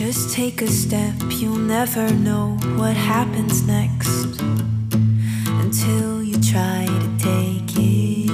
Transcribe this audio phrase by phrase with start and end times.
[0.00, 4.40] Just take a step, you'll never know what happens next
[5.60, 8.30] until you try to take it.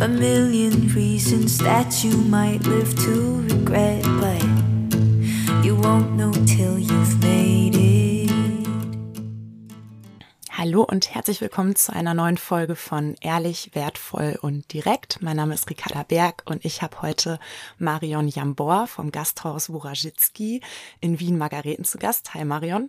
[0.00, 4.42] A million reasons that you might live to regret, but
[5.62, 6.32] you won't know
[10.72, 15.20] Hallo und herzlich willkommen zu einer neuen Folge von Ehrlich, Wertvoll und Direkt.
[15.20, 17.38] Mein Name ist Ricarda Berg und ich habe heute
[17.76, 20.62] Marion Jambor vom Gasthaus Wurajitski
[21.02, 22.32] in Wien-Margareten zu Gast.
[22.32, 22.88] Hi Marion.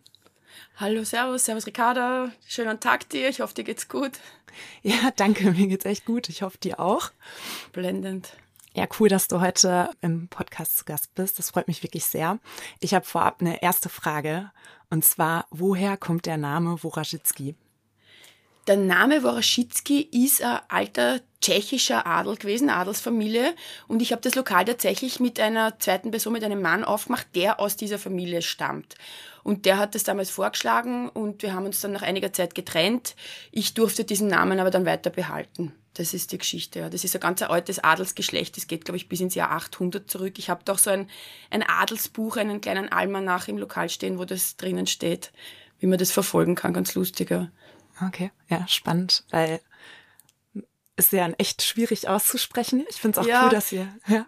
[0.78, 2.32] Hallo, Servus, Servus Ricarda.
[2.48, 3.28] Schönen Tag dir.
[3.28, 4.14] Ich hoffe, dir geht's gut.
[4.82, 5.52] Ja, danke.
[5.52, 6.30] Mir geht's echt gut.
[6.30, 7.12] Ich hoffe, dir auch.
[7.74, 8.38] Blendend.
[8.74, 11.38] Ja, cool, dass du heute im Podcast zu Gast bist.
[11.38, 12.40] Das freut mich wirklich sehr.
[12.80, 14.52] Ich habe vorab eine erste Frage.
[14.90, 17.58] Und zwar, woher kommt der Name Wurajitski?
[18.66, 23.54] Der Name Woroschitzki ist ein alter tschechischer Adel gewesen, Adelsfamilie.
[23.90, 27.60] Und ich habe das Lokal tatsächlich mit einer zweiten Person, mit einem Mann aufgemacht, der
[27.60, 28.96] aus dieser Familie stammt.
[29.44, 33.18] Und der hat das damals vorgeschlagen und wir haben uns dann nach einiger Zeit getrennt.
[33.52, 35.74] Ich durfte diesen Namen aber dann weiter behalten.
[35.96, 36.80] Das ist die Geschichte.
[36.80, 36.90] Ja.
[36.90, 38.56] Das ist ein ganz altes Adelsgeschlecht.
[38.56, 40.40] Das geht, glaube ich, bis ins Jahr 800 zurück.
[40.40, 41.10] Ich habe doch so ein,
[41.50, 45.34] ein Adelsbuch, einen kleinen Almanach im Lokal stehen, wo das drinnen steht,
[45.80, 46.74] wie man das verfolgen kann.
[46.74, 47.52] Ganz lustiger.
[48.02, 49.62] Okay, ja, spannend, weil
[50.96, 52.86] ist ja echt schwierig auszusprechen.
[52.90, 53.44] Ich finde es auch Ja.
[53.44, 54.26] cool, dass ihr, ja.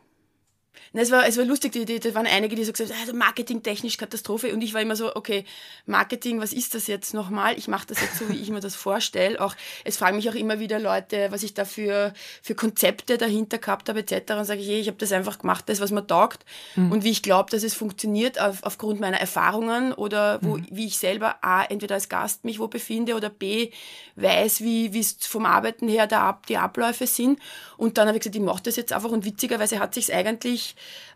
[0.94, 3.00] Na, es, war, es war lustig, die, die, da waren einige, die so gesagt haben,
[3.02, 4.54] also marketingtechnisch Katastrophe.
[4.54, 5.46] Und ich war immer so, okay,
[5.86, 7.58] Marketing, was ist das jetzt nochmal?
[7.58, 9.40] Ich mache das jetzt so, wie ich mir das vorstelle.
[9.42, 13.58] Auch, es fragen mich auch immer wieder Leute, was ich da für, für Konzepte dahinter
[13.58, 14.34] gehabt habe, etc.
[14.34, 16.46] Und sage ich, hey, ich habe das einfach gemacht, das, was mir taugt.
[16.76, 20.98] Und wie ich glaube, dass es funktioniert auf, aufgrund meiner Erfahrungen oder wo, wie ich
[20.98, 23.72] selber A, entweder als Gast mich wo befinde oder B,
[24.16, 27.40] weiß, wie wie es vom Arbeiten her da ab, die Abläufe sind.
[27.78, 29.12] Und dann habe ich gesagt, ich mache das jetzt einfach.
[29.12, 30.65] Und witzigerweise hat sich eigentlich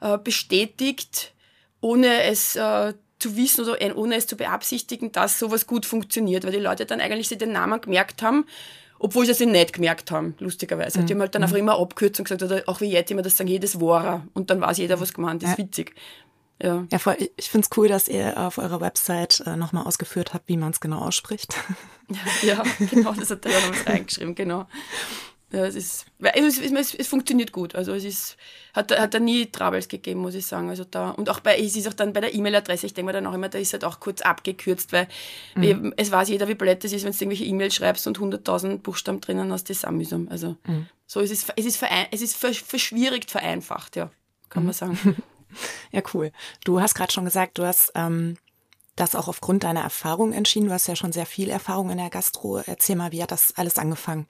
[0.02, 1.34] äh, bestätigt,
[1.82, 6.44] ohne es äh, zu wissen oder äh, ohne es zu beabsichtigen, dass sowas gut funktioniert,
[6.46, 8.46] weil die Leute dann eigentlich sich den Namen gemerkt haben,
[9.00, 11.04] obwohl sie sich nicht gemerkt haben, lustigerweise.
[11.04, 13.50] Die haben halt dann einfach immer Abkürzung gesagt, oder auch wie jetzt immer das sagen,
[13.50, 14.26] jedes Wora.
[14.34, 15.52] Und dann weiß jeder, was gemeint ist.
[15.52, 15.58] Ja.
[15.58, 15.96] Witzig.
[16.62, 16.86] Ja.
[16.92, 20.50] Ja, voll, ich- finde es cool, dass ihr auf eurer Website äh, nochmal ausgeführt habt,
[20.50, 21.56] wie man es genau ausspricht.
[22.42, 24.66] Ja, genau, das hat er ja noch was reingeschrieben, genau.
[25.52, 27.74] Ja, es ist, weil es, es, es funktioniert gut.
[27.74, 28.38] Also es ist,
[28.74, 30.70] hat, hat da nie Troubles gegeben, muss ich sagen.
[30.70, 33.14] Also da, und auch bei, es ist auch dann bei der E-Mail-Adresse, ich denke mir
[33.14, 35.08] dann auch immer, da ist halt auch kurz abgekürzt, weil
[35.60, 38.78] eben, es weiß jeder, wie blöd es ist, wenn du irgendwelche E-Mails schreibst und 100.000
[38.78, 40.28] Buchstaben drinnen hast, das ist auch mühsam.
[40.30, 40.56] Also,
[41.08, 44.12] so ist es, es ist, verein, es ist ver, verschwierigt vereinfacht, ja,
[44.50, 45.16] kann man sagen.
[45.92, 46.32] Ja, cool.
[46.64, 48.38] Du hast gerade schon gesagt, du hast ähm,
[48.96, 50.68] das auch aufgrund deiner Erfahrung entschieden.
[50.68, 52.60] Du hast ja schon sehr viel Erfahrung in der Gastro.
[52.60, 54.28] Erzähl mal, wie hat das alles angefangen?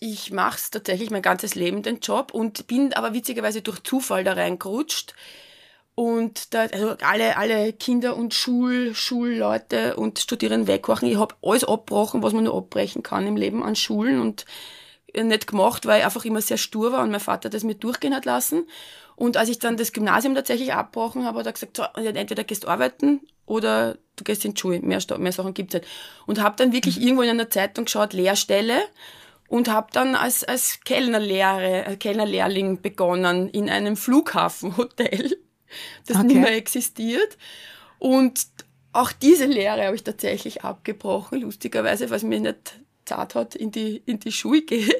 [0.00, 4.24] Ich mache es tatsächlich mein ganzes Leben, den Job, und bin aber witzigerweise durch Zufall
[4.24, 5.14] da reingerutscht.
[5.94, 11.08] Und da, also alle, alle Kinder und Schul, Schulleute und Studierenden wegwachen.
[11.08, 14.44] Ich habe alles abgebrochen, was man nur abbrechen kann im Leben an Schulen und
[15.14, 18.14] nicht gemacht, weil ich einfach immer sehr stur war und mein Vater das mir durchgehen
[18.14, 18.66] hat lassen.
[19.14, 22.66] Und als ich dann das Gymnasium tatsächlich abgebrochen habe, hat er gesagt, so, entweder gehst
[22.66, 24.80] arbeiten oder du gehst in die Schule.
[24.80, 25.86] Mehr, mehr Sachen gibt's nicht.
[26.26, 28.82] Und habe dann wirklich irgendwo in einer Zeitung geschaut, Lehrstelle
[29.48, 35.36] und habe dann als, als Kellnerlehre, äh, Kellnerlehrling begonnen in einem Flughafenhotel,
[36.06, 36.26] das Okay.
[36.26, 37.36] nicht mehr existiert.
[37.98, 38.46] Und
[38.92, 43.70] auch diese Lehre habe ich tatsächlich abgebrochen, lustigerweise, weil es mir nicht zart hat, in
[43.70, 44.94] die, in die Schule gehe.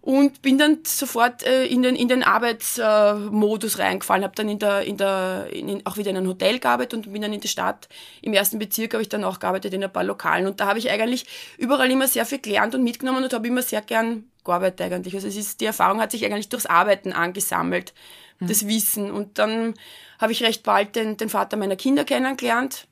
[0.00, 4.82] Und bin dann sofort äh, in den, in den Arbeitsmodus reingefallen, habe dann in der,
[4.82, 7.88] in der, in, auch wieder in einem Hotel gearbeitet und bin dann in der Stadt,
[8.22, 10.46] im ersten Bezirk habe ich dann auch gearbeitet in ein paar Lokalen.
[10.46, 11.26] Und da habe ich eigentlich
[11.58, 15.14] überall immer sehr viel gelernt und mitgenommen und habe immer sehr gern gearbeitet eigentlich.
[15.14, 17.92] Also es ist, die Erfahrung hat sich eigentlich durchs Arbeiten angesammelt,
[18.40, 19.10] das Wissen.
[19.10, 19.74] Und dann
[20.18, 22.86] habe ich recht bald den, den Vater meiner Kinder kennengelernt,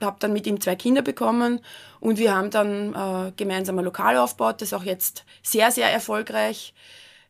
[0.00, 1.60] habe dann mit ihm zwei Kinder bekommen
[2.00, 6.74] und wir haben dann äh, gemeinsam ein Lokal aufgebaut, das auch jetzt sehr, sehr erfolgreich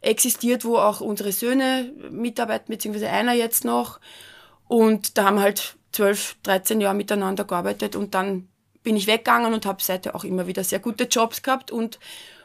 [0.00, 4.00] existiert, wo auch unsere Söhne mitarbeiten, beziehungsweise einer jetzt noch.
[4.68, 8.48] Und da haben halt 12, 13 Jahre miteinander gearbeitet und dann
[8.82, 11.98] bin ich weggegangen und habe seitdem auch immer wieder sehr gute Jobs gehabt und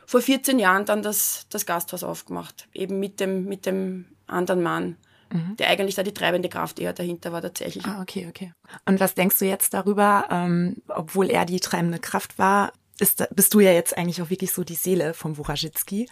[0.05, 4.97] vor 14 Jahren dann das, das Gasthaus aufgemacht, eben mit dem, mit dem anderen Mann,
[5.57, 7.85] der eigentlich da die treibende Kraft eher dahinter war tatsächlich.
[7.85, 8.53] Ah, okay, okay.
[8.85, 13.53] Und was denkst du jetzt darüber, ähm, obwohl er die treibende Kraft war, ist, bist
[13.53, 16.07] du ja jetzt eigentlich auch wirklich so die Seele vom Wurajitski.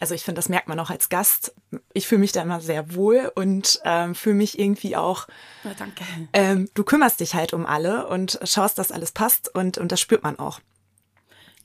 [0.00, 1.54] Also ich finde, das merkt man auch als Gast.
[1.94, 5.26] Ich fühle mich da immer sehr wohl und ähm, fühle mich irgendwie auch,
[5.64, 6.04] Na, danke.
[6.32, 10.00] ähm, du kümmerst dich halt um alle und schaust, dass alles passt und, und das
[10.00, 10.60] spürt man auch.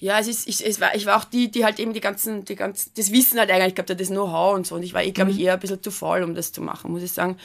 [0.02, 2.44] Ja, es ist, ich, es war, ich war auch die, die halt eben die ganzen,
[2.44, 4.74] die ganzen, das Wissen halt eigentlich gehabt hat, das Know-how und so.
[4.74, 6.92] Und ich war, ich glaube ich, eher ein bisschen zu faul, um das zu machen,
[6.92, 7.38] muss ich sagen.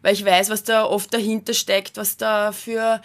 [0.00, 3.02] Weil ich weiß, was da oft dahinter steckt, was da für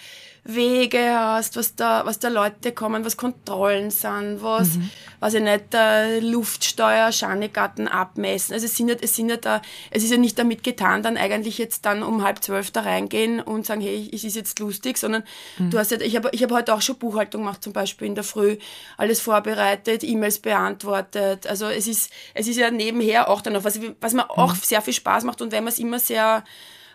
[0.56, 4.90] Wege hast, was da, was da Leute kommen, was Kontrollen sind, was, mhm.
[5.20, 8.54] was ich nicht, äh, Luftsteuer, Schanigarten abmessen.
[8.54, 9.62] Also es sind ja, es sind ja da,
[9.92, 13.40] es ist ja nicht damit getan, dann eigentlich jetzt dann um halb zwölf da reingehen
[13.40, 15.24] und sagen, hey, es ist jetzt lustig, sondern
[15.58, 15.70] mhm.
[15.70, 18.16] du hast ja, ich habe, ich habe heute auch schon Buchhaltung gemacht, zum Beispiel in
[18.16, 18.58] der Früh,
[18.98, 21.48] alles vorbereitet, E-Mails beantwortet.
[21.48, 24.30] Also es ist, es ist ja nebenher auch dann noch, was, was mir mhm.
[24.32, 26.44] auch sehr viel Spaß macht und wenn man es immer sehr,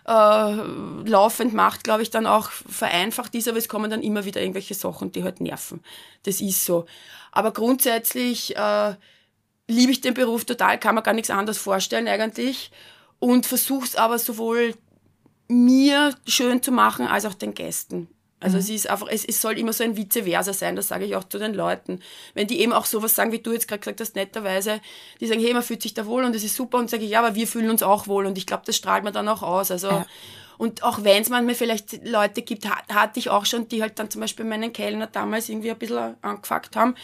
[0.07, 4.41] äh, laufend macht, glaube ich, dann auch vereinfacht ist, aber es kommen dann immer wieder
[4.41, 5.81] irgendwelche Sachen, die halt nerven.
[6.23, 6.85] Das ist so.
[7.31, 8.95] Aber grundsätzlich äh,
[9.67, 12.71] liebe ich den Beruf total, kann man gar nichts anderes vorstellen eigentlich
[13.19, 14.75] und versuche es aber sowohl
[15.47, 18.07] mir schön zu machen als auch den Gästen.
[18.45, 18.61] Also mhm.
[18.61, 21.15] es ist einfach, es, es soll immer so ein Vice versa sein, das sage ich
[21.15, 21.99] auch zu den Leuten.
[22.35, 24.81] Wenn die eben auch sowas sagen, wie du jetzt gerade gesagt hast, netterweise,
[25.19, 27.09] die sagen, hey, man fühlt sich da wohl und das ist super und sage ich,
[27.09, 29.41] ja, aber wir fühlen uns auch wohl und ich glaube, das strahlt man dann auch
[29.41, 29.71] aus.
[29.71, 30.05] Also ja.
[30.57, 34.09] Und auch wenn es manchmal vielleicht Leute gibt, hatte ich auch schon, die halt dann
[34.09, 36.95] zum Beispiel meinen Kellner damals irgendwie ein bisschen angefuckt haben,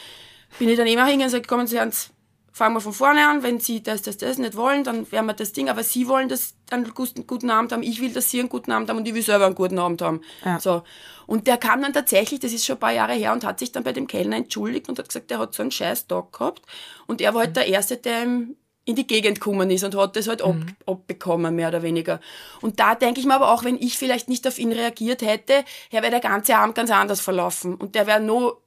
[0.57, 2.11] bin ich dann immer hingegangen und sage, kommen Sie ans
[2.51, 5.33] fangen wir von vorne an, wenn Sie das, das, das nicht wollen, dann werden wir
[5.33, 8.49] das Ding, aber Sie wollen das einen guten, Abend haben, ich will, dass Sie einen
[8.49, 10.21] guten Abend haben und ich will selber einen guten Abend haben.
[10.43, 10.59] Ja.
[10.59, 10.83] So.
[11.27, 13.71] Und der kam dann tatsächlich, das ist schon ein paar Jahre her, und hat sich
[13.71, 16.61] dann bei dem Kellner entschuldigt und hat gesagt, der hat so einen scheiß Tag gehabt
[17.07, 20.15] und er war halt der Erste, der ihm in die Gegend gekommen ist und hat
[20.15, 20.75] das halt ab, mhm.
[20.85, 22.19] abbekommen, mehr oder weniger.
[22.61, 25.63] Und da denke ich mir aber auch, wenn ich vielleicht nicht auf ihn reagiert hätte,
[25.91, 28.60] wäre der ganze Abend ganz anders verlaufen und der wäre nur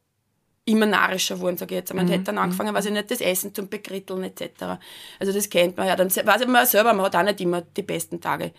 [0.65, 1.95] immer narischer wurden, sage ich jetzt.
[1.95, 2.11] Man mhm.
[2.11, 4.79] hätte dann angefangen, weiß ich nicht, das Essen zum Bekritteln etc.
[5.19, 5.97] Also das kennt man ja.
[5.97, 8.53] Dann weiß man selber, man hat auch nicht immer die besten Tage.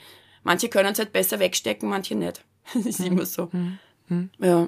[0.44, 2.44] Manche können es halt besser wegstecken, manche nicht.
[2.74, 3.06] das ist mhm.
[3.08, 3.50] immer so.
[3.52, 3.80] Mhm.
[4.08, 4.30] mhm.
[4.40, 4.68] Ja.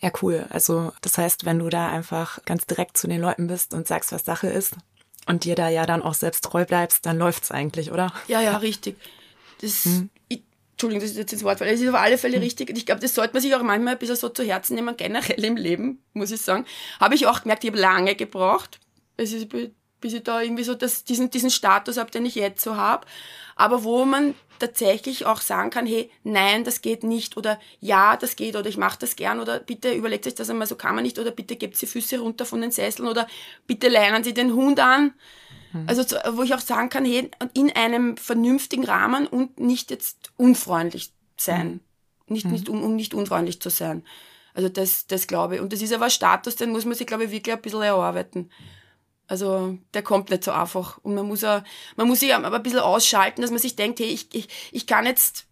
[0.00, 0.46] Ja, cool.
[0.50, 4.12] Also das heißt, wenn du da einfach ganz direkt zu den Leuten bist und sagst,
[4.12, 4.76] was Sache ist
[5.26, 8.12] und dir da ja dann auch selbst treu bleibst, dann läuft's eigentlich, oder?
[8.28, 8.96] Ja, ja, richtig.
[9.60, 10.10] Das, mhm.
[10.14, 10.17] ich,
[10.78, 12.42] Entschuldigung, das ist jetzt ins Wort, weil es ist auf alle Fälle hm.
[12.44, 12.70] richtig.
[12.70, 14.96] Und ich glaube, das sollte man sich auch manchmal ein bisschen so zu Herzen nehmen,
[14.96, 16.66] generell im Leben, muss ich sagen.
[17.00, 18.78] Habe ich auch gemerkt, ich habe lange gebraucht,
[19.16, 22.62] bis ich, bis ich da irgendwie so das, diesen, diesen Status habe, den ich jetzt
[22.62, 23.08] so habe.
[23.56, 28.36] Aber wo man tatsächlich auch sagen kann, hey, nein, das geht nicht oder ja, das
[28.36, 31.02] geht oder ich mache das gern oder bitte überlegt euch das einmal, so kann man
[31.02, 33.26] nicht oder bitte gebt die Füße runter von den Sesseln oder
[33.66, 35.12] bitte leinen Sie den Hund an.
[35.72, 35.84] Mhm.
[35.88, 41.12] Also wo ich auch sagen kann, hey, in einem vernünftigen Rahmen und nicht jetzt unfreundlich
[41.36, 41.68] sein.
[41.68, 41.80] Mhm.
[42.30, 44.04] Nicht, nicht, um, um nicht unfreundlich zu sein.
[44.54, 45.60] Also das, das glaube ich.
[45.60, 47.82] Und das ist aber ein Status, den muss man sich, glaube ich, wirklich ein bisschen
[47.82, 48.50] erarbeiten.
[49.28, 50.98] Also der kommt nicht so einfach.
[50.98, 51.62] Und man muss, auch,
[51.96, 54.86] man muss sich aber ein bisschen ausschalten, dass man sich denkt, hey, ich, ich, ich
[54.86, 55.46] kann jetzt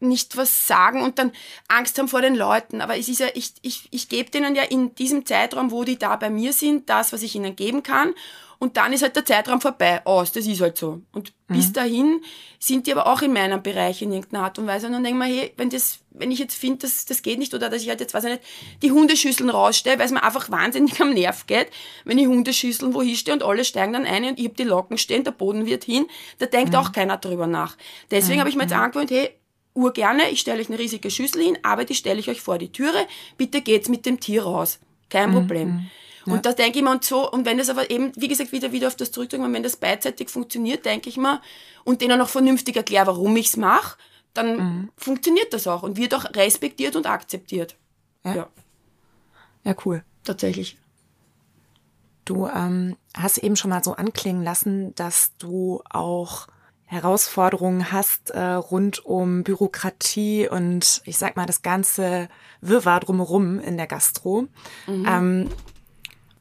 [0.00, 1.32] nicht was sagen und dann
[1.68, 2.80] Angst haben vor den Leuten.
[2.80, 5.98] Aber es ist ja, ich, ich, ich gebe denen ja in diesem Zeitraum, wo die
[5.98, 8.14] da bei mir sind, das, was ich ihnen geben kann.
[8.62, 10.30] Und dann ist halt der Zeitraum vorbei aus.
[10.30, 11.02] Das ist halt so.
[11.10, 11.54] Und mhm.
[11.54, 12.20] bis dahin
[12.60, 14.86] sind die aber auch in meinem Bereich in irgendeiner Art und Weise.
[14.86, 17.40] Und dann denke ich mir, hey, wenn das, wenn ich jetzt finde, das, das geht
[17.40, 18.42] nicht, oder dass ich halt jetzt, weiß ich nicht,
[18.82, 21.70] die Hundeschüsseln rausstelle, weil es mir einfach wahnsinnig am Nerv geht,
[22.04, 24.96] wenn ich Hundeschüsseln wo hinstehe und alle steigen dann ein und ich habe die Locken
[24.96, 26.06] stehen, der Boden wird hin,
[26.38, 26.78] da denkt mhm.
[26.78, 27.76] auch keiner drüber nach.
[28.12, 28.40] Deswegen mhm.
[28.42, 28.80] habe ich mir jetzt mhm.
[28.80, 29.30] angewöhnt, hey,
[29.74, 32.70] urgerne, ich stelle euch eine riesige Schüssel hin, aber die stelle ich euch vor die
[32.70, 34.78] Türe, bitte geht's mit dem Tier raus.
[35.08, 35.34] Kein mhm.
[35.34, 35.68] Problem.
[35.68, 35.90] Mhm.
[36.26, 36.32] Ja.
[36.32, 38.72] Und da denke ich mir, und so, und wenn das aber eben, wie gesagt, wieder,
[38.72, 41.40] wieder auf das zurückdrücken, wenn das beidseitig funktioniert, denke ich mir,
[41.84, 43.96] und denen auch vernünftig erkläre, warum ich's mache,
[44.34, 44.90] dann mhm.
[44.96, 47.76] funktioniert das auch und wird auch respektiert und akzeptiert.
[48.24, 48.34] Ja.
[48.34, 48.48] Ja,
[49.64, 50.04] ja cool.
[50.24, 50.76] Tatsächlich.
[52.24, 56.46] Du ähm, hast eben schon mal so anklingen lassen, dass du auch
[56.84, 62.28] Herausforderungen hast äh, rund um Bürokratie und ich sag mal das ganze
[62.60, 64.46] Wirrwarr drumherum in der Gastro.
[64.86, 65.06] Mhm.
[65.08, 65.48] Ähm,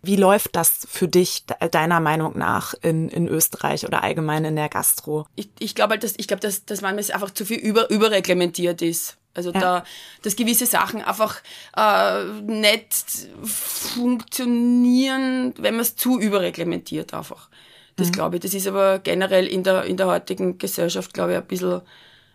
[0.04, 4.70] wie läuft das für dich deiner Meinung nach in, in Österreich oder allgemein in der
[4.70, 5.28] Gastro?
[5.36, 8.82] Ich, ich glaube halt, dass, ich glaube, dass, dass manchmal einfach zu viel über, überreglementiert
[8.82, 9.18] ist.
[9.34, 9.60] Also ja.
[9.60, 9.84] da,
[10.24, 11.42] dass gewisse Sachen einfach
[11.78, 17.50] äh, nicht funktionieren, wenn man es zu überreglementiert einfach.
[17.96, 18.14] Das mhm.
[18.14, 18.42] glaube ich.
[18.42, 21.82] Das ist aber generell in der, in der heutigen Gesellschaft, glaube ich, ein bisschen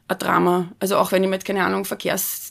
[0.08, 0.68] ein Drama.
[0.80, 1.84] Also auch wenn ich mit, keine Ahnung,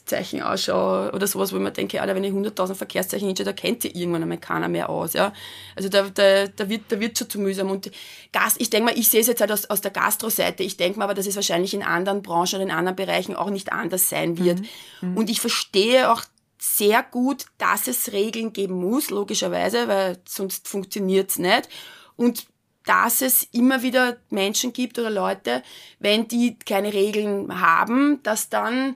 [0.06, 3.54] Verkehrszeichen ausschaue oder sowas, wo ich mir denke, Alter, wenn ich 100.000 Verkehrszeichen hinschaue, da
[3.54, 5.34] kennt sich irgendwann einmal keiner mehr aus, ja.
[5.76, 7.72] Also da, da, da wird, da wird schon zu mühsam.
[7.72, 7.92] Und
[8.32, 10.64] Gast, ich denke mal, ich sehe es jetzt halt aus, aus der Gastro-Seite.
[10.64, 13.72] Ich denke mal aber, dass es wahrscheinlich in anderen Branchen in anderen Bereichen auch nicht
[13.72, 14.60] anders sein wird.
[15.02, 15.10] Mhm.
[15.10, 15.18] mhm.
[15.18, 16.24] Und ich verstehe auch
[16.60, 21.70] sehr gut, dass es Regeln geben muss, logischerweise, weil sonst funktioniert's nicht.
[22.16, 22.48] Und
[22.86, 25.64] dass es immer wieder Menschen gibt oder Leute,
[26.00, 28.96] wenn die keine Regeln haben, dass dann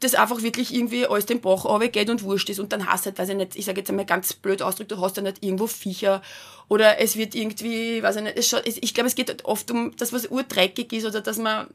[0.00, 2.58] das einfach wirklich irgendwie alles den Bach geht und wurscht ist.
[2.58, 4.92] Und dann hast du halt, weiß ich nicht, ich sage jetzt einmal ganz blöd ausdrückt,
[4.92, 6.22] du hast dann nicht irgendwo Viecher.
[6.68, 10.12] Oder es wird irgendwie, weiß ich nicht, es ich glaube, es geht oft um das,
[10.12, 11.68] was urdreckig ist oder dass man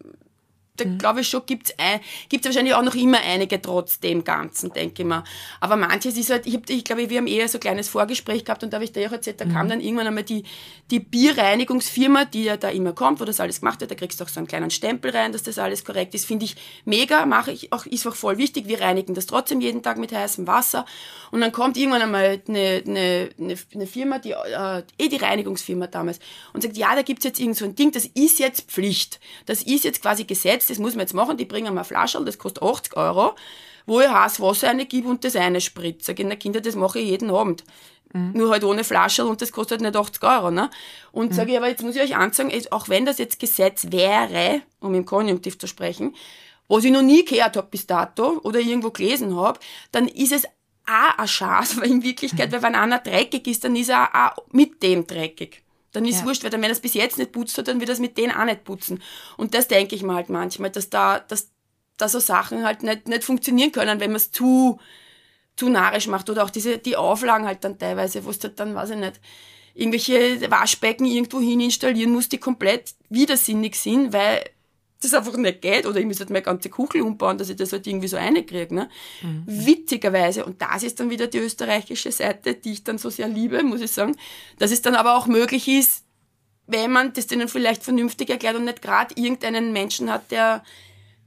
[0.84, 0.98] da mhm.
[0.98, 5.02] glaube ich schon, gibt's ein, gibt's wahrscheinlich auch noch immer einige trotz dem Ganzen, denke
[5.02, 5.24] ich mal.
[5.60, 8.46] Aber manches ist halt, ich, hab, ich glaube, wir haben eher so ein kleines Vorgespräch
[8.46, 9.54] gehabt und da habe ich dir auch erzählt, da mhm.
[9.54, 10.44] kam dann irgendwann einmal die,
[10.90, 14.24] die Bierreinigungsfirma, die ja da immer kommt, wo das alles gemacht wird, da kriegst du
[14.24, 17.52] auch so einen kleinen Stempel rein, dass das alles korrekt ist, finde ich mega, mache
[17.52, 20.86] ich auch, ist auch voll wichtig, wir reinigen das trotzdem jeden Tag mit heißem Wasser
[21.32, 25.88] und dann kommt irgendwann einmal eine, eine, eine, eine Firma, die, äh, eh die Reinigungsfirma
[25.88, 26.20] damals
[26.54, 29.62] und sagt, ja, da gibt's jetzt irgend so ein Ding, das ist jetzt Pflicht, das
[29.64, 32.64] ist jetzt quasi Gesetz, das muss man jetzt machen, die bringen mir Flasche, das kostet
[32.64, 33.36] 80 Euro,
[33.86, 36.16] wo ich heiß Wasser reingebe und das eine spritze.
[36.18, 37.64] Sag Kinder, das mache ich jeden Abend.
[38.14, 38.32] Mhm.
[38.34, 40.52] Nur halt ohne Flasche und das kostet nicht 80 Euro.
[40.52, 40.70] Ne?
[41.12, 41.36] Und mhm.
[41.36, 44.94] sage ich, aber jetzt muss ich euch anzeigen, auch wenn das jetzt Gesetz wäre, um
[44.96, 46.16] im Konjunktiv zu sprechen,
[46.68, 49.60] was ich noch nie gehört habe bis dato oder irgendwo gelesen habe,
[49.92, 50.46] dann ist es
[50.86, 52.62] auch ein Schatz, weil in Wirklichkeit, mhm.
[52.62, 55.64] wenn einer dreckig ist, dann ist er auch mit dem dreckig.
[55.92, 56.26] Dann ist ja.
[56.26, 58.18] wurscht, weil wenn er es bis jetzt nicht putzt hat, dann wird er es mit
[58.18, 59.02] denen auch nicht putzen.
[59.38, 61.52] Und das denke ich mir halt manchmal, dass da, dass
[61.98, 64.80] da so Sachen halt nicht, nicht funktionieren können, wenn man es zu,
[65.56, 66.30] zu narisch macht.
[66.30, 69.20] Oder auch diese, die Auflagen halt dann teilweise, wo es halt dann, weiß ich nicht,
[69.74, 74.44] irgendwelche Waschbecken irgendwo hin installieren muss, die komplett widersinnig sind, weil
[75.04, 77.74] das einfach nicht geht oder ich muss halt meine ganze Kuchel umbauen, dass ich das
[77.74, 78.74] halt irgendwie so reinkriege.
[78.74, 78.90] Ne?
[79.22, 79.44] Mhm.
[79.48, 83.64] Witzigerweise, und das ist dann wieder die österreichische Seite, die ich dann so sehr liebe,
[83.64, 84.16] muss ich sagen,
[84.60, 86.04] dass es dann aber auch möglich ist,
[86.68, 90.64] wenn man das denen vielleicht vernünftig erklärt und nicht gerade irgendeinen Menschen hat, der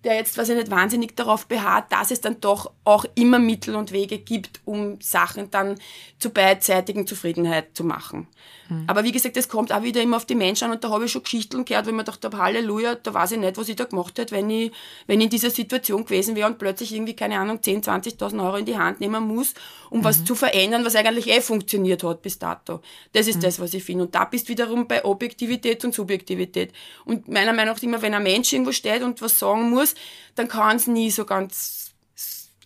[0.05, 3.75] der jetzt, was ich nicht wahnsinnig darauf beharrt, dass es dann doch auch immer Mittel
[3.75, 5.77] und Wege gibt, um Sachen dann
[6.19, 8.29] zur beidseitigen Zufriedenheit zu machen.
[8.69, 8.85] Mhm.
[8.87, 11.05] Aber wie gesagt, das kommt auch wieder immer auf die Menschen an und da habe
[11.05, 13.69] ich schon Geschichten gehört, wo ich mir gedacht habe, Halleluja, da weiß ich nicht, was
[13.69, 14.73] ich da gemacht hätte, wenn ich,
[15.07, 18.57] wenn ich in dieser Situation gewesen wäre und plötzlich irgendwie, keine Ahnung, 10, 20.000 Euro
[18.57, 19.55] in die Hand nehmen muss,
[19.91, 20.05] um mhm.
[20.05, 22.81] was zu verändern, was eigentlich eh funktioniert hat bis dato.
[23.13, 23.43] Das ist mhm.
[23.43, 24.05] das, was ich finde.
[24.05, 26.73] Und da bist wiederum bei Objektivität und Subjektivität.
[27.05, 29.94] Und meiner Meinung nach immer, wenn ein Mensch irgendwo steht und was sagen muss,
[30.35, 31.85] dann kann es nie so ganz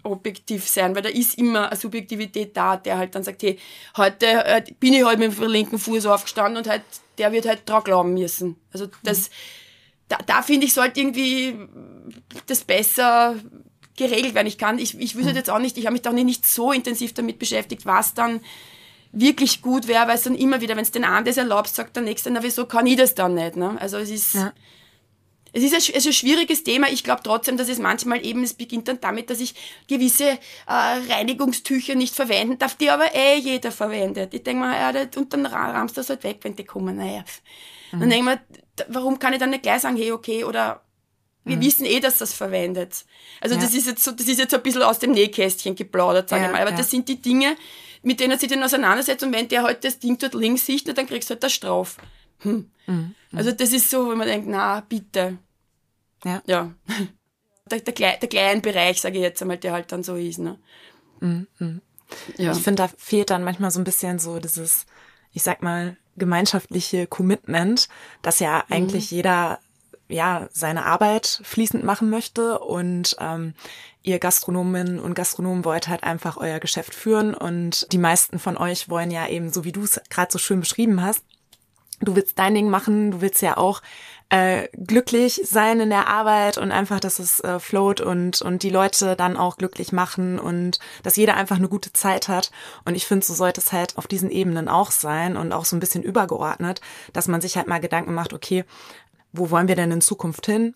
[0.03, 3.59] objektiv sein, weil da ist immer eine Subjektivität da, der halt dann sagt, hey,
[3.97, 6.83] heute äh, bin ich halt mit dem linken Fuß aufgestanden und halt,
[7.19, 8.57] der wird halt dran glauben müssen.
[8.73, 9.33] Also das, mhm.
[10.09, 11.57] da, da finde ich, sollte irgendwie
[12.47, 13.37] das besser
[13.97, 14.47] geregelt werden.
[14.47, 15.37] Ich kann, ich, ich wüsste mhm.
[15.37, 18.41] jetzt auch nicht, ich habe mich da nicht so intensiv damit beschäftigt, was dann
[19.11, 21.97] wirklich gut wäre, weil es dann immer wieder, wenn es den einen das erlaubt, sagt
[21.97, 23.57] der Nächste, na wieso kann ich das dann nicht?
[23.57, 23.77] Ne?
[23.81, 24.35] Also es ist...
[24.35, 24.53] Ja
[25.53, 26.89] es ist ein, es ist ein schwieriges Thema.
[26.89, 29.55] Ich glaube trotzdem, dass es manchmal eben, es beginnt dann damit, dass ich
[29.89, 34.35] gewisse äh, Reinigungstücher nicht verwenden darf, die aber eh jeder verwendet.
[34.35, 36.97] Ich denke mal, ja, und dann rahmst du das halt weg, wenn die kommen.
[36.97, 37.25] Naja.
[37.93, 38.01] Mhm.
[38.01, 38.39] Dann denke ich
[38.87, 40.83] mir, warum kann ich dann nicht gleich sagen, hey, okay, oder
[41.45, 41.63] wir mhm.
[41.63, 43.05] wissen eh, dass das verwendet.
[43.41, 43.61] Also ja.
[43.61, 46.43] das ist jetzt so, das ist jetzt so ein bisschen aus dem Nähkästchen geplaudert, sage
[46.43, 46.63] ja, ich mal.
[46.63, 46.77] Aber ja.
[46.77, 47.57] das sind die Dinge,
[48.03, 51.07] mit denen sich dann auseinandersetzt und wenn der halt das Ding dort links sieht, dann
[51.07, 51.97] kriegst du halt das Strauf.
[52.41, 52.71] Hm.
[52.87, 53.15] Mhm.
[53.35, 55.39] Also das ist so, wenn man denkt, na, bitte.
[56.25, 56.43] Ja.
[56.47, 56.73] Ja.
[57.71, 60.39] Der, der, der kleine Bereich, sage ich jetzt einmal, der halt dann so ist.
[60.39, 60.59] Ne?
[61.21, 61.47] Mhm.
[62.39, 62.53] Ja.
[62.53, 64.87] Ich finde, da fehlt dann manchmal so ein bisschen so dieses,
[65.35, 67.91] ich sag mal, gemeinschaftliche Commitment,
[68.23, 69.17] dass ja eigentlich mhm.
[69.17, 69.59] jeder
[70.09, 73.55] ja seine Arbeit fließend machen möchte und ähm,
[74.03, 78.89] ihr Gastronomen und Gastronomen wollt halt einfach euer Geschäft führen und die meisten von euch
[78.89, 81.23] wollen ja eben, so wie du es gerade so schön beschrieben hast,
[82.01, 83.83] du willst dein Ding machen, du willst ja auch
[84.31, 88.71] äh, glücklich sein in der Arbeit und einfach, dass es äh, float und, und die
[88.71, 92.51] Leute dann auch glücklich machen und dass jeder einfach eine gute Zeit hat.
[92.85, 95.77] Und ich finde, so sollte es halt auf diesen Ebenen auch sein und auch so
[95.77, 96.81] ein bisschen übergeordnet,
[97.13, 98.65] dass man sich halt mal Gedanken macht, okay,
[99.33, 100.75] wo wollen wir denn in Zukunft hin?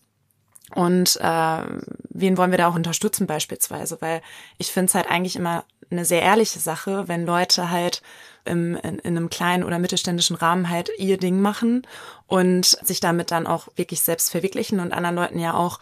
[0.75, 1.63] Und äh,
[2.09, 3.99] wen wollen wir da auch unterstützen beispielsweise?
[4.01, 4.23] Weil
[4.57, 8.01] ich finde es halt eigentlich immer eine sehr ehrliche Sache, wenn Leute halt
[8.45, 11.87] im, in, in einem kleinen oder mittelständischen Rahmen halt ihr Ding machen
[12.27, 15.79] und sich damit dann auch wirklich selbst verwirklichen und anderen Leuten ja auch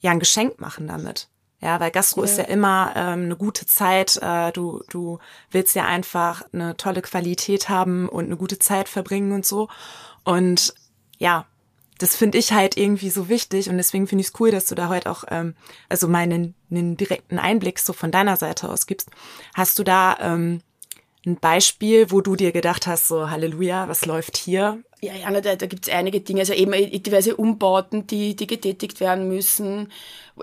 [0.00, 1.28] ja ein Geschenk machen damit.
[1.60, 2.30] Ja, weil Gastro ja.
[2.30, 4.18] ist ja immer ähm, eine gute Zeit.
[4.22, 5.18] Äh, du, du
[5.50, 9.68] willst ja einfach eine tolle Qualität haben und eine gute Zeit verbringen und so.
[10.22, 10.74] Und
[11.18, 11.46] ja,
[11.98, 14.74] das finde ich halt irgendwie so wichtig und deswegen finde ich es cool, dass du
[14.74, 15.54] da heute auch ähm,
[15.88, 19.10] also meinen einen direkten Einblick so von deiner Seite aus gibst.
[19.54, 20.60] Hast du da ähm,
[21.26, 24.82] ein Beispiel, wo du dir gedacht hast, so Halleluja, was läuft hier?
[25.02, 29.00] Ja, ja, da, da gibt es einige Dinge, also eben diverse Umbauten, die, die getätigt
[29.00, 29.92] werden müssen.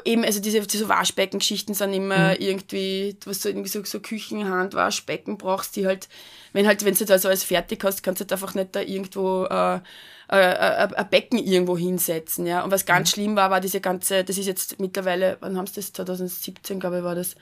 [0.06, 2.36] Eben, also diese, diese Waschbeckengeschichten sind immer mhm.
[2.40, 6.10] irgendwie, was du irgendwie so, so Küchenhand, Waschbecken brauchst, die halt,
[6.52, 8.82] wenn halt, wenn du da so alles fertig hast, kannst du halt einfach nicht da
[8.82, 12.64] irgendwo äh, äh, äh, ein Becken irgendwo hinsetzen, ja.
[12.64, 13.14] Und was ganz mhm.
[13.14, 15.94] schlimm war, war diese ganze, das ist jetzt mittlerweile, wann haben sie das?
[15.94, 17.36] 2017, glaube ich, war das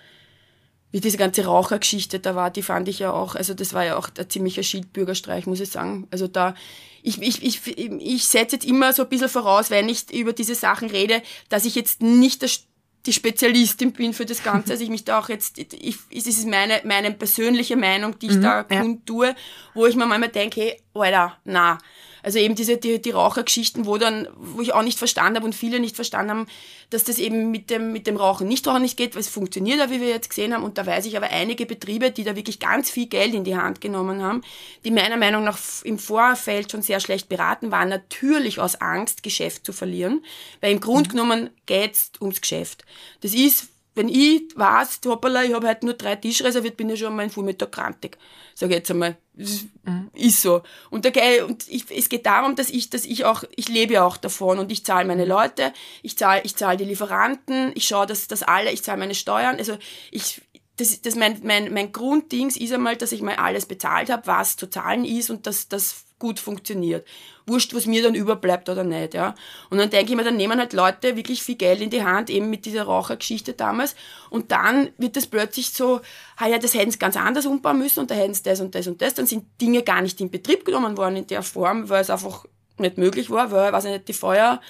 [0.92, 3.98] wie diese ganze Rauchergeschichte da war, die fand ich ja auch, also das war ja
[3.98, 6.08] auch ein ziemlicher Schildbürgerstreich, muss ich sagen.
[6.12, 6.54] Also da,
[7.02, 10.56] ich, ich, ich, ich setze jetzt immer so ein bisschen voraus, wenn ich über diese
[10.56, 12.66] Sachen rede, dass ich jetzt nicht das,
[13.06, 14.72] die Spezialistin bin für das Ganze.
[14.72, 18.36] Also ich mich da auch jetzt, ich, es ist meine, meine persönliche Meinung, die ich
[18.36, 18.82] mhm, da ja.
[18.82, 19.36] kundtue,
[19.74, 21.78] wo ich mir manchmal denke, hey, Alter, na,
[22.24, 25.56] also eben diese die, die Rauchergeschichten, wo dann, wo ich auch nicht verstanden habe und
[25.56, 26.48] viele nicht verstanden haben,
[26.90, 29.80] dass das eben mit dem mit dem Rauchen nicht Rauchen nicht geht, weil es funktioniert
[29.80, 30.63] ja, wie wir jetzt gesehen haben.
[30.63, 33.56] Und da weiß ich aber einige Betriebe, die da wirklich ganz viel Geld in die
[33.56, 34.42] Hand genommen haben,
[34.84, 39.66] die meiner Meinung nach im Vorfeld schon sehr schlecht beraten waren, natürlich aus Angst Geschäft
[39.66, 40.24] zu verlieren,
[40.60, 41.13] weil im Grunde mhm.
[41.13, 42.86] genommen geht's ums Geschäft.
[43.22, 47.00] Das ist wenn ich weiß, hoppala, ich habe heute nur drei Tische reserviert, bin ich
[47.00, 48.18] schon mal einen Vormittag krantig.
[48.56, 49.18] Sag ich jetzt einmal.
[49.34, 50.10] Mhm.
[50.14, 50.62] Ist so.
[50.90, 54.06] Und, der, und ich, es geht darum, dass ich, dass ich auch, ich lebe ja
[54.06, 58.06] auch davon und ich zahle meine Leute, ich zahle, ich zahle die Lieferanten, ich schaue,
[58.06, 59.58] dass, dass alle, ich zahle meine Steuern.
[59.58, 59.78] Also
[60.12, 60.42] ich,
[60.78, 64.56] das, das mein, mein, mein Grunddings ist einmal, dass ich mal alles bezahlt habe, was
[64.56, 67.06] zu zahlen ist und dass das gut funktioniert.
[67.48, 69.34] Wurscht, was mir dann überbleibt oder nicht, ja.
[69.72, 72.30] Und dann denke ich mir, dann nehmen halt Leute wirklich viel Geld in die Hand,
[72.30, 73.96] eben mit dieser Rauchergeschichte damals.
[74.30, 76.00] Und dann wird das plötzlich so,
[76.38, 78.75] ah ja, das hätten sie ganz anders umbauen müssen und da hätten sie das und
[78.75, 79.16] das und das.
[79.16, 82.46] Dann sind Dinge gar nicht in Betrieb genommen worden in der Form, weil es einfach
[82.78, 84.62] nicht möglich war, weil, weiß ich nicht, die Feuer,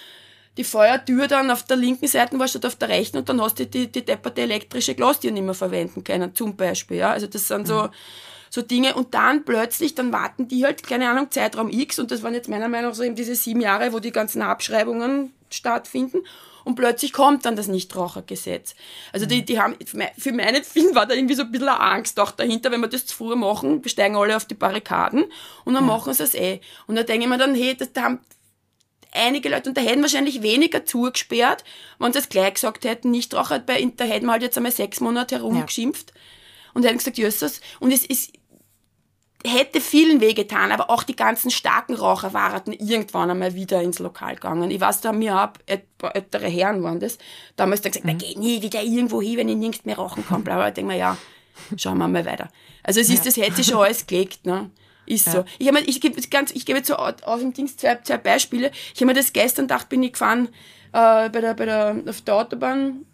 [0.56, 3.60] die Feuertür dann auf der linken Seite war statt auf der rechten und dann hast
[3.60, 7.12] du die, die depperte elektrische Glastür nicht mehr verwenden können, zum Beispiel, ja.
[7.12, 7.90] Also das sind so, mhm
[8.52, 12.22] so Dinge und dann plötzlich, dann warten die halt, keine Ahnung, Zeitraum X und das
[12.22, 16.20] waren jetzt meiner Meinung nach so eben diese sieben Jahre, wo die ganzen Abschreibungen stattfinden
[16.66, 18.76] und plötzlich kommt dann das Nichtrauchergesetz.
[19.14, 19.76] Also die, die haben,
[20.18, 23.06] für meinen Film war da irgendwie so ein bisschen Angst auch dahinter, wenn wir das
[23.06, 25.24] zu früh machen, steigen alle auf die Barrikaden
[25.64, 25.94] und dann ja.
[25.94, 26.60] machen sie es eh.
[26.88, 28.20] Und da denke ich mir dann, hey, das, da haben
[29.14, 31.64] einige Leute, und da hätten wahrscheinlich weniger zugesperrt,
[32.00, 35.36] wenn sie es gleich gesagt hätten, Nichtraucher, da hätten wir halt jetzt einmal sechs Monate
[35.36, 36.22] herumgeschimpft ja.
[36.74, 38.34] und hätten gesagt, Jösses, und es ist,
[39.46, 44.36] hätte vielen wehgetan, aber auch die ganzen starken Raucher waren irgendwann einmal wieder ins Lokal
[44.36, 44.70] gegangen.
[44.72, 47.18] Ich weiß, da haben mir ab, ältere Herren waren das,
[47.56, 48.18] damals dann gesagt, mhm.
[48.18, 50.68] geh nie wieder irgendwo hin, wenn ich nirgends mehr rauchen kann, bla, bla.
[50.68, 51.18] Ich denke mir, ja,
[51.78, 52.50] schauen wir mal weiter.
[52.84, 53.26] Also es ist, ja.
[53.26, 54.70] das hätte sich schon alles gelegt, ne?
[55.06, 55.34] Ist ja.
[55.34, 55.46] so.
[55.58, 58.72] Ich habe ich gebe ganz, ich gebe jetzt so aus dem Dings zwei, zwei Beispiele.
[58.94, 60.50] Ich habe mir das gestern gedacht, bin ich gefahren,
[60.94, 63.06] äh, bei der, bei der, auf der Autobahn,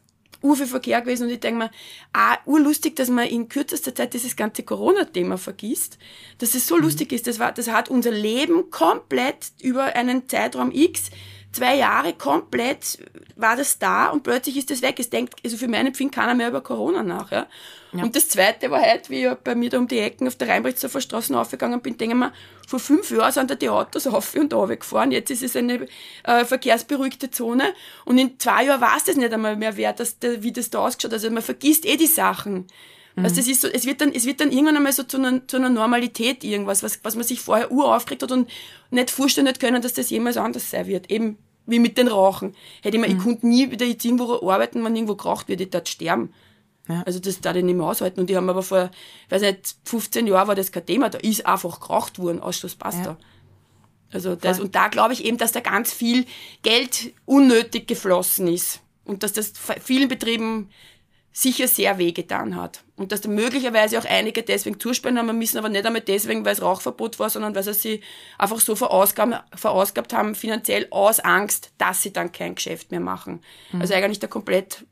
[0.41, 1.71] urviel Verkehr gewesen und ich denke mir,
[2.13, 5.97] ah, urlustig, dass man in kürzester Zeit dieses ganze Corona-Thema vergisst,
[6.37, 6.83] dass es so mhm.
[6.83, 7.27] lustig ist.
[7.27, 11.11] Das, war, das hat unser Leben komplett über einen Zeitraum X
[11.57, 12.99] zwei Jahre komplett
[13.35, 14.99] war das da und plötzlich ist das weg.
[14.99, 17.31] Es denkt, also für meinen Empfinden keiner mehr über Corona nach.
[17.31, 17.47] Ja?
[17.93, 18.03] ja.
[18.03, 20.49] Und das zweite war halt, wie ich bei mir da um die Ecken auf der
[20.49, 22.31] Rheinbrechtshofer Straße aufgegangen bin, denke ich mir,
[22.67, 25.11] vor fünf Jahren sind da die Autos auf und da gefahren.
[25.11, 25.87] Jetzt ist es eine
[26.23, 27.73] äh, verkehrsberuhigte Zone
[28.05, 30.79] und in zwei Jahren weiß das nicht einmal mehr, wer das, der, wie das da
[30.79, 31.23] ausgeschaut hat.
[31.23, 32.67] Also man vergisst eh die Sachen.
[33.15, 33.25] Mhm.
[33.25, 35.47] Also das ist so, es wird dann, es wird dann irgendwann einmal so zu einer,
[35.47, 38.49] zu einer Normalität irgendwas, was, was man sich vorher uraufgeregt hat und
[38.91, 41.09] nicht vorstellen hat können, dass das jemals anders sein wird.
[41.09, 42.55] Eben wie mit den Rauchen.
[42.81, 43.17] Hätte ich mir, mhm.
[43.17, 46.33] ich konnte nie wieder jetzt irgendwo arbeiten, wenn irgendwo geraucht wird, ich dort sterben.
[46.87, 47.03] Ja.
[47.05, 48.21] Also das darf ich nicht mehr aushalten.
[48.21, 48.89] Und die haben aber vor,
[49.29, 53.05] weiß nicht, 15 Jahren war das kein Thema, da ist einfach geraucht worden, Ausschluss passt
[53.05, 53.17] ja.
[54.11, 56.25] Also das, und da glaube ich eben, dass da ganz viel
[56.61, 58.79] Geld unnötig geflossen ist.
[59.03, 59.51] Und dass das
[59.83, 60.69] vielen Betrieben
[61.37, 62.83] sicher sehr wehgetan hat.
[62.95, 66.53] Und dass da möglicherweise auch einige deswegen zuspenden haben müssen, aber nicht einmal deswegen, weil
[66.53, 68.03] es Rauchverbot war, sondern weil sie sich
[68.39, 73.41] einfach so verausgabt, verausgabt haben, finanziell aus Angst, dass sie dann kein Geschäft mehr machen.
[73.71, 73.81] Mhm.
[73.81, 74.83] Also eigentlich der komplett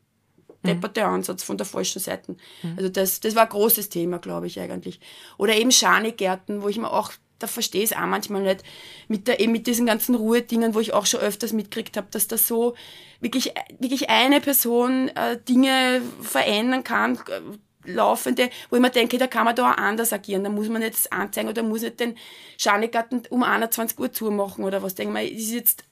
[0.63, 1.13] depperte mhm.
[1.15, 2.36] Ansatz von der falschen Seite.
[2.62, 2.75] Mhm.
[2.77, 4.99] Also das, das war ein großes Thema, glaube ich eigentlich.
[5.39, 7.12] Oder eben Schanigärten, wo ich mir auch
[7.45, 8.63] da verstehe ich es auch manchmal nicht,
[9.08, 12.27] mit, der, eben mit diesen ganzen Ruhedingen, wo ich auch schon öfters mitgekriegt habe, dass
[12.27, 12.75] das so
[13.21, 19.27] wirklich, wirklich eine Person äh, Dinge verändern kann, äh, laufende, wo ich mir denke, da
[19.27, 22.17] kann man da auch anders agieren, da muss man das anzeigen oder muss nicht den
[22.58, 25.84] Schanigarten um 21 Uhr zumachen oder was, denke ich ist jetzt,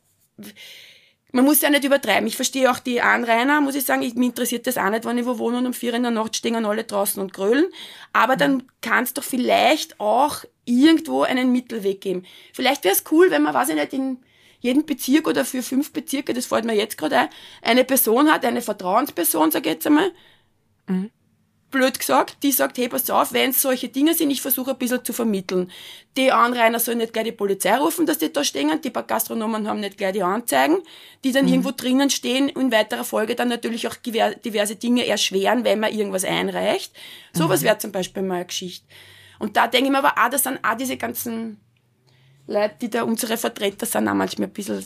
[1.33, 2.27] man muss ja nicht übertreiben.
[2.27, 4.03] Ich verstehe auch die Anrainer, muss ich sagen.
[4.03, 6.11] Ich, mir interessiert das auch nicht, wenn ich wo wohne und um vier in der
[6.11, 7.65] Nacht stehen alle draußen und grölen.
[8.13, 12.23] Aber dann kann es doch vielleicht auch irgendwo einen Mittelweg geben.
[12.53, 14.19] Vielleicht wäre es cool, wenn man, weiß ich nicht, in
[14.59, 17.29] jedem Bezirk oder für fünf Bezirke, das fällt mir jetzt gerade ein,
[17.63, 20.11] eine Person hat, eine Vertrauensperson, sag ich jetzt einmal.
[20.87, 21.09] Mhm.
[21.73, 24.77] Blöd gesagt, die sagt, hey, pass auf, wenn es solche Dinge sind, ich versuche ein
[24.77, 25.69] bisschen zu vermitteln.
[26.15, 29.81] Die Anrainer sollen nicht gleich die Polizei rufen, dass die da stehen, die Gastronomen haben
[29.81, 30.77] nicht gleich die Anzeigen,
[31.23, 31.51] die dann mhm.
[31.51, 35.91] irgendwo drinnen stehen und in weiterer Folge dann natürlich auch diverse Dinge erschweren, wenn man
[35.91, 36.93] irgendwas einreicht.
[37.33, 37.65] Sowas mhm.
[37.65, 38.85] wäre zum Beispiel mal eine Geschichte.
[39.39, 41.59] Und da denke ich mir aber auch, das sind auch diese ganzen
[42.47, 44.83] Leute, die da unsere Vertreter sind, auch manchmal ein bisschen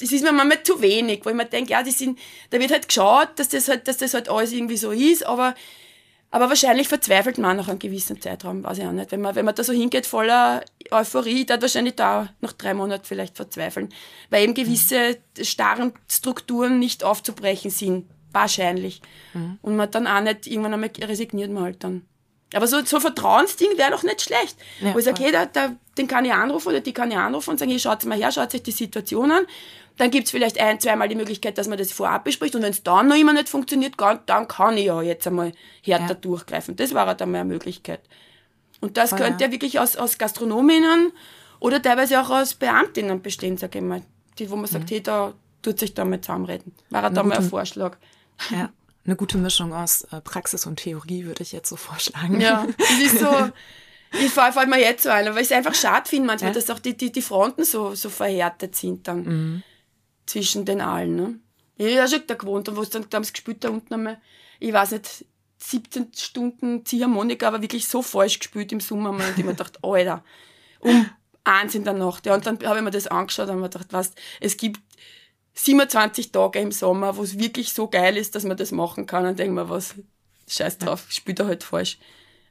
[0.00, 2.18] das ist mir manchmal zu wenig, wo ich mir denke, ja, die sind,
[2.50, 5.54] da wird halt geschaut, dass das halt, dass das halt alles irgendwie so ist, aber,
[6.30, 9.10] aber wahrscheinlich verzweifelt man nach einem gewissen Zeitraum, weiß ich auch nicht.
[9.10, 13.04] Wenn man, wenn man da so hingeht voller Euphorie, dann wahrscheinlich da nach drei Monaten
[13.04, 13.88] vielleicht verzweifeln,
[14.30, 19.00] weil eben gewisse starren Strukturen nicht aufzubrechen sind, wahrscheinlich.
[19.34, 19.58] Mhm.
[19.62, 22.02] Und man dann auch nicht, irgendwann einmal resigniert man halt dann.
[22.54, 24.56] Aber so, so Vertrauensding wäre doch nicht schlecht.
[24.80, 27.50] Ja, wo ich sage, hey, da, den kann ich anrufen oder die kann ich anrufen
[27.50, 29.46] und sagen, hey, schaut mal her, schaut euch die Situation an.
[29.98, 32.54] Dann gibt's vielleicht ein, zweimal die Möglichkeit, dass man das vorab bespricht.
[32.54, 33.94] Und wenn es dann noch immer nicht funktioniert,
[34.26, 36.14] dann kann ich ja jetzt einmal härter ja.
[36.14, 36.76] durchgreifen.
[36.76, 38.00] Das wäre dann mal eine Möglichkeit.
[38.80, 39.50] Und das Voll, könnte ja.
[39.50, 41.12] wirklich aus, aus Gastronominnen
[41.58, 44.02] oder teilweise auch aus Beamtinnen bestehen, sage ich mal.
[44.38, 44.94] Die, wo man sagt, mhm.
[44.94, 46.72] hey, da tut sich da mal zusammenreden.
[46.90, 47.96] War da mal ein Vorschlag.
[48.50, 48.70] Ja
[49.08, 52.40] eine gute Mischung aus äh, Praxis und Theorie, würde ich jetzt so vorschlagen.
[52.40, 53.50] Ja, das ist so.
[54.10, 56.54] Ich fall, fällt mir jetzt so ein, weil ich es einfach schade finde manchmal, ja?
[56.54, 59.62] dass auch die, die, die Fronten so, so verhärtet sind dann mhm.
[60.24, 61.14] zwischen den allen.
[61.14, 61.38] Ne?
[61.76, 64.18] Ich habe schon da gewohnt und wo es dann damals gespielt da unten einmal,
[64.60, 65.26] ich weiß nicht,
[65.58, 70.24] 17 Stunden Ziehharmonika, aber wirklich so falsch gespielt im Sommer und ich mir gedacht, Alter,
[70.80, 71.10] um
[71.44, 72.24] eins in der Nacht.
[72.24, 74.80] Ja, und dann habe ich mir das angeschaut und mir gedacht, was, es gibt
[75.58, 79.26] 27 Tage im Sommer, wo es wirklich so geil ist, dass man das machen kann,
[79.26, 79.94] und denke mir, was,
[80.46, 81.12] scheiß drauf, ja.
[81.12, 81.98] spielt er halt falsch.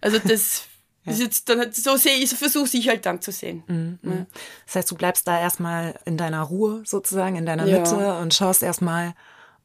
[0.01, 0.67] Also das
[1.05, 1.13] ja.
[1.13, 3.63] ist jetzt dann, so sehe ich, so versuche ich halt dann zu sehen.
[3.67, 3.99] Mhm.
[4.03, 4.09] Ja.
[4.09, 4.25] Mhm.
[4.65, 8.61] Das heißt, du bleibst da erstmal in deiner Ruhe sozusagen, in deiner Mitte und schaust
[8.61, 9.13] erstmal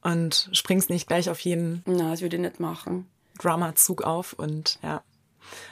[0.01, 1.83] und springst nicht gleich auf jeden.
[1.85, 3.07] Na, das würde ich nicht machen.
[3.39, 5.01] Drama-Zug auf und ja.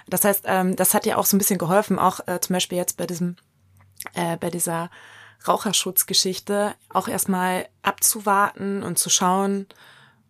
[0.07, 2.77] Das heißt, ähm, das hat dir auch so ein bisschen geholfen, auch äh, zum Beispiel
[2.77, 3.37] jetzt bei diesem,
[4.13, 4.89] äh, bei dieser
[5.47, 9.65] Raucherschutzgeschichte auch erstmal abzuwarten und zu schauen,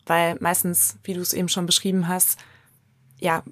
[0.05, 2.39] weil meistens, wie du es eben schon beschrieben hast,
[3.19, 3.43] ja,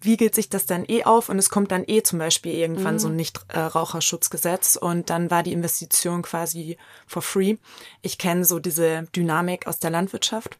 [0.00, 2.98] wiegelt sich das dann eh auf und es kommt dann eh zum Beispiel irgendwann mhm.
[2.98, 7.56] so ein Nicht-Raucherschutzgesetz und dann war die Investition quasi for free.
[8.02, 10.58] Ich kenne so diese Dynamik aus der Landwirtschaft.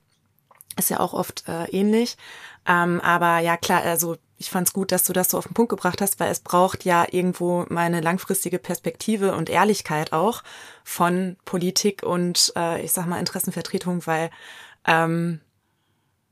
[0.79, 2.17] Ist ja auch oft äh, ähnlich.
[2.67, 5.55] Ähm, aber ja, klar, also ich fand es gut, dass du das so auf den
[5.55, 10.43] Punkt gebracht hast, weil es braucht ja irgendwo meine langfristige Perspektive und Ehrlichkeit auch
[10.85, 14.31] von Politik und äh, ich sag mal Interessenvertretung, weil
[14.87, 15.41] ähm,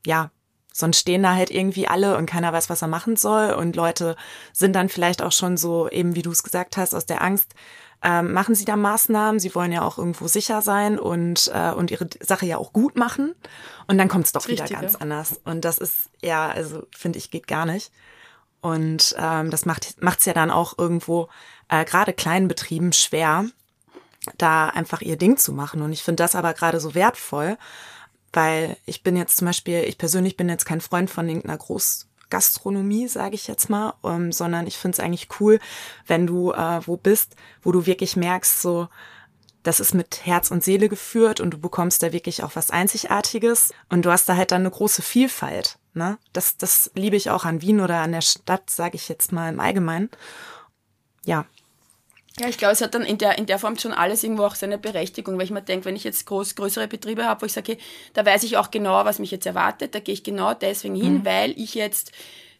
[0.05, 0.29] ja,
[0.71, 3.53] sonst stehen da halt irgendwie alle und keiner weiß, was er machen soll.
[3.53, 4.15] Und Leute
[4.53, 7.55] sind dann vielleicht auch schon so, eben wie du es gesagt hast, aus der Angst,
[8.03, 9.39] ähm, machen sie da Maßnahmen.
[9.39, 12.95] Sie wollen ja auch irgendwo sicher sein und, äh, und ihre Sache ja auch gut
[12.95, 13.33] machen.
[13.87, 15.39] Und dann kommt es doch wieder ganz anders.
[15.43, 17.91] Und das ist ja, also finde ich, geht gar nicht.
[18.61, 21.29] Und ähm, das macht es ja dann auch irgendwo
[21.69, 23.45] äh, gerade kleinen Betrieben schwer,
[24.37, 25.81] da einfach ihr Ding zu machen.
[25.81, 27.57] Und ich finde das aber gerade so wertvoll,
[28.33, 32.07] weil ich bin jetzt zum Beispiel, ich persönlich bin jetzt kein Freund von irgendeiner Groß
[32.29, 35.59] Gastronomie, sage ich jetzt mal, ähm, sondern ich finde es eigentlich cool,
[36.07, 38.87] wenn du äh, wo bist, wo du wirklich merkst, so,
[39.63, 43.73] das ist mit Herz und Seele geführt und du bekommst da wirklich auch was Einzigartiges
[43.89, 45.79] und du hast da halt dann eine große Vielfalt.
[45.93, 46.17] Ne?
[46.33, 49.51] Das, das liebe ich auch an Wien oder an der Stadt, sage ich jetzt mal
[49.51, 50.09] im Allgemeinen.
[51.25, 51.45] Ja,
[52.39, 54.55] ja, ich glaube, es hat dann in der, in der Form schon alles irgendwo auch
[54.55, 57.53] seine Berechtigung, weil ich mir denke, wenn ich jetzt groß, größere Betriebe habe, wo ich
[57.53, 57.81] sage, okay,
[58.13, 61.19] da weiß ich auch genau, was mich jetzt erwartet, da gehe ich genau deswegen hin,
[61.19, 61.25] mhm.
[61.25, 62.11] weil ich jetzt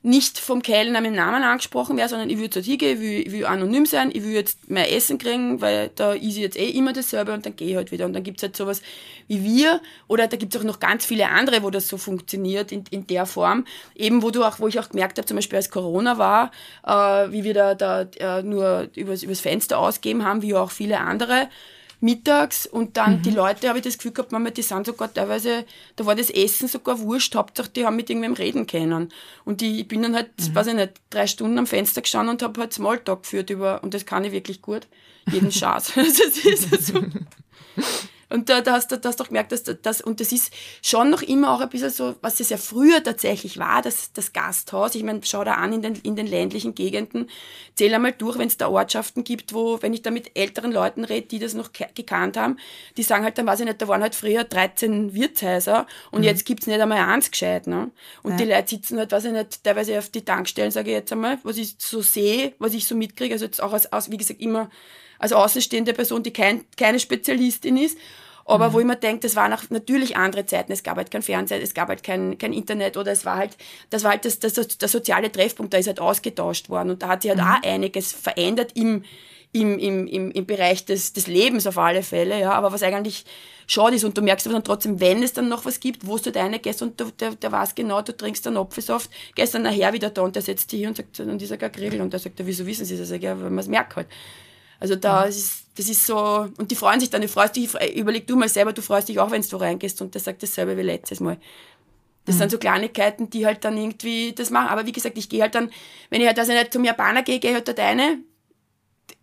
[0.06, 3.32] nicht vom Kellner mit Namen angesprochen wäre, sondern ich würde dort hingehen, ich will, ich
[3.32, 6.94] will anonym sein, ich will jetzt mein Essen kriegen, weil da ist jetzt eh immer
[6.94, 8.06] dasselbe und dann gehe ich halt wieder.
[8.06, 8.84] Und dann gibt's halt sowas
[9.28, 12.84] wie wir oder da gibt's auch noch ganz viele andere, wo das so funktioniert in,
[12.92, 13.66] in der Form.
[13.96, 16.52] Eben wo du auch, wo ich auch gemerkt habe, zum Beispiel als Corona war,
[16.86, 21.00] äh, wie wir da, da äh, nur übers, übers Fenster ausgeben haben, wie auch viele
[21.00, 21.50] andere
[22.06, 23.22] mittags und dann mhm.
[23.24, 25.66] die Leute, habe ich das Gefühl gehabt, Mama, die sind sogar teilweise,
[25.96, 29.12] da war das Essen sogar wurscht, Hauptsache die haben mit irgendwem reden können.
[29.44, 30.56] Und die, ich bin dann halt, mhm.
[30.56, 33.96] weiß ich nicht, drei Stunden am Fenster gestanden und habe halt Smalltalk geführt über, und
[33.96, 34.88] das kann ich wirklich gut,
[35.32, 35.94] jeden Schatz.
[35.98, 37.04] also, das ist so.
[38.30, 40.52] Und da, da, hast du, da hast du auch gemerkt, dass das, und das ist
[40.82, 44.34] schon noch immer auch ein bisschen so, was es ja früher tatsächlich war, das, das
[44.34, 44.96] Gasthaus.
[44.96, 47.30] Ich meine, schau da an in den, in den ländlichen Gegenden.
[47.76, 51.04] Zähl einmal durch, wenn es da Ortschaften gibt, wo, wenn ich da mit älteren Leuten
[51.04, 52.58] rede, die das noch gekannt haben,
[52.98, 56.26] die sagen halt, dann weiß ich nicht, da waren halt früher 13 Wirtshäuser und mhm.
[56.26, 57.68] jetzt gibt's nicht einmal eins gescheit.
[57.68, 57.92] Ne?
[58.24, 58.38] Und ja.
[58.38, 61.38] die Leute sitzen halt, weiß ich nicht, teilweise auf die Tankstellen, sage ich jetzt einmal,
[61.44, 64.42] was ich so sehe, was ich so mitkriege, also jetzt auch als, als wie gesagt,
[64.42, 64.70] immer
[65.26, 67.98] als außenstehende Person, die kein, keine Spezialistin ist.
[68.46, 68.74] aber mhm.
[68.74, 70.72] wo ich mir denke, das waren auch natürlich andere Zeiten.
[70.72, 73.58] Es gab halt kein Fernsehen, es gab halt kein, kein Internet oder es war halt,
[73.90, 77.08] das war halt das, das, der soziale Treffpunkt, da ist halt ausgetauscht worden und da
[77.08, 77.48] hat sich halt mhm.
[77.48, 79.04] auch einiges verändert im,
[79.52, 83.26] im, im, im, im Bereich des, des Lebens auf alle Fälle, ja, aber was eigentlich
[83.68, 86.18] schade ist und du merkst aber dann trotzdem, wenn es dann noch was gibt, wo
[86.18, 89.64] du deine gehst und du, der, der weiß genau, du trinkst einen Apfelsaft, gehst dann
[89.64, 92.20] nachher wieder da und der setzt dich hier und sagt, und dieser Griegel und der
[92.20, 93.06] sagt, wieso wissen sie das?
[93.06, 94.08] Ich sage, ja, weil man es merkt halt.
[94.86, 95.30] Also da mhm.
[95.30, 98.48] ist, das ist so, und die freuen sich dann, du freust dich, überleg du mal
[98.48, 101.38] selber, du freust dich auch, wenn du reingehst und der sagt dasselbe wie letztes Mal.
[102.26, 102.40] Das mhm.
[102.40, 104.68] sind so Kleinigkeiten, die halt dann irgendwie das machen.
[104.68, 105.72] Aber wie gesagt, ich gehe halt dann,
[106.12, 108.20] wenn ich halt also nicht zum Japaner gehe, gehe ich halt dort eine,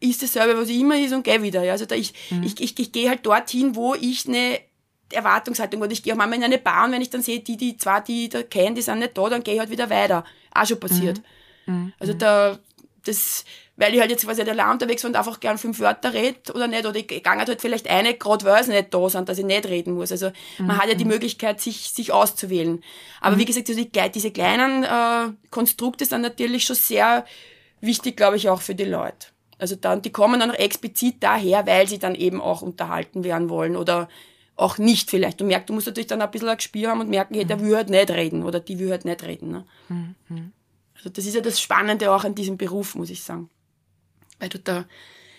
[0.00, 1.62] ist dasselbe, was ich immer ist und gehe wieder.
[1.62, 1.72] Ja.
[1.72, 2.42] Also da ich, mhm.
[2.42, 4.58] ich, ich, ich gehe halt dorthin, wo ich eine
[5.12, 7.56] Erwartungshaltung oder ich gehe auch manchmal in eine Bar und wenn ich dann sehe, die,
[7.56, 10.24] die zwar die da kennen, die sind nicht da, dann gehe ich halt wieder weiter.
[10.52, 11.22] Auch schon passiert.
[11.66, 11.74] Mhm.
[11.74, 11.92] mhm.
[12.00, 12.58] Also da,
[13.04, 13.44] das,
[13.76, 16.66] weil ich halt jetzt quasi allein unterwegs war und einfach gern fünf Wörter rede oder
[16.66, 19.44] nicht, oder ich gehe halt vielleicht eine, gerade weil sie nicht da sind, dass ich
[19.44, 20.12] nicht reden muss.
[20.12, 20.66] Also mhm.
[20.66, 22.82] man hat ja die Möglichkeit, sich, sich auszuwählen.
[23.20, 23.40] Aber mhm.
[23.40, 27.24] wie gesagt, also die, diese kleinen äh, Konstrukte sind natürlich schon sehr
[27.80, 29.28] wichtig, glaube ich, auch für die Leute.
[29.58, 33.48] Also dann, die kommen dann auch explizit daher, weil sie dann eben auch unterhalten werden
[33.48, 34.08] wollen oder
[34.56, 35.40] auch nicht vielleicht.
[35.40, 37.60] Du merkst, du musst natürlich dann ein bisschen ein Gespür haben und merken, hey, der
[37.60, 39.50] will halt nicht reden oder die will halt nicht reden.
[39.50, 39.64] Ne?
[39.88, 40.52] Mhm.
[41.02, 43.50] Also das ist ja das Spannende auch an diesem Beruf, muss ich sagen.
[44.38, 44.84] Weil du da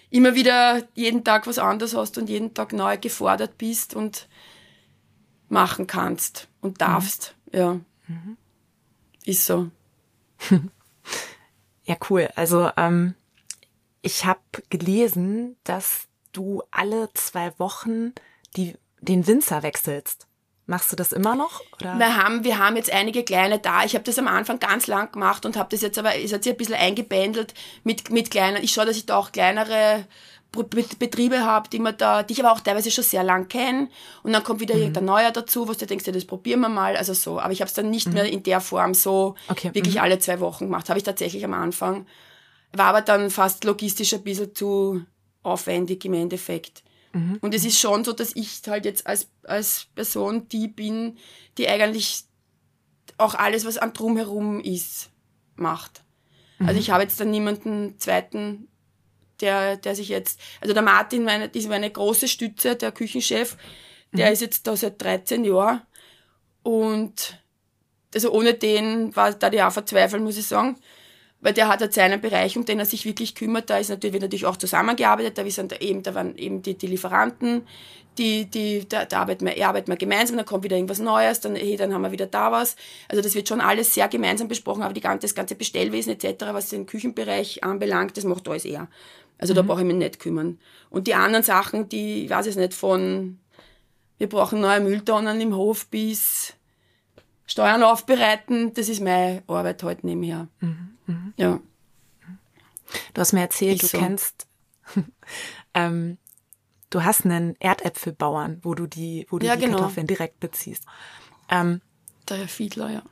[0.09, 4.27] immer wieder jeden Tag was anderes hast und jeden Tag neu gefordert bist und
[5.47, 7.33] machen kannst und darfst.
[7.45, 7.57] Mhm.
[7.57, 7.73] Ja.
[8.07, 8.37] Mhm.
[9.23, 9.71] Ist so.
[11.85, 12.27] ja, cool.
[12.35, 13.15] Also ähm,
[14.01, 18.11] ich habe gelesen, dass du alle zwei Wochen
[18.57, 20.27] die, den Winzer wechselst.
[20.65, 21.61] Machst du das immer noch?
[21.75, 21.99] Oder?
[21.99, 23.83] Wir, haben, wir haben jetzt einige kleine da.
[23.83, 26.53] Ich habe das am Anfang ganz lang gemacht und habe das jetzt aber, hat sich
[26.53, 28.63] ein bisschen eingebändelt mit, mit kleinen.
[28.63, 30.05] Ich schaue, dass ich da auch kleinere
[30.53, 33.89] Betriebe habe, die man da, die ich aber auch teilweise schon sehr lang kenne.
[34.21, 34.81] Und dann kommt wieder mhm.
[34.81, 36.95] irgendein neuer dazu, wo du denkst, ja, das probieren wir mal.
[36.95, 37.39] Also so.
[37.39, 38.13] Aber ich habe es dann nicht mhm.
[38.13, 39.71] mehr in der Form so okay.
[39.73, 40.01] wirklich mhm.
[40.01, 40.87] alle zwei Wochen gemacht.
[40.87, 42.05] Habe ich tatsächlich am Anfang.
[42.71, 45.03] War aber dann fast logistisch ein bisschen zu
[45.41, 46.83] aufwendig im Endeffekt.
[47.13, 47.37] Mhm.
[47.41, 51.17] Und es ist schon so, dass ich halt jetzt als, als Person die bin,
[51.57, 52.23] die eigentlich
[53.17, 55.11] auch alles, was an drumherum ist,
[55.55, 56.03] macht.
[56.57, 56.67] Mhm.
[56.67, 58.67] Also ich habe jetzt dann niemanden zweiten,
[59.39, 63.57] der, der sich jetzt, also der Martin, meine, ist meine große Stütze, der Küchenchef,
[64.11, 64.33] der mhm.
[64.33, 65.81] ist jetzt da seit 13 Jahren
[66.63, 67.39] und
[68.13, 70.77] also ohne den war da die auch verzweifelt, muss ich sagen
[71.43, 73.69] weil der hat halt seinen Bereich, um den er sich wirklich kümmert.
[73.69, 76.75] Da ist natürlich, wird natürlich auch zusammengearbeitet, da sind da eben, da waren eben die,
[76.75, 77.67] die Lieferanten,
[78.17, 81.55] die, die, da, da arbeiten wir, arbeiten wir gemeinsam, dann kommt wieder irgendwas Neues, dann,
[81.55, 82.77] hey, dann haben wir wieder da was.
[83.09, 86.45] Also das wird schon alles sehr gemeinsam besprochen, aber die ganze, das ganze Bestellwesen etc.,
[86.51, 88.87] was den Küchenbereich anbelangt, das macht alles er.
[89.37, 89.57] Also mhm.
[89.57, 90.59] da brauche ich mich nicht kümmern.
[90.89, 93.37] Und die anderen Sachen, die, ich weiß es nicht, von,
[94.17, 96.53] wir brauchen neue Mülltonnen im Hof bis
[97.45, 100.47] Steuern aufbereiten, das ist meine Arbeit halt nebenher.
[100.59, 100.97] Mhm.
[101.07, 101.33] Mhm.
[101.37, 101.59] Ja.
[103.13, 103.97] Du hast mir erzählt, ich du so.
[103.97, 104.47] kennst,
[105.73, 106.17] ähm,
[106.89, 109.77] du hast einen Erdäpfelbauern, wo du die, wo du ja, die genau.
[109.77, 110.85] Kartoffeln direkt beziehst.
[111.49, 111.81] Ähm,
[112.29, 113.03] der Herr Fiedler, ja.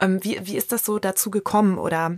[0.00, 2.16] Ähm, wie, wie ist das so dazu gekommen oder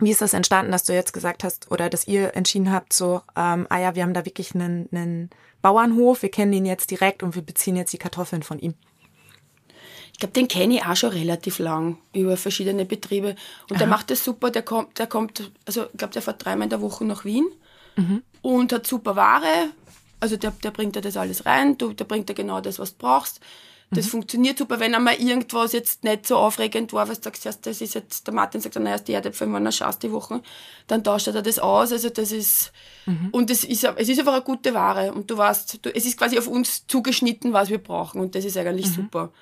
[0.00, 3.20] wie ist das entstanden, dass du jetzt gesagt hast oder dass ihr entschieden habt, so,
[3.36, 7.22] ähm, ah ja, wir haben da wirklich einen, einen Bauernhof, wir kennen ihn jetzt direkt
[7.22, 8.74] und wir beziehen jetzt die Kartoffeln von ihm?
[10.18, 13.36] Ich glaube, den kenne ich auch schon relativ lang über verschiedene Betriebe.
[13.70, 13.78] Und Aha.
[13.78, 14.50] der macht das super.
[14.50, 17.46] Der kommt, der kommt, also ich glaube, der fährt dreimal in der Woche nach Wien
[17.94, 18.24] mhm.
[18.42, 19.70] und hat super Ware.
[20.18, 22.96] Also der, der bringt dir das alles rein, du, der bringt dir genau das, was
[22.96, 23.38] du brauchst.
[23.92, 24.10] Das mhm.
[24.10, 24.80] funktioniert super.
[24.80, 28.34] Wenn einmal irgendwas jetzt nicht so aufregend war, was du sagst, das ist jetzt, der
[28.34, 30.42] Martin sagt, naja, die Erdäpfel waren eine Chance die Woche,
[30.88, 31.92] dann tauscht er das aus.
[31.92, 32.72] Also das ist,
[33.06, 33.28] mhm.
[33.30, 35.12] und es ist, es ist einfach eine gute Ware.
[35.12, 38.20] Und du weißt, du, es ist quasi auf uns zugeschnitten, was wir brauchen.
[38.20, 38.94] Und das ist eigentlich mhm.
[38.94, 39.32] super.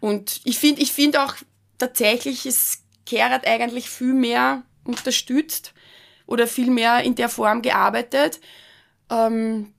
[0.00, 1.34] Und ich finde ich finde auch
[1.78, 5.72] tatsächlich, es Kerat eigentlich viel mehr unterstützt
[6.26, 8.40] oder viel mehr in der Form gearbeitet.
[9.10, 9.72] Ähm,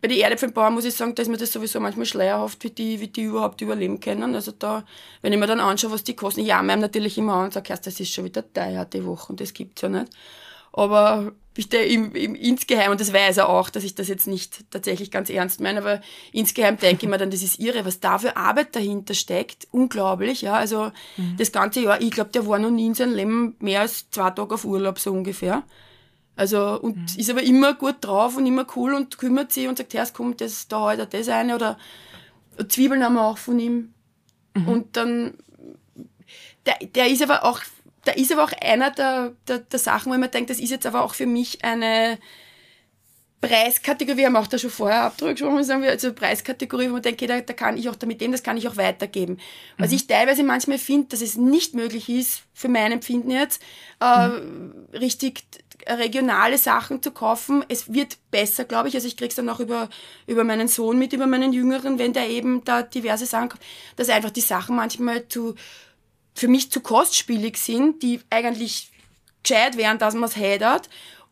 [0.00, 2.98] bei den Erdäpfelbauern muss ich sagen, da ist mir das sowieso manchmal schleierhaft, wie die,
[2.98, 4.34] wie die überhaupt überleben können.
[4.34, 4.84] Also da,
[5.20, 7.72] wenn ich mir dann anschaue, was die kosten, ich jammer natürlich immer an und sage,
[7.80, 10.08] das ist schon wieder teuer die Woche und das gibt's ja nicht.
[10.72, 14.26] Aber ich der im, im, insgeheim, und das weiß er auch, dass ich das jetzt
[14.26, 16.00] nicht tatsächlich ganz ernst meine, aber
[16.32, 19.68] insgeheim denke ich mir dann, das ist irre, was da für Arbeit dahinter steckt.
[19.70, 20.54] Unglaublich, ja.
[20.54, 21.36] Also mhm.
[21.36, 24.30] das ganze Jahr, ich glaube, der war noch nie in seinem Leben mehr als zwei
[24.30, 25.62] Tage auf Urlaub, so ungefähr.
[26.34, 27.06] Also, und mhm.
[27.18, 30.14] ist aber immer gut drauf und immer cool und kümmert sich und sagt, ja, es
[30.14, 31.76] kommt das, da heute das eine oder
[32.68, 33.92] Zwiebeln haben wir auch von ihm.
[34.54, 34.68] Mhm.
[34.68, 35.34] Und dann,
[36.64, 37.60] der, der ist aber auch
[38.04, 40.70] da ist aber auch einer der, der, der Sachen, wo ich mir denke, das ist
[40.70, 42.18] jetzt aber auch für mich eine,
[43.42, 47.02] Preiskategorie, wir haben auch da schon vorher Abdruck gesprochen, sagen wir, also Preiskategorie, wo man
[47.02, 49.38] denkt, okay, da, da kann ich auch damit dem, das kann ich auch weitergeben.
[49.78, 49.96] Was mhm.
[49.96, 53.60] ich teilweise manchmal finde, dass es nicht möglich ist, für mein Empfinden jetzt,
[54.00, 54.86] äh, mhm.
[54.92, 55.42] richtig
[55.88, 57.64] regionale Sachen zu kaufen.
[57.68, 58.94] Es wird besser, glaube ich.
[58.94, 59.88] Also ich krieg's dann auch über,
[60.28, 63.62] über meinen Sohn mit, über meinen Jüngeren, wenn der eben da diverse Sachen kauft,
[63.96, 65.56] dass einfach die Sachen manchmal zu,
[66.34, 68.90] für mich zu kostspielig sind, die eigentlich
[69.42, 70.82] gescheit wären, dass man es hätte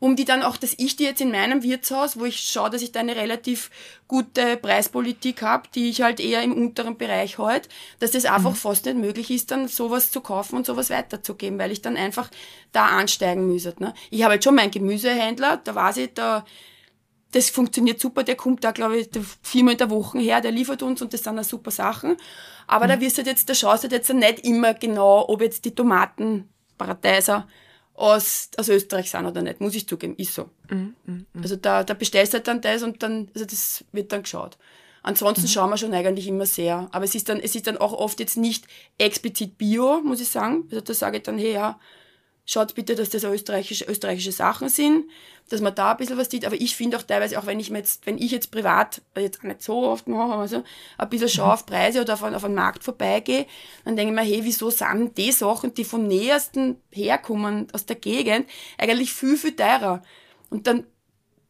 [0.01, 2.83] um die dann auch, dass ich die jetzt in meinem Wirtshaus, wo ich schaue, dass
[2.83, 3.71] ich da eine relativ
[4.09, 7.69] gute Preispolitik habe, die ich halt eher im unteren Bereich halte,
[8.01, 8.57] dass das einfach mhm.
[8.57, 12.31] fast nicht möglich ist, dann sowas zu kaufen und sowas weiterzugeben, weil ich dann einfach
[12.73, 13.75] da ansteigen müsste.
[13.79, 13.93] Ne?
[14.11, 16.47] Ich habe jetzt schon meinen Gemüsehändler, da weiß ich, da
[17.33, 19.09] das funktioniert super, der kommt da, glaube ich,
[19.43, 22.17] viermal in der Woche her, der liefert uns und das sind auch super Sachen.
[22.67, 22.89] Aber mhm.
[22.91, 26.49] da wirst du jetzt, da schaust du jetzt nicht immer genau, ob jetzt die Tomaten,
[26.77, 27.47] Paradeiser,
[27.95, 30.49] aus, aus Österreich sind oder nicht, muss ich zugeben, ist so.
[30.71, 31.43] Mm, mm, mm.
[31.43, 34.57] Also da, da bestellst du halt dann das und dann, also das wird dann geschaut.
[35.03, 35.49] Ansonsten mhm.
[35.49, 36.89] schauen wir schon eigentlich immer sehr.
[36.93, 38.67] Aber es ist dann, es ist dann auch oft jetzt nicht
[38.99, 40.65] explizit Bio, muss ich sagen.
[40.71, 41.79] Also da sage ich dann, hey, ja,
[42.47, 45.05] schaut bitte, dass das österreichische, österreichische Sachen sind,
[45.49, 46.45] dass man da ein bisschen was sieht.
[46.45, 49.45] Aber ich finde auch teilweise, auch wenn ich mir jetzt, wenn ich jetzt privat, jetzt
[49.45, 50.63] nicht so oft mache, aber so,
[50.99, 51.53] ein bisschen schaue mhm.
[51.53, 53.47] auf Preise oder auf, auf einen Markt vorbeigehe,
[53.85, 57.97] dann denke ich mir, hey, wieso sind die Sachen, die vom nähersten herkommen, aus der
[57.97, 58.47] Gegend,
[58.79, 60.03] eigentlich viel, viel teurer?
[60.49, 60.87] Und dann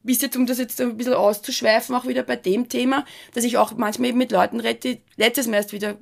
[0.02, 3.58] bis jetzt, um das jetzt ein bisschen auszuschweifen, auch wieder bei dem Thema, dass ich
[3.58, 5.98] auch manchmal eben mit Leuten rede, letztes Mal erst wieder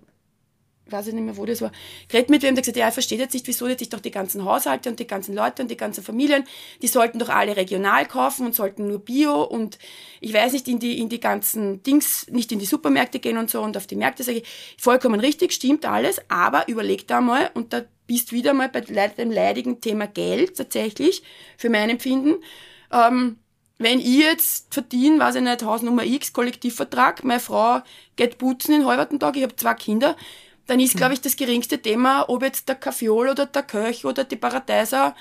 [0.91, 1.73] weiß ich nicht mehr, wo das war,
[2.09, 4.11] geredet mit wem, der gesagt ja, er versteht jetzt nicht, wieso jetzt sich doch die
[4.11, 6.45] ganzen Haushalte und die ganzen Leute und die ganzen Familien,
[6.83, 9.79] die sollten doch alle regional kaufen und sollten nur Bio und
[10.21, 13.51] ich weiß nicht, in die, in die ganzen Dings, nicht in die Supermärkte gehen und
[13.51, 14.49] so und auf die Märkte sage ich,
[14.79, 19.31] vollkommen richtig, stimmt alles, aber überleg da mal und da bist wieder mal bei dem
[19.31, 21.23] leidigen Thema Geld tatsächlich,
[21.57, 22.37] für mein Empfinden,
[22.91, 23.39] ähm,
[23.79, 27.81] wenn ich jetzt verdiene, weiß ich nicht, Hausnummer X, Kollektivvertrag, meine Frau
[28.17, 30.17] geht putzen in halberten Tag, ich habe zwei Kinder,
[30.69, 34.25] dann ist, glaube ich, das geringste Thema, ob jetzt der Kaffeeol oder der Köch oder
[34.25, 35.17] die Paradeiser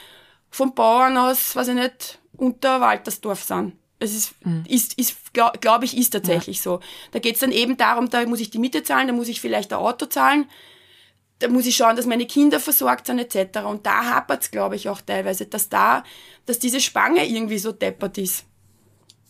[0.50, 3.74] vom Bauern aus, weiß ich nicht, unter Waltersdorf sind.
[3.98, 4.66] Es ist, mhm.
[4.68, 6.64] ist, ist glaube glaub ich, ist tatsächlich ja.
[6.64, 6.80] so.
[7.12, 9.72] Da geht's dann eben darum, da muss ich die Miete zahlen, da muss ich vielleicht
[9.72, 10.50] ein Auto zahlen,
[11.40, 13.60] da muss ich schauen, dass meine Kinder versorgt sind, etc.
[13.60, 16.04] Und da hapert's, glaube ich, auch teilweise, dass da,
[16.46, 18.44] dass diese Spange irgendwie so deppert ist.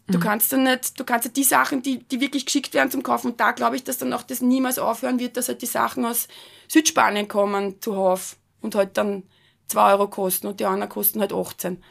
[0.07, 0.21] Du mhm.
[0.21, 3.31] kannst dann nicht, du kannst ja die Sachen, die, die wirklich geschickt werden zum Kaufen,
[3.31, 6.05] und da glaube ich, dass dann auch das niemals aufhören wird, dass halt die Sachen
[6.05, 6.27] aus
[6.69, 9.23] Südspanien kommen zuhauf und halt dann
[9.67, 11.83] zwei Euro kosten und die anderen kosten halt 18.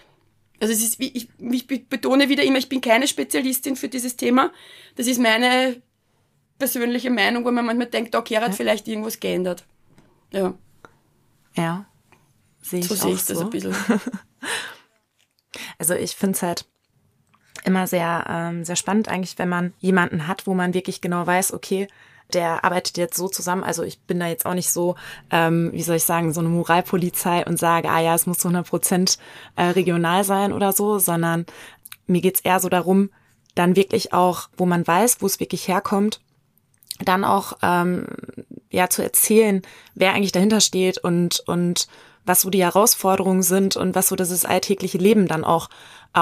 [0.61, 4.51] Also es ist, ich, ich betone wieder immer, ich bin keine Spezialistin für dieses Thema.
[4.95, 5.83] Das ist meine
[6.59, 8.55] persönliche Meinung, wo man manchmal denkt, okay, er hat ja.
[8.55, 9.65] vielleicht irgendwas geändert.
[10.33, 10.55] Ja.
[11.55, 11.87] Ja.
[12.63, 13.35] Sehe ich so sehe ich so.
[13.35, 13.75] das ein bisschen.
[15.79, 16.67] also ich finde es halt
[17.67, 21.53] immer sehr, ähm, sehr spannend eigentlich, wenn man jemanden hat, wo man wirklich genau weiß,
[21.53, 21.89] okay,
[22.33, 23.63] der arbeitet jetzt so zusammen.
[23.63, 24.97] Also ich bin da jetzt auch nicht so,
[25.31, 28.49] ähm, wie soll ich sagen, so eine Moralpolizei und sage, ah ja, es muss zu
[28.49, 29.19] 100 Prozent
[29.55, 31.47] äh, regional sein oder so, sondern
[32.07, 33.11] mir geht's eher so darum,
[33.55, 36.21] dann wirklich auch, wo man weiß, wo es wirklich herkommt,
[37.05, 38.07] dann auch ähm,
[38.71, 39.63] ja zu erzählen,
[39.95, 41.89] wer eigentlich dahinter steht und und
[42.25, 45.69] was so die Herausforderungen sind und was so dieses alltägliche Leben dann auch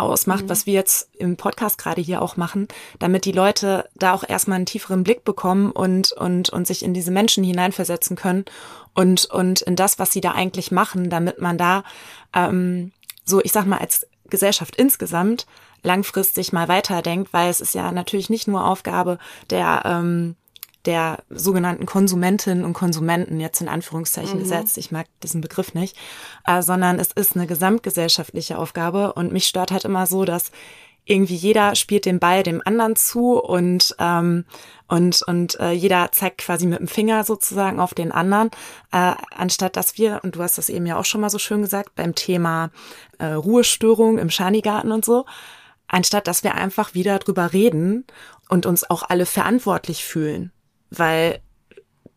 [0.03, 0.49] ausmacht, mhm.
[0.49, 4.57] was wir jetzt im Podcast gerade hier auch machen, damit die Leute da auch erstmal
[4.57, 8.45] einen tieferen Blick bekommen und, und, und sich in diese Menschen hineinversetzen können
[8.95, 11.85] und, und in das, was sie da eigentlich machen, damit man da
[12.35, 12.93] ähm,
[13.25, 15.47] so, ich sag mal, als Gesellschaft insgesamt
[15.83, 19.19] langfristig mal weiterdenkt, weil es ist ja natürlich nicht nur Aufgabe
[19.51, 20.37] der ähm,
[20.87, 24.43] der sogenannten Konsumentinnen und Konsumenten jetzt in Anführungszeichen mhm.
[24.43, 24.79] gesetzt.
[24.79, 25.97] Ich mag diesen Begriff nicht,
[26.47, 30.51] äh, sondern es ist eine gesamtgesellschaftliche Aufgabe und mich stört halt immer so, dass
[31.07, 34.45] irgendwie jeder spielt den Ball dem anderen zu und ähm,
[34.89, 38.51] und und äh, jeder zeigt quasi mit dem Finger sozusagen auf den anderen,
[38.91, 41.61] äh, anstatt dass wir und du hast das eben ja auch schon mal so schön
[41.61, 42.71] gesagt beim Thema
[43.19, 45.27] äh, Ruhestörung im Schanigarten und so,
[45.89, 48.07] anstatt dass wir einfach wieder drüber reden
[48.49, 50.54] und uns auch alle verantwortlich fühlen
[50.97, 51.41] weil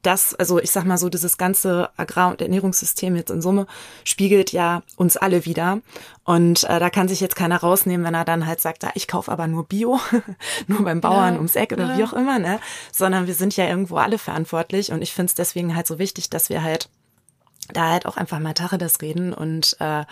[0.08, 3.68] das, also ich sag mal so, dieses ganze Agrar- und Ernährungssystem jetzt in Summe
[4.06, 5.82] spiegelt ja uns alle wieder.
[6.24, 9.08] Und äh, da kann sich jetzt keiner rausnehmen, wenn er dann halt sagt, ja, ich
[9.08, 10.00] kaufe aber nur Bio,
[10.68, 11.98] nur beim Bauern ja, ums Eck oder ja.
[11.98, 12.60] wie auch immer, ne?
[12.92, 16.30] Sondern wir sind ja irgendwo alle verantwortlich und ich finde es deswegen halt so wichtig,
[16.30, 16.90] dass wir halt
[17.74, 20.06] da halt auch einfach mal Tacheles reden und äh,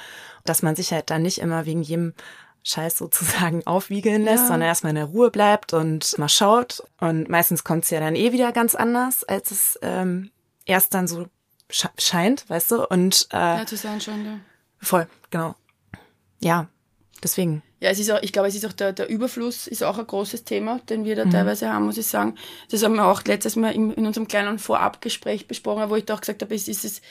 [0.44, 2.14] dass man sich halt dann nicht immer wegen jedem
[2.66, 4.48] Scheiß sozusagen aufwiegeln lässt, ja.
[4.48, 6.84] sondern erstmal in der Ruhe bleibt und mal schaut.
[7.00, 10.32] Und meistens kommt es ja dann eh wieder ganz anders, als es ähm,
[10.66, 11.28] erst dann so
[11.70, 12.88] scheint, weißt du?
[12.88, 14.40] Und äh, ja, zu sein scheint, ja.
[14.80, 15.56] Voll, genau.
[16.40, 16.68] Ja,
[17.24, 17.64] deswegen.
[17.80, 20.08] ja, es ist auch, ich glaube, es ist auch der, der Überfluss ist auch ein
[20.08, 21.32] großes Thema, den wir da mhm.
[21.32, 22.36] teilweise haben, muss ich sagen.
[22.70, 26.20] Das haben wir auch letztes Mal in, in unserem kleinen Vorabgespräch besprochen, wo ich doch
[26.20, 27.02] gesagt habe, es ist es,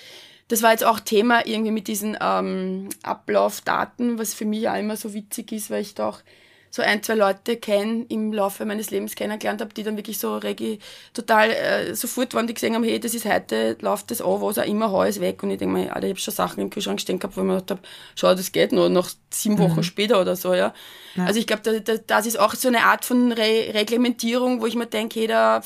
[0.49, 4.97] das war jetzt auch Thema irgendwie mit diesen ähm, Ablaufdaten, was für mich auch immer
[4.97, 6.21] so witzig ist, weil ich da auch
[6.75, 10.37] so ein, zwei Leute kenne, im Laufe meines Lebens kennengelernt habe, die dann wirklich so
[10.39, 10.81] regi
[11.13, 14.59] total äh, sofort waren, die gesehen haben, hey, das ist heute, läuft das an, was
[14.59, 15.41] auch immer, hau es weg.
[15.45, 17.47] Und ich denke mir, Alter, ich habe schon Sachen im Kühlschrank stehen gehabt, wo ich
[17.47, 17.83] mir gedacht habe,
[18.17, 19.85] schau, das geht noch, noch sieben Wochen mhm.
[19.85, 20.75] später oder so, ja.
[21.15, 21.25] ja.
[21.25, 24.67] Also ich glaube, da, da, das ist auch so eine Art von Re Reglementierung, wo
[24.67, 25.63] ich mir denke, hey, da,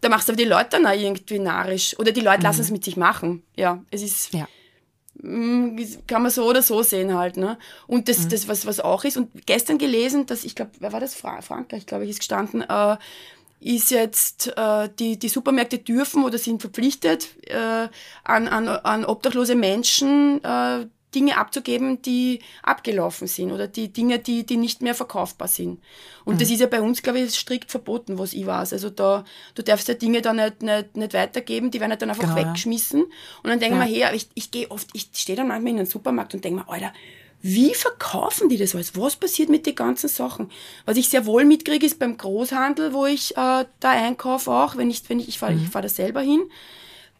[0.00, 1.98] da machst du aber die Leute dann auch irgendwie narrisch.
[1.98, 2.44] Oder die Leute mhm.
[2.44, 3.42] lassen es mit sich machen.
[3.56, 4.32] Ja, es ist...
[4.32, 4.48] Ja
[5.20, 5.76] Mm,
[6.06, 7.58] kann man so oder so sehen halt, ne?
[7.86, 8.28] Und das, mhm.
[8.30, 9.16] das was, was auch ist.
[9.16, 11.14] Und gestern gelesen, dass, ich glaube, wer war das?
[11.14, 12.96] Fra Frankreich, glaube ich, ist gestanden, äh,
[13.60, 17.88] ist jetzt, äh, die, die Supermärkte dürfen oder sind verpflichtet, äh,
[18.22, 24.44] an, an, an obdachlose Menschen äh, Dinge abzugeben, die abgelaufen sind oder die Dinge, die,
[24.44, 25.80] die nicht mehr verkaufbar sind.
[26.24, 26.38] Und mhm.
[26.38, 28.72] das ist ja bei uns, glaube ich, strikt verboten, was ich weiß.
[28.74, 32.10] Also da, du darfst ja Dinge da nicht, nicht, nicht weitergeben, die werden halt dann
[32.10, 33.04] einfach genau, weggeschmissen.
[33.04, 33.12] Und
[33.44, 33.86] dann denken ja.
[33.86, 36.60] wir, hey, ich, ich gehe oft, ich stehe dann manchmal in einen Supermarkt und denke
[36.60, 36.92] mir, Alter,
[37.40, 38.96] wie verkaufen die das alles?
[38.96, 40.50] Was passiert mit den ganzen Sachen?
[40.84, 44.90] Was ich sehr wohl mitkriege, ist beim Großhandel, wo ich äh, da einkaufe auch, wenn
[44.90, 45.62] ich, wenn ich, ich fahre mhm.
[45.62, 46.42] ich fahr da selber hin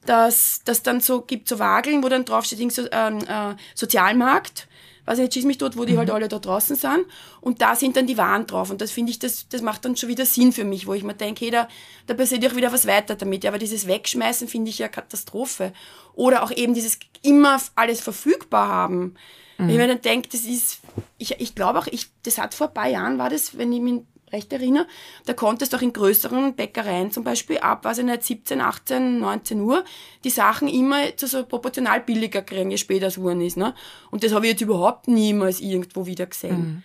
[0.06, 4.68] dass das dann so gibt, so Wageln, wo dann draufsteht, so, ähm, äh, Sozialmarkt,
[5.08, 5.98] weiß ich nicht, schieß mich dort, wo die mhm.
[5.98, 7.06] halt alle da draußen sind.
[7.40, 8.70] Und da sind dann die Waren drauf.
[8.70, 11.02] Und das finde ich, das, das macht dann schon wieder Sinn für mich, wo ich
[11.02, 11.68] mir denke, hey, da,
[12.06, 13.46] da passiert auch wieder was weiter damit.
[13.46, 15.72] Aber dieses Wegschmeißen finde ich ja Katastrophe.
[16.14, 19.14] Oder auch eben dieses immer alles verfügbar haben.
[19.56, 19.70] Mhm.
[19.70, 20.80] Ich mir dann denke, das ist,
[21.16, 23.80] ich, ich glaube auch, ich, das hat vor ein paar Jahren war das, wenn ich
[23.80, 24.02] mich
[24.32, 24.86] recht erinnere,
[25.26, 29.20] da konntest du auch in größeren Bäckereien zum Beispiel ab, weiß ich nicht, 17, 18,
[29.20, 29.84] 19 Uhr,
[30.24, 33.56] die Sachen immer zu so proportional billiger kriegen, je später es geworden ist.
[33.56, 33.74] Ne?
[34.10, 36.58] Und das habe ich jetzt überhaupt niemals irgendwo wieder gesehen.
[36.58, 36.82] Mhm.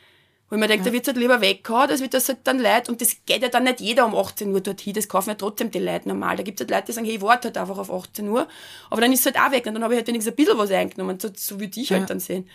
[0.49, 0.89] Wo ich mir denke, ja.
[0.91, 3.41] da wird es halt lieber weggehauen, das wird das halt dann Leid, und das geht
[3.41, 6.35] ja dann nicht jeder um 18 Uhr dorthin, das kaufen ja trotzdem die Leute normal.
[6.35, 8.47] Da gibt es halt Leute, die sagen, hey, ich warte halt einfach auf 18 Uhr,
[8.91, 10.57] aber dann ist es halt auch weg, und dann habe ich halt wenigstens ein bisschen
[10.57, 11.97] was eingenommen, so, so würde ich halt ja.
[12.01, 12.47] halt dann sehen.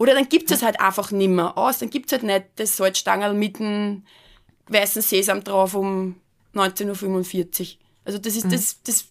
[0.00, 1.76] Oder dann gibt es halt einfach nimmer aus.
[1.76, 4.02] Dann gibt es halt nicht das Salzstangerl mit dem
[4.68, 6.16] weißen Sesam drauf um
[6.54, 7.78] 19.45 Uhr.
[8.06, 8.50] Also das ist mhm.
[8.50, 9.04] das, das,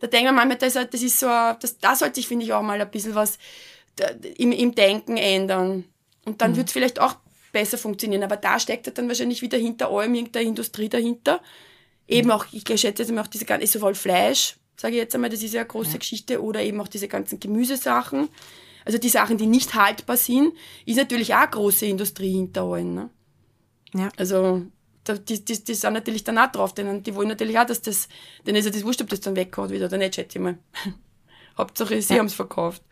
[0.00, 2.62] da denken wir manchmal, das, das ist so, das, da sollte ich, finde ich, auch
[2.62, 3.38] mal ein bisschen was
[4.36, 5.84] im, im Denken ändern.
[6.24, 6.56] Und dann mhm.
[6.56, 7.14] wird es vielleicht auch
[7.52, 8.24] besser funktionieren.
[8.24, 11.40] Aber da steckt halt dann wahrscheinlich wieder hinter allem irgendeine Industrie dahinter.
[12.08, 12.34] Eben mhm.
[12.34, 15.44] auch, ich schätze jetzt mal auch diese ganze, sowohl Fleisch, sage ich jetzt einmal, das
[15.44, 15.98] ist ja eine große ja.
[15.98, 18.28] Geschichte, oder eben auch diese ganzen Gemüsesachen.
[18.84, 20.52] Also die Sachen, die nicht haltbar sind,
[20.84, 22.94] ist natürlich auch eine große Industrie hinter allen.
[22.94, 23.10] Ne?
[23.94, 24.08] Ja.
[24.16, 24.62] Also
[25.06, 28.08] die, die, die sind natürlich dann auch drauf, denen, die wollen natürlich auch, dass das,
[28.46, 30.58] denen ist ja das wurscht, ob das dann weggehauen wieder oder nicht, schätze ich mal.
[31.58, 32.20] Hauptsache, sie ja.
[32.20, 32.82] haben es verkauft.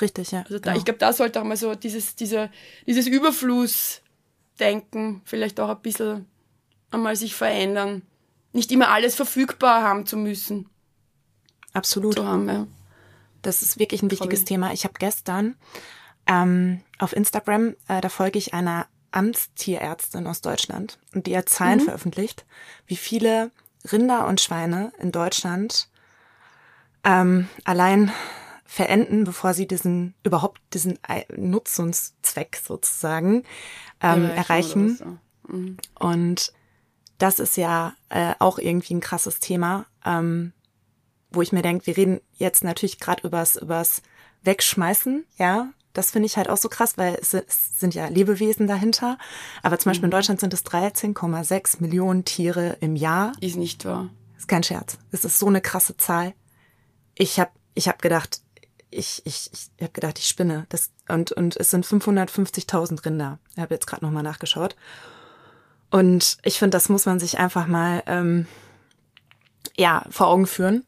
[0.00, 0.42] Richtig, ja.
[0.42, 0.78] Also da, genau.
[0.78, 2.50] ich glaube, da sollte auch mal so dieses, dieser,
[2.86, 6.26] dieses Überflussdenken vielleicht auch ein bisschen
[6.90, 8.02] einmal sich verändern.
[8.52, 10.68] Nicht immer alles verfügbar haben zu müssen.
[11.72, 12.14] Absolut.
[12.14, 12.66] Zu haben, ja.
[13.42, 14.72] Das ist wirklich ein wichtiges Thema.
[14.72, 15.56] Ich habe gestern
[16.26, 21.78] ähm, auf Instagram, äh, da folge ich einer Amtstierärztin aus Deutschland und die hat Zahlen
[21.80, 21.84] mhm.
[21.84, 22.44] veröffentlicht,
[22.86, 23.50] wie viele
[23.90, 25.88] Rinder und Schweine in Deutschland
[27.04, 28.12] ähm, allein
[28.64, 30.98] verenden, bevor sie diesen überhaupt diesen
[31.34, 33.44] Nutzungszweck sozusagen
[34.02, 34.96] ähm, erreichen.
[34.96, 35.18] So.
[35.50, 35.78] Mhm.
[35.98, 36.52] Und
[37.16, 40.52] das ist ja äh, auch irgendwie ein krasses Thema, ähm,
[41.30, 44.02] wo ich mir denke, wir reden jetzt natürlich gerade übers übers
[44.42, 45.68] Wegschmeißen, ja,
[45.98, 47.32] das finde ich halt auch so krass, weil es,
[47.76, 49.18] sind ja Lebewesen dahinter.
[49.64, 50.12] Aber zum Beispiel in mhm.
[50.12, 53.32] Deutschland sind es 13,6 Millionen Tiere im Jahr.
[53.40, 54.08] Ist nicht wahr.
[54.36, 54.98] Ist kein Scherz.
[55.10, 56.34] Es ist so eine krasse Zahl.
[57.16, 58.42] Ich habe ich hab gedacht,
[58.90, 60.66] ich, ich, ich habe gedacht, ich spinne.
[60.68, 63.38] Das, und, und es sind 550.000 Rinder.
[63.54, 64.76] Ich habe jetzt gerade nochmal nachgeschaut.
[65.90, 68.46] Und ich finde, das muss man sich einfach mal ähm,
[69.76, 70.84] ja vor Augen führen,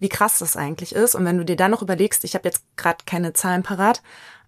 [0.00, 1.14] wie krass das eigentlich ist.
[1.14, 4.02] Und wenn du dir dann noch überlegst, ich habe jetzt gerade keine Zahlen parat,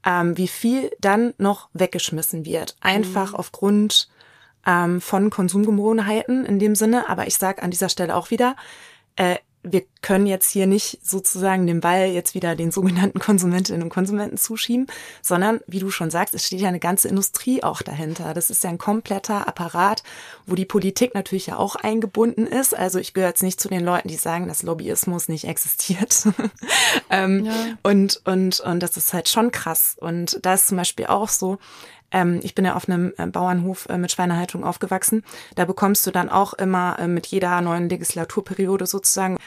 [0.05, 2.77] ähm, wie viel dann noch weggeschmissen wird.
[2.81, 3.37] Einfach mhm.
[3.37, 4.09] aufgrund
[4.67, 7.09] ähm, von Konsumgewohnheiten in dem Sinne.
[7.09, 8.57] Aber ich sage an dieser Stelle auch wieder,
[9.17, 13.91] äh, wir können jetzt hier nicht sozusagen den Ball jetzt wieder den sogenannten Konsumentinnen und
[13.91, 14.89] Konsumenten zuschieben,
[15.23, 18.35] sondern wie du schon sagst, es steht ja eine ganze Industrie auch dahinter.
[18.35, 20.03] Das ist ja ein kompletter Apparat,
[20.47, 22.77] wo die Politik natürlich ja auch eingebunden ist.
[22.77, 26.25] Also ich gehöre jetzt nicht zu den Leuten, die sagen, dass Lobbyismus nicht existiert.
[27.11, 27.53] ähm, ja.
[27.83, 29.97] Und und und das ist halt schon krass.
[30.01, 31.59] Und da ist zum Beispiel auch so,
[32.13, 35.25] ähm, ich bin ja auf einem äh, Bauernhof äh, mit Schweinehaltung aufgewachsen.
[35.55, 39.39] Da bekommst du dann auch immer äh, mit jeder neuen Legislaturperiode sozusagen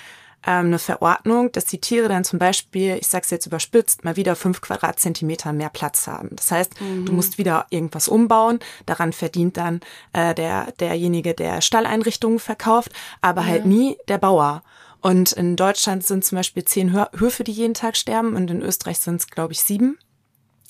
[0.46, 4.36] ähm, eine Verordnung, dass die Tiere dann zum Beispiel, ich sag's jetzt überspitzt, mal wieder
[4.36, 6.30] fünf Quadratzentimeter mehr Platz haben.
[6.36, 7.06] Das heißt, mhm.
[7.06, 8.60] du musst wieder irgendwas umbauen.
[8.86, 9.82] Daran verdient dann
[10.14, 12.92] äh, der derjenige, der Stalleinrichtungen verkauft,
[13.22, 13.62] aber halt ja.
[13.62, 14.64] halt nie der Bauer.
[15.02, 18.98] Und in Deutschland sind zum Beispiel zehn Höfe, die jeden Tag sterben, und in Österreich
[18.98, 20.00] sind es, glaube ich, sieben.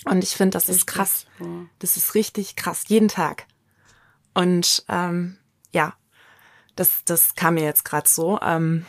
[0.05, 1.25] Und ich finde, das ist krass.
[1.79, 3.45] Das ist richtig krass, jeden Tag.
[4.33, 5.37] Und ähm,
[5.71, 5.93] ja,
[6.75, 8.39] das, das kam mir jetzt gerade so.
[8.41, 8.85] Ähm,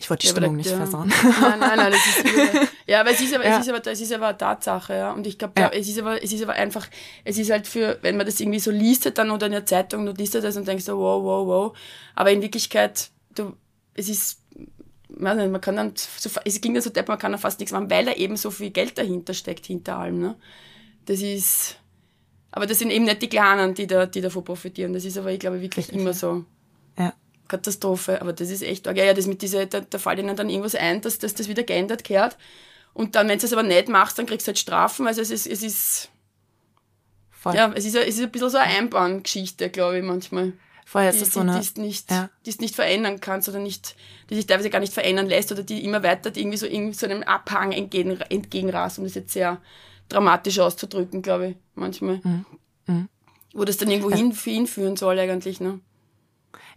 [0.00, 0.76] ich wollte die ja, Stimmung nicht ja.
[0.76, 1.12] versauen.
[1.40, 3.58] Nein, nein, nein, das ist Ja, aber es ist aber, ja.
[3.58, 5.12] es ist aber, es ist aber eine Tatsache, ja.
[5.12, 5.68] Und ich glaube, ja.
[5.68, 6.88] es ist aber, es ist aber einfach,
[7.24, 9.64] es ist halt für, wenn man das irgendwie so liest halt dann oder in der
[9.64, 11.78] Zeitung, du liest das und denkst so, wow, wow, wow.
[12.16, 13.56] Aber in Wirklichkeit, du,
[13.94, 14.40] es ist,
[15.18, 17.90] man kann dann, so, es ging dann so depp, man kann dann fast nichts machen,
[17.90, 20.36] weil da eben so viel Geld dahinter steckt, hinter allem, ne.
[21.06, 21.76] Das ist,
[22.52, 24.92] aber das sind eben nicht die Kleinen, die da, die davon profitieren.
[24.92, 26.44] Das ist aber, ich glaube, wirklich Richtig, immer so.
[26.98, 27.14] Ja.
[27.48, 28.20] Katastrophe.
[28.20, 30.74] Aber das ist echt, ja, ja, das mit dieser, da, da fällt ihnen dann irgendwas
[30.74, 32.36] ein, dass, dass das wieder geändert gehört.
[32.92, 35.06] Und dann, wenn du es aber nicht machst, dann kriegst du halt Strafen.
[35.06, 36.10] Also es ist, es ist,
[37.30, 37.54] Voll.
[37.54, 40.52] ja, es ist, es ist ein bisschen so eine Einbahngeschichte, glaube ich, manchmal.
[40.84, 42.28] Vorher ist das so eine, die, die, nicht, ja.
[42.44, 43.96] die es nicht verändern kannst oder nicht,
[44.28, 47.06] die sich teilweise gar nicht verändern lässt oder die immer weiter irgendwie so, irgendwie so
[47.06, 49.58] einem Abhang entgegen, entgegenrast, um das jetzt sehr
[50.08, 52.20] dramatisch auszudrücken, glaube ich, manchmal.
[52.22, 52.44] Mhm.
[52.86, 53.08] Mhm.
[53.54, 54.16] Wo das dann irgendwo ja.
[54.16, 55.80] hin, hinführen soll eigentlich, ne?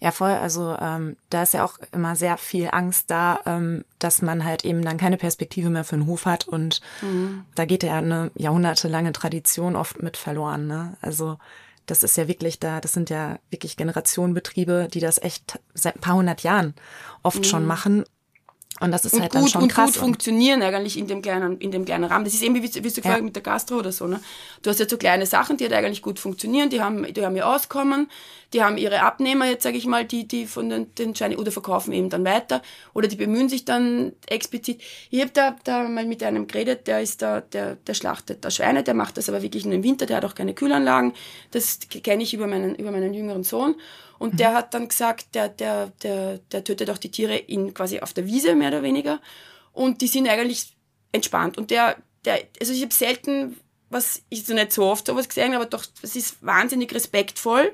[0.02, 0.32] Ja, voll.
[0.32, 4.66] Also ähm, da ist ja auch immer sehr viel Angst da, ähm, dass man halt
[4.66, 7.46] eben dann keine Perspektive mehr für den Hof hat und mhm.
[7.56, 10.68] da geht ja eine jahrhundertelange Tradition oft mit verloren.
[10.68, 10.98] Ne?
[11.02, 11.38] Also
[11.86, 16.02] das ist ja wirklich da, das sind ja wirklich Generationenbetriebe, die das echt seit ein
[16.02, 16.74] paar hundert Jahren
[17.24, 17.44] oft mhm.
[17.44, 18.04] schon machen
[18.82, 19.94] und das ist und halt gut, dann schon und krass.
[19.94, 22.26] gut funktionieren eigentlich in dem kleinen, in dem kleinen Rahmen.
[22.26, 23.22] Das ist eben, wie, wie du ja.
[23.22, 24.20] mit der Gastro oder so, ne?
[24.64, 27.38] Du hast ja so kleine Sachen, die halt eigentlich gut funktionieren, die haben, die haben
[27.38, 28.10] ihr Auskommen,
[28.52, 31.52] die haben ihre Abnehmer, jetzt sage ich mal, die, die von den, den Scheinen, oder
[31.52, 32.62] verkaufen eben dann weiter,
[32.94, 34.82] oder die bemühen sich dann explizit.
[35.10, 38.52] Ich habe da, da mal mit einem geredet, der ist da, der, der schlachtet da
[38.52, 41.14] Schweine, der macht das aber wirklich nur im Winter, der hat auch keine Kühlanlagen.
[41.52, 43.76] Das kenne ich über meinen, über meinen jüngeren Sohn.
[44.20, 44.38] Und mhm.
[44.38, 48.14] der hat dann gesagt, der, der, der, der tötet auch die Tiere in, quasi auf
[48.14, 49.20] der Wiese, mehr oder weniger.
[49.74, 50.76] Und die sind eigentlich
[51.12, 51.58] entspannt.
[51.58, 53.58] Und der, der, also ich habe selten,
[53.90, 57.72] was ich so nicht so oft sowas gesehen, aber doch, es ist wahnsinnig respektvoll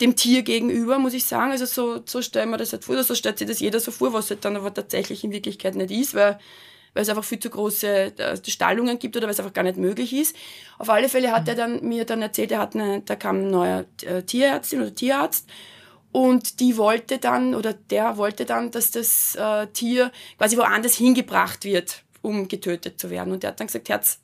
[0.00, 1.52] dem Tier gegenüber, muss ich sagen.
[1.52, 3.92] Also so, so stellen wir das halt vor, oder so stellt sich das jeder so
[3.92, 6.38] vor, was halt dann aber tatsächlich in Wirklichkeit nicht ist, weil
[6.94, 9.76] weil es einfach viel zu große äh, Stallungen gibt oder weil es einfach gar nicht
[9.76, 10.36] möglich ist.
[10.78, 13.50] Auf alle Fälle hat er dann mir dann erzählt, er hat eine, da kam ein
[13.50, 15.48] neuer äh, Tierärztin oder Tierarzt
[16.12, 21.64] und die wollte dann oder der wollte dann, dass das äh, Tier quasi woanders hingebracht
[21.64, 23.32] wird, um getötet zu werden.
[23.32, 24.20] Und der hat dann gesagt, Herz,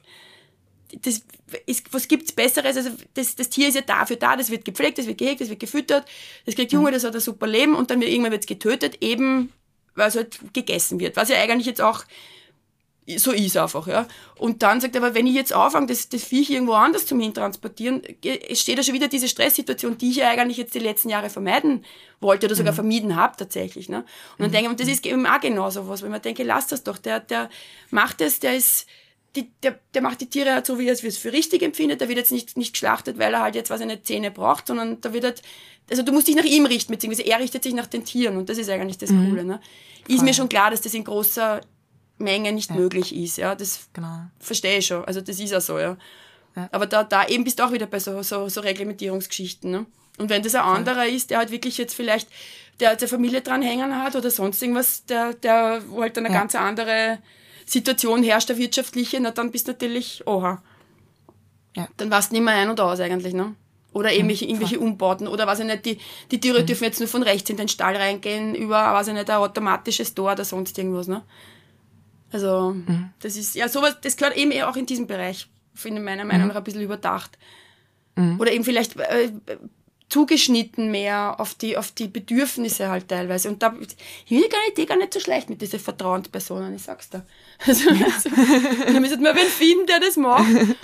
[1.03, 1.23] das
[1.67, 2.77] ist, was gibt's Besseres?
[2.77, 5.49] Also das, das Tier ist ja dafür da, das wird gepflegt, das wird gehegt, das
[5.49, 6.07] wird gefüttert,
[6.45, 6.95] das kriegt Junge, mhm.
[6.95, 9.53] das hat ein super Leben und dann wird irgendwann wird's getötet, eben
[9.95, 11.17] weil es halt gegessen wird.
[11.17, 12.05] Was ja eigentlich jetzt auch
[13.17, 14.07] so ist einfach, ja.
[14.37, 17.21] Und dann sagt er, aber wenn ich jetzt anfange, das, das Viech irgendwo anders zum
[17.21, 18.03] Hintransportieren,
[18.53, 21.85] steht da schon wieder diese Stresssituation, die ich ja eigentlich jetzt die letzten Jahre vermeiden
[22.21, 22.77] wollte oder sogar mhm.
[22.77, 23.89] vermieden habe tatsächlich.
[23.89, 23.99] Ne?
[23.99, 24.07] Und
[24.39, 24.53] dann mhm.
[24.53, 26.99] denke ich, und das ist eben auch genauso was, wenn man denke, lass das doch,
[26.99, 27.49] der, der
[27.91, 28.87] macht es, der ist,
[29.37, 32.09] die, der, der macht die Tiere halt so, wie er es für richtig empfindet, der
[32.09, 35.13] wird jetzt nicht, nicht geschlachtet, weil er halt jetzt was eine Zähne braucht, sondern da
[35.13, 35.43] wird halt,
[35.91, 38.49] also du musst dich nach ihm richten, beziehungsweise er richtet sich nach den Tieren und
[38.49, 39.31] das ist eigentlich das mhm.
[39.31, 39.45] Coole.
[39.45, 39.61] Ne?
[40.09, 41.61] Ist mir schon klar, dass das in großer
[42.19, 42.77] Menge nicht ja.
[42.77, 43.39] möglich ist.
[43.39, 44.23] Ja, das genau.
[44.41, 45.05] verstehe ich schon.
[45.05, 45.97] Also das ist ja so, ja.
[46.57, 46.69] ja.
[46.73, 49.71] Aber da, da eben bist du auch wieder bei so, so, so Reglementierungsgeschichten.
[49.71, 49.87] Ne?
[50.19, 52.29] Und wenn das ein anderer ist, der halt wirklich jetzt vielleicht
[52.81, 56.35] der der Familie dranhängen hat oder sonst irgendwas, der, der wo halt eine ja.
[56.35, 57.19] ganz andere
[57.67, 60.63] Situation herrscht, der wirtschaftliche, na dann bist du natürlich, oha.
[61.77, 61.89] Ja.
[61.97, 63.55] Dann warst du nicht mehr ein und aus eigentlich, ne?
[63.93, 65.29] Oder irgendwelche, mhm, irgendwelche Umbauten.
[65.29, 65.99] Oder weiß ich nicht, die,
[66.31, 66.67] die Tiere mhm.
[66.67, 70.15] dürfen jetzt nur von rechts in den Stall reingehen, über, weiß ich nicht, ein automatisches
[70.15, 71.23] Tor oder sonst irgendwas, ne?
[72.31, 73.11] Also, mhm.
[73.21, 76.49] das ist, ja, sowas, das gehört eben auch in diesem Bereich, finde meiner Meinung mhm.
[76.49, 77.39] nach ein bisschen überdacht.
[78.17, 78.39] Mhm.
[78.41, 79.31] Oder eben vielleicht äh,
[80.09, 83.49] zugeschnitten mehr auf die, auf die Bedürfnisse halt teilweise.
[83.49, 87.25] Und da, ich gar nicht, gar nicht so schlecht mit diesen Vertrauenspersonen, ich sag's da.
[87.67, 88.07] Also, ja.
[88.07, 90.47] also dann müsste man wen finden, der das macht.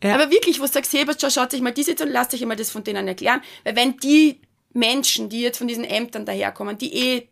[0.00, 0.14] Ja.
[0.14, 2.54] Aber wirklich, wo du sagst, hey, schau, schaut sich mal diese und lasst euch mal
[2.54, 3.40] das von denen erklären.
[3.64, 4.40] Weil wenn die
[4.72, 7.28] Menschen, die jetzt von diesen Ämtern daherkommen, die eh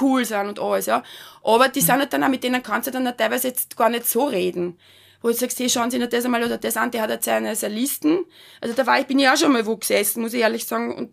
[0.00, 1.02] cool sind und alles, ja.
[1.42, 3.88] Aber die sind halt dann auch, mit denen kannst du dann auch teilweise jetzt gar
[3.88, 4.78] nicht so reden.
[5.22, 7.24] Wo du sagst, hey, schauen Sie nicht das einmal oder das an, der hat jetzt
[7.24, 8.24] seine, seine Listen.
[8.60, 10.94] Also da war ich, bin ich auch schon mal wo gesessen, muss ich ehrlich sagen,
[10.94, 11.12] und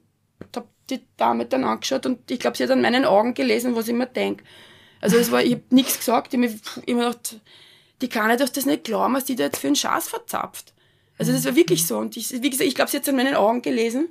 [0.56, 3.88] hab die Dame dann angeschaut und ich glaube, sie hat an meinen Augen gelesen, was
[3.88, 4.44] ich mir denke.
[5.02, 7.40] Also es war, ich hab nichts gesagt, ich hab immer gedacht,
[8.02, 10.74] die kann ja doch das nicht glauben, was die da jetzt für einen Schatz verzapft.
[11.18, 11.98] Also das war wirklich so.
[11.98, 14.10] Und ich, wie gesagt, ich glaube, sie hat es an meinen Augen gelesen.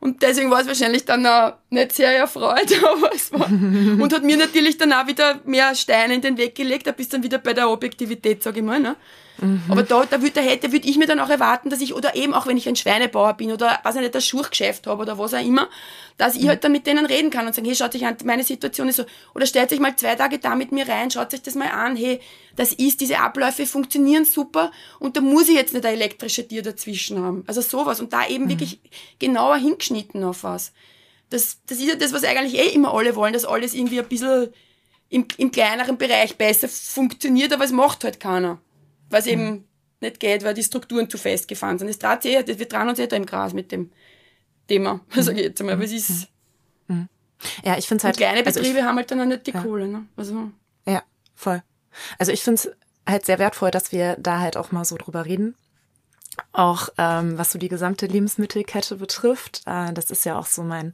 [0.00, 4.22] Und deswegen war es wahrscheinlich dann auch nicht sehr erfreut, aber es war, und hat
[4.22, 7.38] mir natürlich dann auch wieder mehr Steine in den Weg gelegt, da bist dann wieder
[7.38, 8.96] bei der Objektivität, sage ich mal, ne?
[9.38, 9.62] Mhm.
[9.68, 12.16] Aber da, da, würd, da hätte, würde ich mir dann auch erwarten, dass ich, oder
[12.16, 15.18] eben auch wenn ich ein Schweinebauer bin oder was ich nicht, ein Schurchgeschäft habe oder
[15.18, 15.68] was auch immer,
[16.16, 16.48] dass ich mhm.
[16.48, 18.96] halt dann mit denen reden kann und sagen, hey, schaut euch an, meine Situation ist
[18.96, 19.04] so,
[19.34, 21.96] oder stellt euch mal zwei Tage da mit mir rein, schaut euch das mal an,
[21.96, 22.20] hey,
[22.54, 26.62] das ist, diese Abläufe funktionieren super und da muss ich jetzt nicht ein elektrisches Tier
[26.62, 27.44] dazwischen haben.
[27.46, 28.50] Also sowas und da eben mhm.
[28.50, 28.80] wirklich
[29.18, 30.72] genauer hingeschnitten auf was.
[31.30, 34.08] Das, das ist ja das, was eigentlich eh immer alle wollen, dass alles irgendwie ein
[34.08, 34.48] bisschen
[35.08, 38.60] im, im kleineren Bereich besser funktioniert, aber es macht halt keiner.
[39.10, 39.32] Weil es mhm.
[39.32, 39.64] eben
[40.00, 41.88] nicht geht, weil die Strukturen zu festgefahren sind.
[41.88, 43.90] Das dreht sich eh, wir drehen uns eh da im Gras mit dem
[44.68, 45.22] Thema, mhm.
[45.22, 45.74] sage ich jetzt einmal.
[45.74, 46.28] Aber es ist.
[46.88, 46.96] Mhm.
[46.96, 47.08] mhm.
[47.64, 48.16] Ja, ich finde es halt.
[48.16, 49.62] kleine Betriebe also ich, haben halt dann auch nicht die ja.
[49.62, 50.06] Kohle, ne?
[50.16, 50.50] Also.
[50.86, 51.02] Ja,
[51.34, 51.62] voll.
[52.18, 52.70] Also ich finde es
[53.06, 55.54] halt sehr wertvoll, dass wir da halt auch mal so drüber reden.
[56.52, 59.62] Auch ähm, was so die gesamte Lebensmittelkette betrifft.
[59.66, 60.92] Äh, das ist ja auch so mein,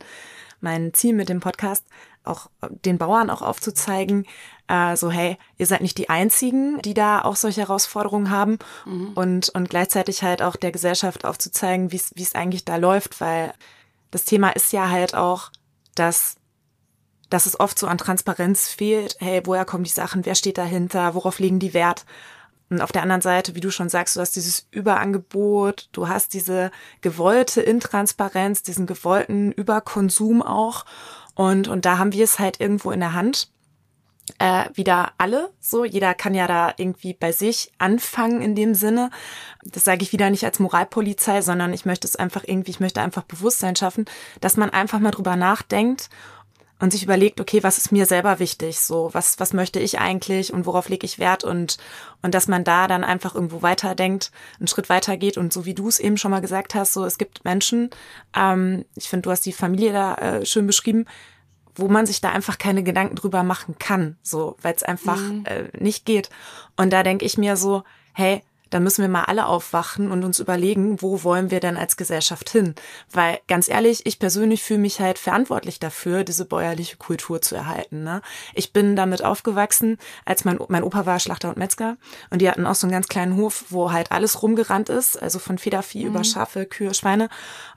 [0.61, 1.85] mein Ziel mit dem Podcast,
[2.25, 2.51] auch
[2.85, 4.27] den Bauern auch aufzuzeigen,
[4.69, 9.13] äh, so hey, ihr seid nicht die Einzigen, die da auch solche Herausforderungen haben mhm.
[9.15, 13.53] und, und gleichzeitig halt auch der Gesellschaft aufzuzeigen, wie es eigentlich da läuft, weil
[14.11, 15.51] das Thema ist ja halt auch,
[15.95, 16.37] dass
[17.29, 19.17] dass es oft so an Transparenz fehlt.
[19.19, 20.27] Hey, woher kommen die Sachen?
[20.27, 21.15] Wer steht dahinter?
[21.15, 22.05] Worauf legen die Wert?
[22.73, 26.33] Und auf der anderen Seite, wie du schon sagst, du hast dieses Überangebot, du hast
[26.33, 26.71] diese
[27.03, 30.87] gewollte Intransparenz, diesen gewollten Überkonsum auch.
[31.35, 33.51] Und, und da haben wir es halt irgendwo in der Hand.
[34.39, 35.85] Äh, wieder alle so.
[35.85, 39.11] Jeder kann ja da irgendwie bei sich anfangen in dem Sinne.
[39.65, 43.03] Das sage ich wieder nicht als Moralpolizei, sondern ich möchte es einfach irgendwie, ich möchte
[43.03, 44.07] einfach Bewusstsein schaffen,
[44.41, 46.09] dass man einfach mal drüber nachdenkt
[46.83, 48.81] und sich überlegt, okay, was ist mir selber wichtig?
[48.81, 51.79] So, was, was möchte ich eigentlich und worauf lege ich Wert und,
[52.23, 55.75] und dass man da dann einfach irgendwo weiterdenkt, einen Schritt weiter geht und so wie
[55.75, 57.91] du es eben schon mal gesagt hast, so es gibt Menschen,
[58.35, 61.07] ähm, ich finde, du hast die Familie da äh, schön beschrieben,
[61.77, 65.45] wo man sich da einfach keine Gedanken drüber machen kann, so, weil es einfach mhm.
[65.47, 66.31] äh, nicht geht.
[66.77, 68.43] Und da denke ich mir so, hey,
[68.73, 72.49] da müssen wir mal alle aufwachen und uns überlegen, wo wollen wir denn als Gesellschaft
[72.49, 72.75] hin?
[73.11, 78.03] Weil ganz ehrlich, ich persönlich fühle mich halt verantwortlich dafür, diese bäuerliche Kultur zu erhalten.
[78.03, 78.23] Ne?
[78.55, 81.99] Ich bin damit aufgewachsen, als mein, mein Opa war Schlachter und Metzger
[82.31, 85.39] und die hatten auch so einen ganz kleinen Hof, wo halt alles rumgerannt ist, also
[85.39, 86.11] von Federvieh mhm.
[86.11, 87.29] über Schafe, Kühe, Schweine.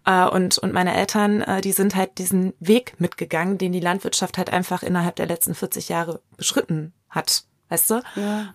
[0.06, 4.38] Äh, und, und meine Eltern, äh, die sind halt diesen Weg mitgegangen, den die Landwirtschaft
[4.38, 7.44] halt einfach innerhalb der letzten 40 Jahre beschritten hat.
[7.70, 8.02] Weißt du?
[8.16, 8.54] Ja.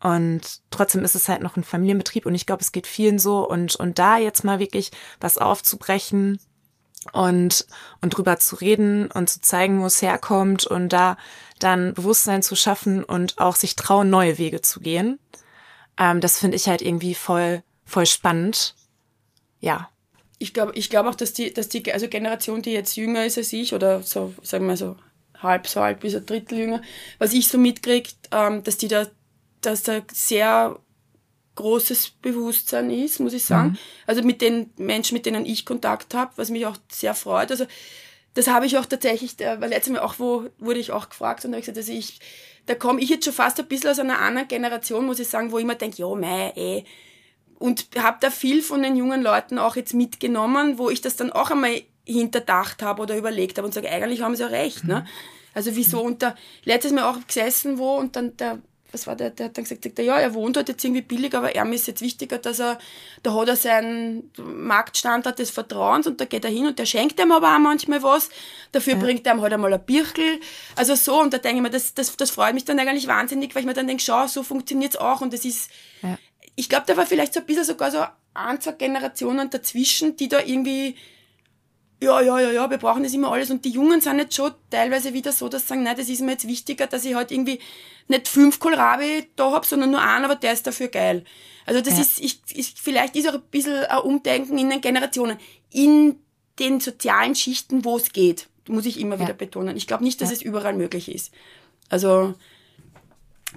[0.00, 3.48] Und trotzdem ist es halt noch ein Familienbetrieb und ich glaube, es geht vielen so
[3.48, 4.90] und, und da jetzt mal wirklich
[5.20, 6.38] was aufzubrechen
[7.12, 7.66] und,
[8.02, 11.16] und drüber zu reden und zu zeigen, wo es herkommt und da
[11.58, 15.18] dann Bewusstsein zu schaffen und auch sich trauen, neue Wege zu gehen.
[15.96, 18.74] Ähm, das finde ich halt irgendwie voll, voll spannend.
[19.60, 19.88] Ja.
[20.38, 23.38] Ich glaube, ich glaube auch, dass die, dass die, also Generation, die jetzt jünger ist
[23.38, 24.96] als ich oder so, sagen wir mal so
[25.42, 26.82] halb so halb bis ein Drittel jünger,
[27.18, 29.06] was ich so mitkriegt, ähm, dass die da
[29.66, 30.78] dass da sehr
[31.56, 33.70] großes Bewusstsein ist, muss ich sagen.
[33.70, 33.78] Mhm.
[34.06, 37.50] Also mit den Menschen, mit denen ich Kontakt habe, was mich auch sehr freut.
[37.50, 37.66] Also
[38.34, 41.52] das habe ich auch tatsächlich, weil letztes Mal auch wo, wurde ich auch gefragt und
[41.52, 42.20] habe gesagt, also ich,
[42.66, 45.50] da komme ich jetzt schon fast ein bisschen aus einer anderen Generation, muss ich sagen,
[45.50, 46.84] wo ich immer denke, ja, mei, eh.
[47.58, 51.32] Und habe da viel von den jungen Leuten auch jetzt mitgenommen, wo ich das dann
[51.32, 54.96] auch einmal hinterdacht habe oder überlegt habe und sage, eigentlich haben sie ja recht, ne?
[54.96, 55.00] mhm.
[55.00, 55.06] ne?
[55.54, 56.02] Also wieso?
[56.02, 58.58] Und da letztes Mal auch gesessen wo und dann der
[58.92, 61.34] was war der, der hat dann gesagt, sagt, ja, er wohnt halt jetzt irgendwie billig,
[61.34, 62.78] aber er ist jetzt wichtiger, dass er,
[63.22, 67.20] da hat er seinen Marktstandard des Vertrauens und da geht er hin und der schenkt
[67.20, 68.28] ihm aber auch manchmal was,
[68.72, 69.00] dafür ja.
[69.00, 70.40] bringt er ihm halt einmal ein Birchel,
[70.76, 73.54] also so, und da denke ich mir, das, das, das freut mich dann eigentlich wahnsinnig,
[73.54, 75.70] weil ich mir dann denke, schau, so funktioniert's auch und das ist,
[76.02, 76.18] ja.
[76.54, 80.28] ich glaube, da war vielleicht so ein bisschen sogar so ein, zwei Generationen dazwischen, die
[80.28, 80.96] da irgendwie
[82.02, 83.50] ja, ja, ja, ja, wir brauchen das immer alles.
[83.50, 86.20] Und die Jungen sind jetzt schon teilweise wieder so, dass sie sagen, nein, das ist
[86.20, 87.58] mir jetzt wichtiger, dass ich halt irgendwie
[88.08, 91.24] nicht fünf Kohlrabi da hab, sondern nur einen, aber der ist dafür geil.
[91.64, 92.02] Also das ja.
[92.02, 95.38] ist, ich, ich, vielleicht ist auch ein bisschen ein Umdenken in den Generationen,
[95.70, 96.16] in
[96.58, 99.22] den sozialen Schichten, wo es geht, muss ich immer ja.
[99.22, 99.76] wieder betonen.
[99.76, 100.36] Ich glaube nicht, dass ja.
[100.36, 101.32] es überall möglich ist.
[101.88, 102.34] Also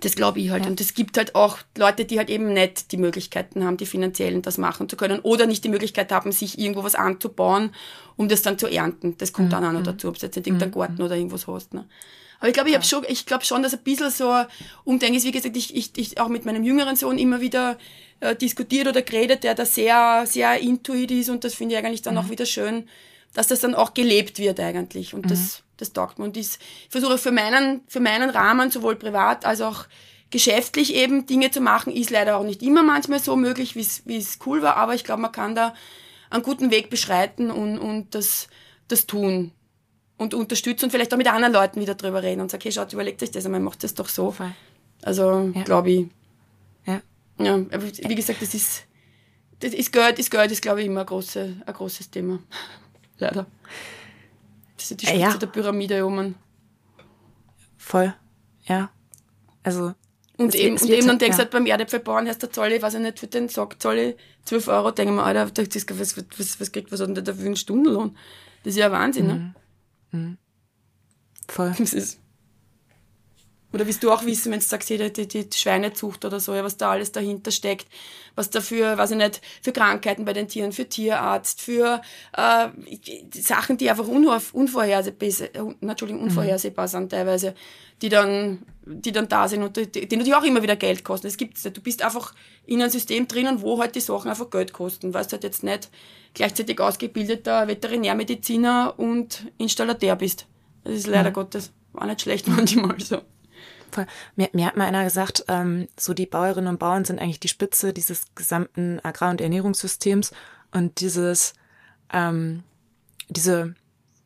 [0.01, 0.65] das glaube ich halt.
[0.65, 0.69] Ja.
[0.69, 4.41] Und es gibt halt auch Leute, die halt eben nicht die Möglichkeiten haben, die finanziellen
[4.41, 7.71] das machen zu können oder nicht die Möglichkeit haben, sich irgendwo was anzubauen,
[8.15, 9.15] um das dann zu ernten.
[9.17, 9.51] Das kommt mhm.
[9.51, 9.85] dann auch noch mhm.
[9.85, 10.75] dazu, ob du jetzt nicht irgendeinen mhm.
[10.75, 11.73] Garten oder irgendwas hast.
[11.73, 11.85] Ne?
[12.39, 14.33] Aber ich glaube, ich habe schon, ich glaube schon, dass ein bisschen so
[14.85, 15.25] Umdenken ist.
[15.25, 17.77] Wie gesagt, ich, ich, ich auch mit meinem jüngeren Sohn immer wieder
[18.21, 22.01] äh, diskutiert oder geredet, der da sehr, sehr intuit ist und das finde ich eigentlich
[22.01, 22.21] dann mhm.
[22.21, 22.87] auch wieder schön,
[23.33, 25.13] dass das dann auch gelebt wird eigentlich.
[25.13, 26.25] Und das das taugt mir.
[26.25, 26.57] Und ich
[26.89, 29.85] versuche für meinen, für meinen Rahmen, sowohl privat als auch
[30.31, 34.39] geschäftlich eben Dinge zu machen, ist leider auch nicht immer manchmal so möglich, wie es
[34.45, 35.73] cool war, aber ich glaube, man kann da
[36.29, 38.47] einen guten Weg beschreiten und, und das,
[38.87, 39.51] das tun.
[40.17, 42.93] und unterstützen und vielleicht auch mit anderen Leuten wieder drüber reden und sagen, okay, schaut,
[42.93, 44.31] überlegt euch das einmal, macht das doch so.
[44.31, 44.51] Voll.
[45.01, 45.63] Also, Ja.
[45.63, 46.05] glaube ich.
[46.85, 47.01] Ja.
[47.39, 48.83] Ja, wie gesagt, das ist,
[49.61, 52.39] das ist Geld, ist Geld, ist, glaube ich, immer ein, große, ein großes Thema.
[53.17, 53.45] Leider.
[54.79, 55.37] Das ist die Spitze Ja.
[55.37, 56.35] der Pyramide oben.
[57.77, 58.13] Voll.
[58.63, 58.89] Ja.
[59.63, 59.93] Also.
[60.37, 61.43] Und eben, und eben dann halt- denkst du ja.
[61.45, 64.15] halt beim Erdäpfelbauern, heißt der Zoll, ich weiß ich nicht, für den Sack Zoll ich
[64.45, 65.51] 12 Euro, denke ich mir, Alter,
[65.99, 68.15] was, was, was kriegt, was hat denn der dafür einen Stundenlohn?
[68.63, 69.53] Das ist ja Wahnsinn,
[70.11, 70.37] ne?
[71.49, 71.75] Voll.
[71.77, 72.19] Das ist.
[73.71, 76.63] Oder willst du auch wissen, wenn du sagst, die, die, die Schweinezucht oder so, ja,
[76.63, 77.87] was da alles dahinter steckt,
[78.35, 82.01] was da für, weiß ich nicht, für Krankheiten bei den Tieren, für Tierarzt, für
[82.35, 82.69] äh,
[83.33, 87.53] Sachen, die einfach unvorhersehbar, äh, Entschuldigung, unvorhersehbar sind teilweise,
[88.01, 91.27] die dann, die dann da sind und die, die natürlich auch immer wieder Geld kosten.
[91.27, 91.77] Das gibt's nicht.
[91.77, 92.33] Du bist einfach
[92.65, 95.13] in einem System drinnen, wo halt die Sachen einfach Geld kosten.
[95.13, 95.89] Weißt halt jetzt nicht
[96.33, 100.47] gleichzeitig ausgebildeter Veterinärmediziner und Installateur bist.
[100.83, 103.21] Das ist leider Gottes auch nicht schlecht manchmal so.
[103.91, 104.05] Voll.
[104.35, 107.47] Mir, mir hat mal einer gesagt, ähm, so die Bäuerinnen und Bauern sind eigentlich die
[107.47, 110.31] Spitze dieses gesamten Agrar- und Ernährungssystems
[110.71, 111.53] und dieses,
[112.13, 112.63] ähm,
[113.29, 113.75] diese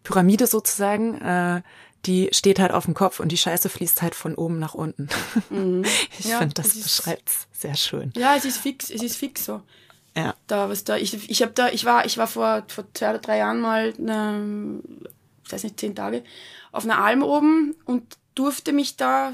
[0.04, 1.62] Pyramide sozusagen, äh,
[2.06, 5.08] die steht halt auf dem Kopf und die Scheiße fließt halt von oben nach unten.
[6.20, 8.12] ich Ja, finde, das ist- beschreibt's sehr schön.
[8.18, 9.62] Ja, es ist fix, es ist fix so.
[10.16, 10.36] Ja.
[10.48, 13.20] Da, was da, ich, ich habe da, ich war, ich war vor, vor zwei oder
[13.20, 14.80] drei Jahren mal, ne,
[15.46, 16.24] ich weiß nicht, zehn Tage,
[16.72, 19.34] auf einer Alm oben und durfte mich da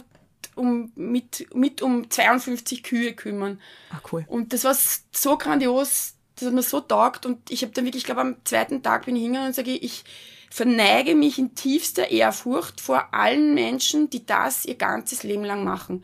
[0.59, 3.59] um, mit, mit um 52 Kühe kümmern.
[3.91, 4.25] Ah, cool.
[4.27, 4.75] Und das war
[5.11, 8.35] so grandios, das hat mir so taugt und ich habe dann wirklich, ich glaube am
[8.43, 10.03] zweiten Tag bin ich hingegangen und sage, ich
[10.49, 16.03] verneige mich in tiefster Ehrfurcht vor allen Menschen, die das ihr ganzes Leben lang machen.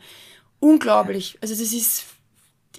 [0.60, 1.36] Unglaublich.
[1.40, 2.04] Also das ist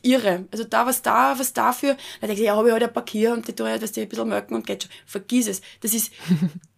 [0.02, 0.46] irre.
[0.52, 3.34] Also da, was da, was dafür, da denke ich, ja, habe ich halt ein Parkier
[3.34, 4.92] und die tue ich, dass die ein bisschen melken und geht schon.
[5.06, 5.62] Vergiss es.
[5.82, 6.12] Das ist,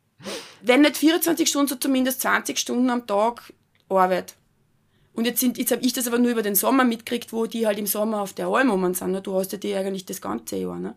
[0.62, 3.54] wenn nicht 24 Stunden, so zumindest 20 Stunden am Tag
[3.90, 4.36] Arbeit.
[5.20, 7.68] Und jetzt, sind, jetzt habe ich das aber nur über den Sommer mitgekriegt, wo die
[7.68, 9.12] halt im Sommer auf der Alm oben sind.
[9.12, 9.22] Ne?
[9.22, 10.80] Du hast ja die eigentlich das ganze Jahr.
[10.80, 10.96] Ne?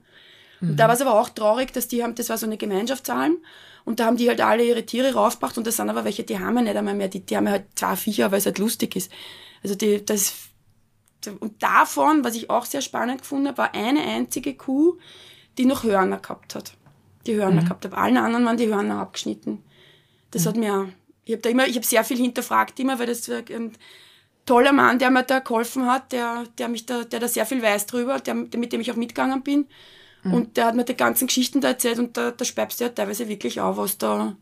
[0.61, 3.39] Und da war es aber auch traurig, dass die haben, das war so eine Gemeinschaftsalm
[3.85, 6.39] und da haben die halt alle ihre Tiere raufgebracht und das sind aber welche, die
[6.39, 8.61] haben ja nicht einmal mehr, die, die haben ja halt zwei Viecher, weil es halt
[8.61, 9.11] lustig ist.
[9.65, 10.35] Also die, das,
[11.41, 14.99] und davon, was ich auch sehr spannend gefunden habe, war eine einzige Kuh,
[15.59, 16.75] die noch Hörner gehabt hat.
[17.27, 17.95] Die Hörner gehabt hat.
[17.95, 19.65] Allen anderen waren die Hörner abgeschnitten.
[20.31, 20.91] Das hat mir,
[21.25, 23.73] ich habe da immer, ich habe sehr viel hinterfragt immer, weil das war ein
[24.47, 27.63] toller Mann, der mir da geholfen hat, der, der mich da, der da sehr viel
[27.63, 29.67] weiß drüber, der, mit dem ich auch mitgegangen bin.
[30.25, 32.91] Und der hat mir die ganzen Geschichten da erzählt und da, da speibst du ja
[32.91, 34.37] teilweise wirklich auf, was da,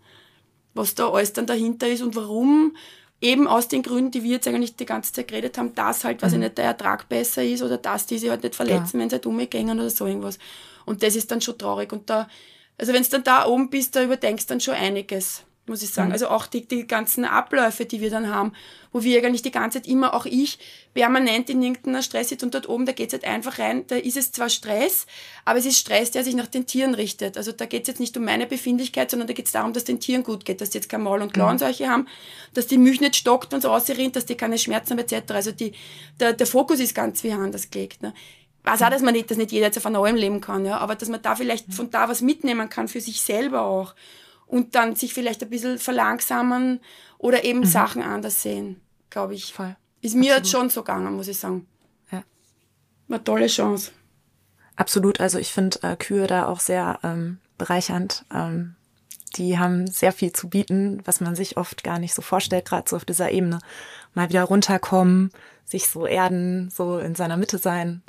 [0.75, 2.77] was da alles dann dahinter ist und warum
[3.23, 6.23] eben aus den Gründen, die wir jetzt eigentlich die ganze Zeit geredet haben, dass halt,
[6.23, 9.09] weiß ich nicht, der Ertrag besser ist oder dass die sich halt nicht verletzen, wenn
[9.09, 10.39] sie halt umgehen oder so irgendwas.
[10.85, 11.93] Und das ist dann schon traurig.
[11.93, 12.29] Und da,
[12.77, 16.13] also wenn du dann da oben bist, da überdenkst dann schon einiges, muss ich sagen.
[16.13, 18.53] Also auch die, die ganzen Abläufe, die wir dann haben,
[18.93, 20.59] wo wir eigentlich die ganze Zeit immer, auch ich,
[20.93, 24.19] permanent in irgendeiner Stress sitze und dort oben, da geht's halt einfach rein, da ist
[24.19, 25.07] es zwar Stress,
[25.47, 27.39] aber es ist Stress, der sich nach den Tieren richtet.
[27.39, 30.25] Also da geht's jetzt nicht um meine Befindlichkeit, sondern da geht's darum, dass den Tieren
[30.25, 32.07] gut geht, dass die jetzt kein Maul- und Klauenseuche haben,
[32.53, 35.33] dass die Milch nicht stockt und so ausrinnt, dass die keine Schmerzen haben etc.
[35.33, 35.73] Also die,
[36.19, 38.03] der, der Fokus ist ganz wie anders gelegt.
[38.03, 38.13] Ne?
[38.65, 40.79] weiß auch, dass man nicht, dass nicht jeder jetzt auf einer Alm leben kann, ja,
[40.79, 43.95] aber dass man da vielleicht von da was mitnehmen kann für sich selber auch
[44.51, 46.81] und dann sich vielleicht ein bisschen verlangsamen
[47.19, 49.53] oder eben Sachen anders sehen, glaube ich.
[49.53, 49.77] Voll.
[50.03, 51.67] Ist mir jetzt schon so gegangen, muss ich sagen.
[52.11, 52.25] Ja.
[53.09, 53.93] Eine tolle Chance.
[54.75, 58.25] Absolut, also ich finde äh, Kühe da auch sehr ähm, bereichernd.
[58.35, 58.75] Ähm,
[59.37, 62.89] die haben sehr viel zu bieten, was man sich oft gar nicht so vorstellt, gerade
[62.89, 63.61] so auf dieser Ebene.
[64.15, 65.31] Mal wieder runterkommen,
[65.65, 68.03] sich so erden, so in seiner Mitte sein,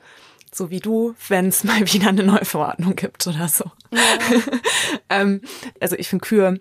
[0.53, 3.65] so wie du, wenn es mal wieder eine neue Verordnung gibt oder so.
[5.09, 5.41] ähm,
[5.79, 6.59] also ich finde Kühe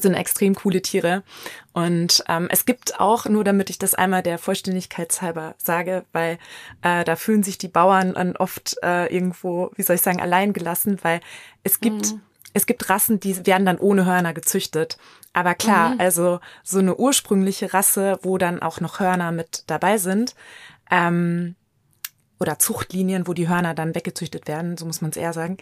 [0.00, 1.22] sind extrem coole Tiere.
[1.72, 6.38] Und ähm, es gibt auch, nur damit ich das einmal der Vollständigkeit halber sage, weil
[6.82, 10.52] äh, da fühlen sich die Bauern dann oft äh, irgendwo, wie soll ich sagen, allein
[10.52, 11.20] gelassen, weil
[11.64, 12.14] es gibt,
[12.54, 14.98] es gibt Rassen, die werden dann ohne Hörner gezüchtet.
[15.32, 20.34] Aber klar, also so eine ursprüngliche Rasse, wo dann auch noch Hörner mit dabei sind,
[20.90, 21.54] ähm,
[22.40, 25.56] oder Zuchtlinien, wo die Hörner dann weggezüchtet werden, so muss man es eher sagen.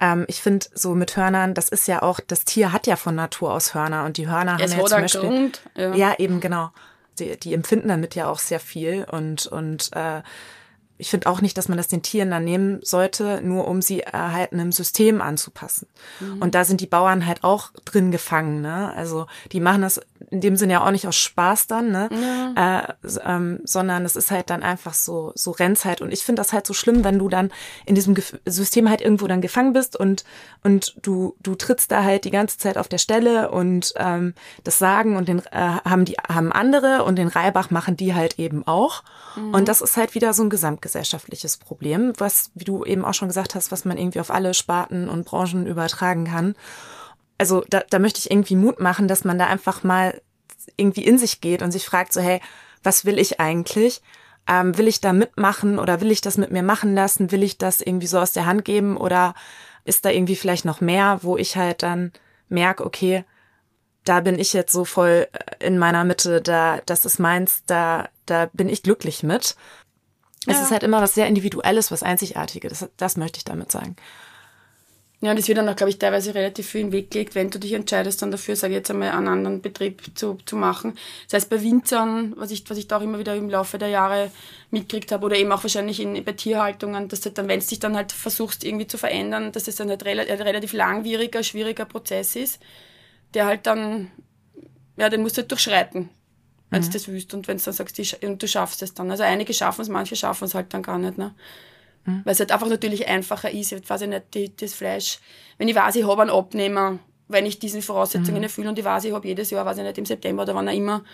[0.00, 3.14] Ähm, ich finde, so mit Hörnern, das ist ja auch, das Tier hat ja von
[3.14, 5.20] Natur aus Hörner und die Hörner Es haben ja zum Beispiel.
[5.20, 5.94] Grund, ja.
[5.94, 6.70] ja, eben genau.
[7.18, 10.22] Die, die empfinden damit ja auch sehr viel und und äh,
[11.00, 14.00] ich finde auch nicht, dass man das den Tieren dann nehmen sollte, nur um sie
[14.00, 15.88] halt einem System anzupassen.
[16.40, 18.60] Und da sind die Bauern halt auch drin gefangen.
[18.60, 18.92] Ne?
[18.94, 22.08] Also die machen das in dem Sinne ja auch nicht aus Spaß dann, ne?
[22.12, 22.80] Ja.
[22.80, 26.02] Äh, ähm, sondern es ist halt dann einfach so, so Rennzeit.
[26.02, 27.50] Und ich finde das halt so schlimm, wenn du dann
[27.86, 30.24] in diesem Ge System halt irgendwo dann gefangen bist und,
[30.62, 34.78] und du, du trittst da halt die ganze Zeit auf der Stelle und ähm, das
[34.78, 38.66] Sagen und den äh, haben die haben andere und den Reibach machen die halt eben
[38.66, 39.02] auch.
[39.36, 39.54] Mhm.
[39.54, 40.50] Und das ist halt wieder so ein
[40.92, 44.54] gesamtgesellschaftliches Problem, was, wie du eben auch schon gesagt hast, was man irgendwie auf alle
[44.54, 46.54] Sparten und Branchen übertragen kann
[47.40, 50.20] also da, da möchte ich irgendwie Mut machen, dass man da einfach mal
[50.76, 52.42] irgendwie in sich geht und sich fragt, so, hey,
[52.82, 54.02] was will ich eigentlich?
[54.46, 57.32] Ähm, will ich da mitmachen oder will ich das mit mir machen lassen?
[57.32, 59.34] Will ich das irgendwie so aus der Hand geben oder
[59.84, 62.12] ist da irgendwie vielleicht noch mehr, wo ich halt dann
[62.50, 63.24] merke, okay,
[64.04, 68.10] da bin ich jetzt so voll äh, in meiner Mitte, da, das ist meins, da,
[68.26, 69.56] da bin ich glücklich mit.
[70.46, 70.54] Ja.
[70.54, 72.80] Es ist halt immer was sehr Individuelles, was Einzigartiges.
[72.80, 73.96] Das, das möchte ich damit sagen.
[75.22, 77.34] Ja, und es wird dann auch, glaube ich, teilweise relativ viel in den Weg gelegt,
[77.34, 80.56] wenn du dich entscheidest, dann dafür, sage ich jetzt einmal, einen anderen Betrieb zu, zu
[80.56, 80.96] machen.
[81.26, 83.88] Das heißt, bei Winzern, was ich, was ich da auch immer wieder im Laufe der
[83.88, 84.30] Jahre
[84.70, 87.80] mitgekriegt habe, oder eben auch wahrscheinlich in, bei Tierhaltungen, dass du dann, wenn du dich
[87.80, 91.84] dann halt versuchst, irgendwie zu verändern, dass es dann halt relativ, ein relativ langwieriger, schwieriger
[91.84, 92.58] Prozess ist,
[93.34, 94.10] der halt dann,
[94.96, 96.08] ja, den musst du halt durchschreiten,
[96.70, 96.86] wenn mhm.
[96.86, 97.34] du das willst.
[97.34, 99.10] Und wenn du dann sagst, die, und du schaffst es dann.
[99.10, 101.34] Also einige schaffen es, manche schaffen es halt dann gar nicht, ne?
[102.04, 102.22] Mhm.
[102.24, 103.72] Weil es halt einfach natürlich einfacher ist.
[103.72, 105.18] Ich weiß nicht, die, das Fleisch,
[105.58, 106.98] wenn ich weiß, ich habe einen Abnehmer,
[107.28, 108.44] wenn ich diesen Voraussetzungen mhm.
[108.44, 110.68] erfülle und ich weiß, ich habe jedes Jahr, weiß ich nicht, im September oder wann
[110.68, 111.04] auch immer,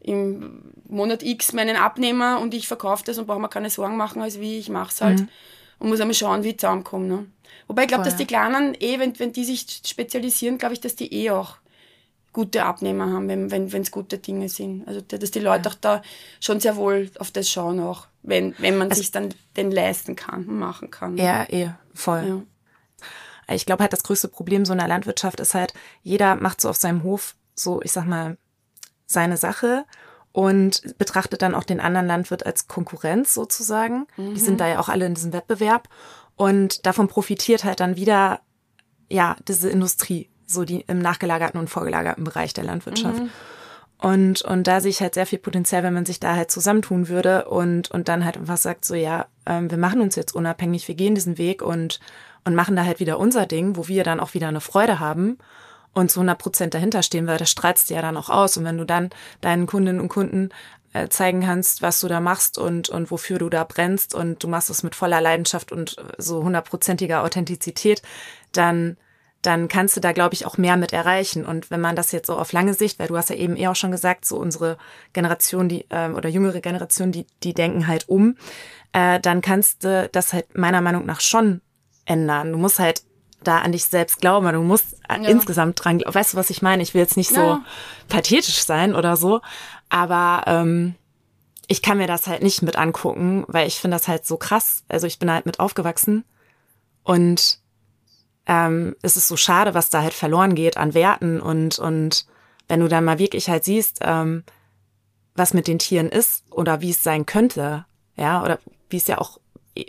[0.00, 4.22] im Monat X meinen Abnehmer und ich verkaufe das und brauche mir keine Sorgen machen,
[4.22, 5.20] als wie ich mache es halt.
[5.20, 5.28] Mhm.
[5.78, 7.06] Und muss einmal schauen, wie ich zusammenkomme.
[7.06, 7.26] Ne?
[7.66, 10.94] Wobei ich glaube, dass die Kleinen eh, wenn, wenn die sich spezialisieren, glaube ich, dass
[10.94, 11.56] die eh auch
[12.32, 14.86] gute Abnehmer haben, wenn es wenn, gute Dinge sind.
[14.86, 15.70] Also dass die Leute ja.
[15.70, 16.02] auch da
[16.40, 20.16] schon sehr wohl auf das schauen auch, wenn, wenn man also, sich dann den leisten
[20.16, 21.16] kann und machen kann.
[21.16, 22.44] Ja, eh, voll.
[23.48, 23.54] Ja.
[23.54, 26.76] Ich glaube halt, das größte Problem so einer Landwirtschaft ist halt, jeder macht so auf
[26.76, 28.38] seinem Hof so, ich sag mal,
[29.06, 29.84] seine Sache
[30.32, 34.06] und betrachtet dann auch den anderen Landwirt als Konkurrenz sozusagen.
[34.16, 34.34] Mhm.
[34.34, 35.88] Die sind da ja auch alle in diesem Wettbewerb
[36.36, 38.40] und davon profitiert halt dann wieder
[39.10, 43.20] ja diese Industrie so die im nachgelagerten und vorgelagerten Bereich der Landwirtschaft.
[43.20, 43.30] Mhm.
[43.98, 47.08] Und, und da sehe ich halt sehr viel Potenzial, wenn man sich da halt zusammentun
[47.08, 50.88] würde und, und dann halt einfach sagt, so ja, ähm, wir machen uns jetzt unabhängig,
[50.88, 52.00] wir gehen diesen Weg und,
[52.44, 55.38] und machen da halt wieder unser Ding, wo wir dann auch wieder eine Freude haben
[55.94, 58.56] und zu 100 Prozent dahinter stehen, weil das strahlst du ja dann auch aus.
[58.56, 60.48] Und wenn du dann deinen Kundinnen und Kunden
[60.94, 64.48] äh, zeigen kannst, was du da machst und, und wofür du da brennst und du
[64.48, 68.02] machst es mit voller Leidenschaft und so hundertprozentiger Authentizität,
[68.52, 68.96] dann
[69.42, 71.44] dann kannst du da, glaube ich, auch mehr mit erreichen.
[71.44, 73.66] Und wenn man das jetzt so auf lange Sicht, weil du hast ja eben eh
[73.66, 74.78] auch schon gesagt, so unsere
[75.12, 78.36] Generation, die äh, oder jüngere Generation, die, die denken halt um,
[78.92, 81.60] äh, dann kannst du das halt meiner Meinung nach schon
[82.06, 82.52] ändern.
[82.52, 83.02] Du musst halt
[83.42, 85.16] da an dich selbst glauben, du musst ja.
[85.16, 86.14] insgesamt dran glauben.
[86.14, 86.82] Weißt du, was ich meine?
[86.82, 87.64] Ich will jetzt nicht so ja.
[88.08, 89.40] pathetisch sein oder so,
[89.88, 90.94] aber ähm,
[91.66, 94.84] ich kann mir das halt nicht mit angucken, weil ich finde das halt so krass.
[94.88, 96.24] Also ich bin halt mit aufgewachsen
[97.02, 97.61] und
[98.46, 102.26] ähm, ist es so schade, was da halt verloren geht an Werten und, und
[102.68, 104.44] wenn du dann mal wirklich halt siehst, ähm,
[105.34, 107.84] was mit den Tieren ist oder wie es sein könnte,
[108.16, 108.58] ja, oder
[108.90, 109.38] wie es ja auch,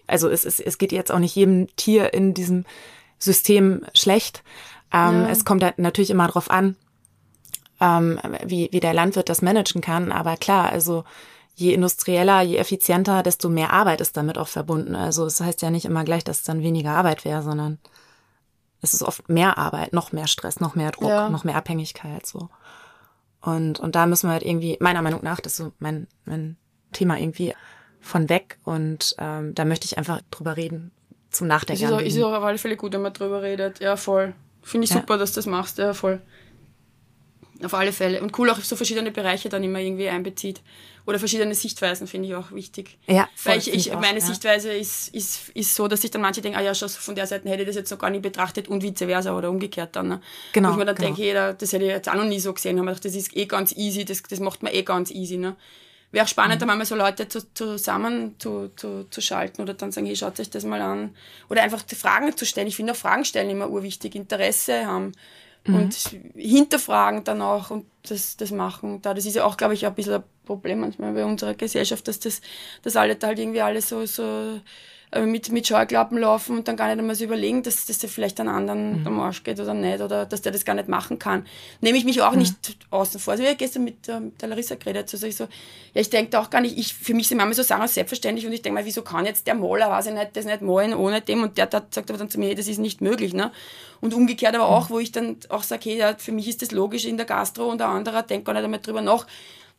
[0.07, 2.65] also es, es, es geht jetzt auch nicht jedem Tier in diesem
[3.19, 4.43] System schlecht.
[4.93, 5.29] Ähm, ja.
[5.29, 6.75] Es kommt halt natürlich immer drauf an,
[7.81, 11.03] ähm, wie, wie der Landwirt das managen kann, aber klar, also
[11.55, 14.95] je industrieller, je effizienter, desto mehr Arbeit ist damit auch verbunden.
[14.95, 17.77] Also es das heißt ja nicht immer gleich, dass es dann weniger Arbeit wäre, sondern
[18.83, 21.29] es ist oft mehr Arbeit, noch mehr Stress, noch mehr Druck, ja.
[21.29, 22.49] noch mehr Abhängigkeit so.
[23.41, 26.57] Und, und da müssen wir halt irgendwie, meiner Meinung nach, das ist so mein, mein
[26.91, 27.53] Thema irgendwie
[28.01, 28.57] von weg.
[28.63, 30.91] Und ähm, da möchte ich einfach drüber reden,
[31.29, 31.83] zum Nachdenken.
[31.83, 33.79] Ist auch, ist auch auf alle Fälle gut, wenn man drüber redet.
[33.79, 34.33] Ja, voll.
[34.61, 34.97] Finde ich ja.
[34.99, 35.77] super, dass du das machst.
[35.77, 36.21] Ja, voll.
[37.63, 38.21] Auf alle Fälle.
[38.21, 40.61] Und cool auch so verschiedene Bereiche dann immer irgendwie einbezieht.
[41.05, 42.97] Oder verschiedene Sichtweisen finde ich auch wichtig.
[43.07, 44.79] Ja, voll, Weil ich, ich, meine auch, Sichtweise ja.
[44.79, 47.49] ist, ist, ist so, dass sich dann manche denken, ah ja, schon von der Seite
[47.49, 50.07] hätte ich das jetzt noch gar nicht betrachtet und vice versa oder umgekehrt dann.
[50.07, 50.21] Ne?
[50.53, 50.69] Genau.
[50.69, 51.07] Wo ich mir dann genau.
[51.07, 52.79] denke, hey, das hätte ich jetzt auch noch nie so gesehen.
[52.79, 55.35] Haben gedacht, das ist eh ganz easy, das, das macht man eh ganz easy.
[55.35, 55.57] Ne?
[56.13, 56.67] Wäre auch spannend, mhm.
[56.67, 60.39] da mal so Leute zu, zusammen zu, zu, zu schalten oder dann sagen, hey, schaut
[60.39, 61.15] euch das mal an.
[61.49, 62.67] Oder einfach die Fragen zu stellen.
[62.67, 65.13] Ich finde auch Fragen stellen immer urwichtig, Interesse haben
[65.65, 65.75] mhm.
[65.75, 65.95] und
[66.35, 69.01] hinterfragen dann auch und das, das machen.
[69.01, 72.19] Da, das ist ja auch, glaube ich, ein bisschen Problem manchmal bei unserer Gesellschaft, dass
[72.19, 72.41] das,
[72.81, 74.59] dass alle da halt irgendwie alle so, so
[75.13, 78.09] äh, mit, mit Scheuklappen laufen und dann gar nicht einmal so überlegen, dass, dass der
[78.09, 79.07] vielleicht einen anderen mhm.
[79.07, 81.45] am Arsch geht oder nicht oder dass der das gar nicht machen kann.
[81.81, 82.39] Nehme ich mich auch mhm.
[82.39, 82.55] nicht
[82.89, 83.33] außen vor.
[83.33, 85.43] Also ich habe gestern mit, äh, mit der Larissa geredet, also ich so,
[85.93, 88.53] ja, ich denke auch gar nicht, ich, für mich sind manchmal so Sachen selbstverständlich und
[88.53, 91.21] ich denke mal, wieso kann jetzt der Maler, weiß ich nicht, das nicht malen ohne
[91.21, 93.51] dem und der, der sagt aber dann zu mir, hey, das ist nicht möglich, ne?
[94.01, 94.73] Und umgekehrt aber mhm.
[94.73, 97.25] auch, wo ich dann auch sage, hey, ja, für mich ist das logisch in der
[97.27, 99.25] Gastro und der andere denkt gar nicht einmal drüber nach,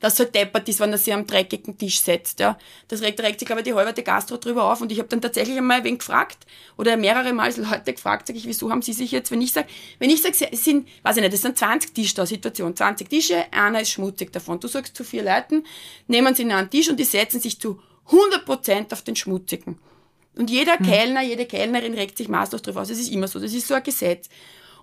[0.00, 2.40] dass so deppert ist, wenn er sich am dreckigen Tisch setzt.
[2.40, 2.58] Ja.
[2.88, 4.80] Das regt, regt sich aber die halbe Gastro drüber auf.
[4.80, 6.46] Und ich habe dann tatsächlich einmal ein wenig gefragt,
[6.76, 9.68] oder mehrere Mal Leute gefragt, sage ich, wieso haben sie sich jetzt, wenn ich sage,
[9.98, 13.08] wenn ich sage, es sind, weiß ich nicht, es sind 20 Tische da, Situation, 20
[13.08, 14.60] Tische, einer ist schmutzig davon.
[14.60, 15.64] Du sagst zu vier Leuten,
[16.06, 19.78] nehmen sie einen Tisch und die setzen sich zu 100% auf den schmutzigen.
[20.36, 20.86] Und jeder hm.
[20.86, 22.88] Kellner, jede Kellnerin regt sich maßlos drüber aus.
[22.88, 23.38] Das ist immer so.
[23.38, 24.28] Das ist so ein Gesetz.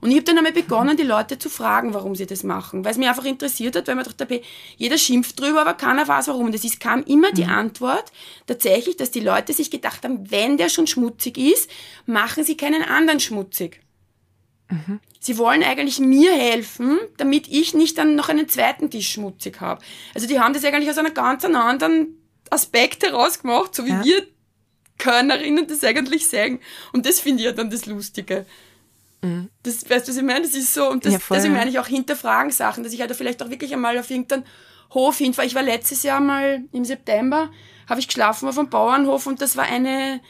[0.01, 2.83] Und ich habe dann einmal begonnen, die Leute zu fragen, warum sie das machen.
[2.83, 4.41] Weil es mich einfach interessiert hat, weil man dachte,
[4.77, 6.47] jeder schimpft drüber, aber keiner weiß warum.
[6.47, 7.51] Und es ist, kam immer die mhm.
[7.51, 8.11] Antwort
[8.47, 11.69] tatsächlich, dass die Leute sich gedacht haben, wenn der schon schmutzig ist,
[12.07, 13.81] machen sie keinen anderen schmutzig.
[14.69, 14.99] Mhm.
[15.19, 19.83] Sie wollen eigentlich mir helfen, damit ich nicht dann noch einen zweiten Tisch schmutzig habe.
[20.15, 22.17] Also die haben das eigentlich aus einer ganz anderen
[22.49, 24.03] Aspekt herausgemacht, so wie ja.
[24.03, 24.27] wir
[24.97, 26.59] Körnerinnen das eigentlich sagen.
[26.93, 28.45] Und das finde ich ja dann das Lustige.
[29.21, 29.49] Mhm.
[29.63, 30.41] Das, weißt du, was ich meine?
[30.41, 33.01] Das ist so, und das, ja, voll, deswegen meine ich auch hinterfragen Sachen, dass ich
[33.01, 34.45] halt vielleicht auch wirklich einmal auf irgendeinen
[34.93, 35.47] Hof hinfahre.
[35.47, 37.49] Ich war letztes Jahr mal im September,
[37.87, 40.21] habe ich geschlafen auf einem Bauernhof und das war eine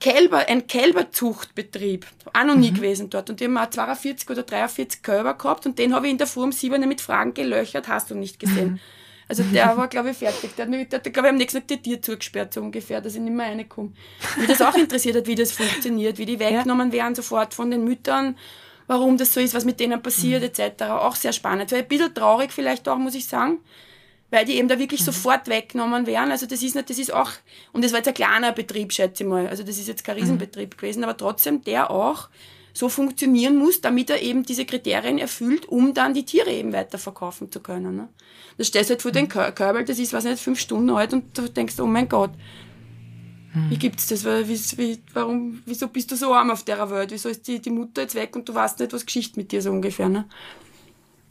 [0.00, 2.06] Kälber, ein Kälberzuchtbetrieb.
[2.32, 2.76] Auch noch nie mhm.
[2.76, 3.30] gewesen dort.
[3.30, 6.26] Und die haben auch 42 oder 43 Kälber gehabt und den habe ich in der
[6.26, 8.72] Form um 7 mit Fragen gelöchert, hast du nicht gesehen.
[8.72, 8.80] Mhm.
[9.28, 10.54] Also der war, glaube ich, fertig.
[10.54, 13.14] Der hat, mich, der, glaube ich, am nächsten Tag die Tür zugesperrt, so ungefähr, dass
[13.14, 13.92] ich nicht mehr reinkomme.
[14.36, 17.82] Mich das auch interessiert hat, wie das funktioniert, wie die weggenommen werden sofort von den
[17.82, 18.36] Müttern,
[18.86, 20.64] warum das so ist, was mit denen passiert, mhm.
[20.64, 20.82] etc.
[20.84, 21.72] Auch sehr spannend.
[21.72, 23.58] Weil ein bisschen traurig vielleicht auch, muss ich sagen,
[24.30, 25.06] weil die eben da wirklich mhm.
[25.06, 26.30] sofort weggenommen werden.
[26.30, 27.32] Also das ist nicht, das ist auch,
[27.72, 29.48] und das war jetzt ein kleiner Betrieb, schätze ich mal.
[29.48, 30.22] Also das ist jetzt kein mhm.
[30.22, 30.76] Riesenbetrieb mhm.
[30.76, 32.28] gewesen, aber trotzdem der auch
[32.76, 37.50] so funktionieren muss, damit er eben diese Kriterien erfüllt, um dann die Tiere eben weiterverkaufen
[37.50, 37.96] zu können.
[37.96, 38.08] Ne?
[38.58, 41.36] Da stehst du halt vor den Körbel, das ist, was nicht, fünf Stunden alt und
[41.38, 42.32] du denkst, oh mein Gott,
[43.52, 43.70] hm.
[43.70, 44.26] wie gibt's das?
[44.26, 47.12] Wie, wie, warum, wieso bist du so arm auf der Welt?
[47.12, 49.62] Wieso ist die, die Mutter jetzt weg und du weißt nicht, was Geschichte mit dir
[49.62, 50.26] so ungefähr, ne?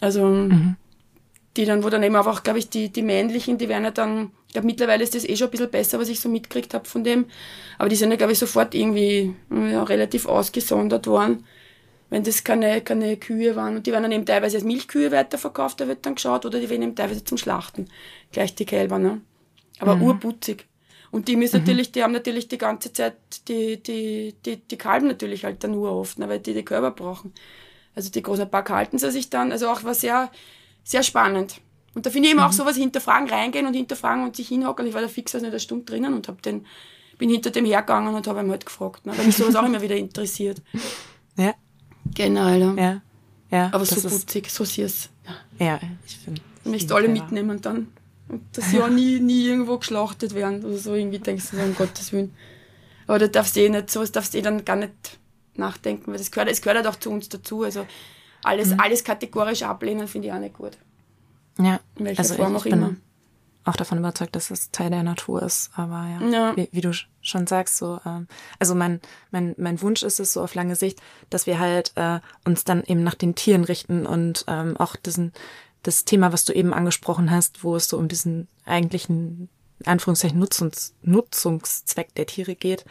[0.01, 0.77] Also, mhm.
[1.57, 4.31] die dann, wo dann eben einfach, glaube ich, die, die männlichen, die werden ja dann,
[4.55, 7.03] glaube, mittlerweile ist das eh schon ein bisschen besser, was ich so mitgekriegt habe von
[7.03, 7.25] dem,
[7.77, 11.45] aber die sind ja, glaube ich, sofort irgendwie ja, relativ ausgesondert worden
[12.09, 13.75] wenn das keine, keine Kühe waren.
[13.75, 16.69] Und die werden dann eben teilweise als Milchkühe weiterverkauft, da wird dann geschaut, oder die
[16.69, 17.89] werden eben teilweise zum Schlachten,
[18.31, 19.21] gleich die Kälber, ne?
[19.79, 20.03] Aber mhm.
[20.03, 20.67] urputzig.
[21.11, 21.63] Und die müssen mhm.
[21.63, 23.15] natürlich, die haben natürlich die ganze Zeit,
[23.47, 26.91] die, die, die, die kalben natürlich halt dann nur oft, ne, weil die die Körper
[26.91, 27.33] brauchen.
[27.95, 30.31] Also die großen Pack halten sie sich dann, also auch war sehr,
[30.83, 31.61] sehr spannend.
[31.95, 32.47] Und da finde ich eben mhm.
[32.47, 34.85] auch sowas hinterfragen, reingehen und hinterfragen und sich hinhocken.
[34.85, 36.65] Ich war da fix also nicht eine Stunde drinnen und hab den,
[37.17, 39.81] bin hinter dem hergegangen und habe ihn halt gefragt, ne, weil mich sowas auch immer
[39.81, 40.61] wieder interessiert.
[41.37, 41.53] Ja.
[42.13, 42.73] Genau, ja.
[42.75, 43.01] ja.
[43.51, 45.09] ja Aber so putzig, so süß.
[45.59, 46.41] Ja, ja ich finde.
[46.63, 47.87] Nicht alle mitnehmen dann.
[48.29, 50.93] Und dass sie auch nie, nie irgendwo geschlachtet werden oder so.
[50.93, 52.33] Irgendwie denkst du um Gottes Willen.
[53.05, 54.93] Aber da darfst du eh nicht, sowas darfst du eh dann gar nicht
[55.55, 57.63] nachdenken, weil das gehört, es gehört halt auch zu uns dazu.
[57.63, 57.85] Also
[58.43, 58.79] alles, mhm.
[58.79, 60.77] alles kategorisch ablehnen finde ich auch nicht gut.
[61.57, 61.79] Ja.
[61.95, 62.95] In welcher also Form ich, ich auch immer
[63.65, 65.71] auch davon überzeugt, dass es Teil der Natur ist.
[65.75, 66.55] Aber ja, ja.
[66.55, 66.91] Wie, wie, du
[67.21, 68.27] schon sagst, so, ähm,
[68.59, 69.01] also mein,
[69.31, 71.01] mein, mein Wunsch ist es so auf lange Sicht,
[71.31, 75.33] dass wir halt äh, uns dann eben nach den Tieren richten und ähm, auch diesen,
[75.81, 79.49] das Thema, was du eben angesprochen hast, wo es so um diesen eigentlichen,
[79.83, 82.85] Anführungszeichen, Nutzungs, Nutzungszweck der Tiere geht,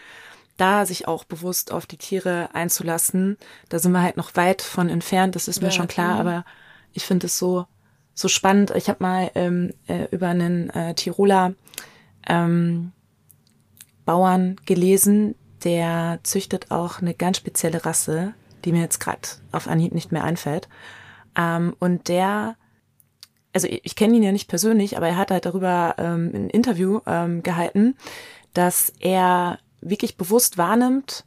[0.56, 3.38] da sich auch bewusst auf die Tiere einzulassen.
[3.68, 6.44] Da sind wir halt noch weit von entfernt, das ist mir ja, schon klar, aber
[6.92, 7.66] ich finde es so
[8.14, 8.70] so spannend.
[8.74, 11.54] Ich habe mal ähm, äh, über einen äh, Tiroler
[12.26, 12.92] ähm,
[14.04, 15.34] Bauern gelesen,
[15.64, 18.34] der züchtet auch eine ganz spezielle Rasse,
[18.64, 19.20] die mir jetzt gerade
[19.52, 20.68] auf Anhieb nicht mehr einfällt.
[21.36, 22.56] Ähm, und der,
[23.52, 26.50] also ich, ich kenne ihn ja nicht persönlich, aber er hat halt darüber ähm, ein
[26.50, 27.96] Interview ähm, gehalten,
[28.52, 31.24] dass er wirklich bewusst wahrnimmt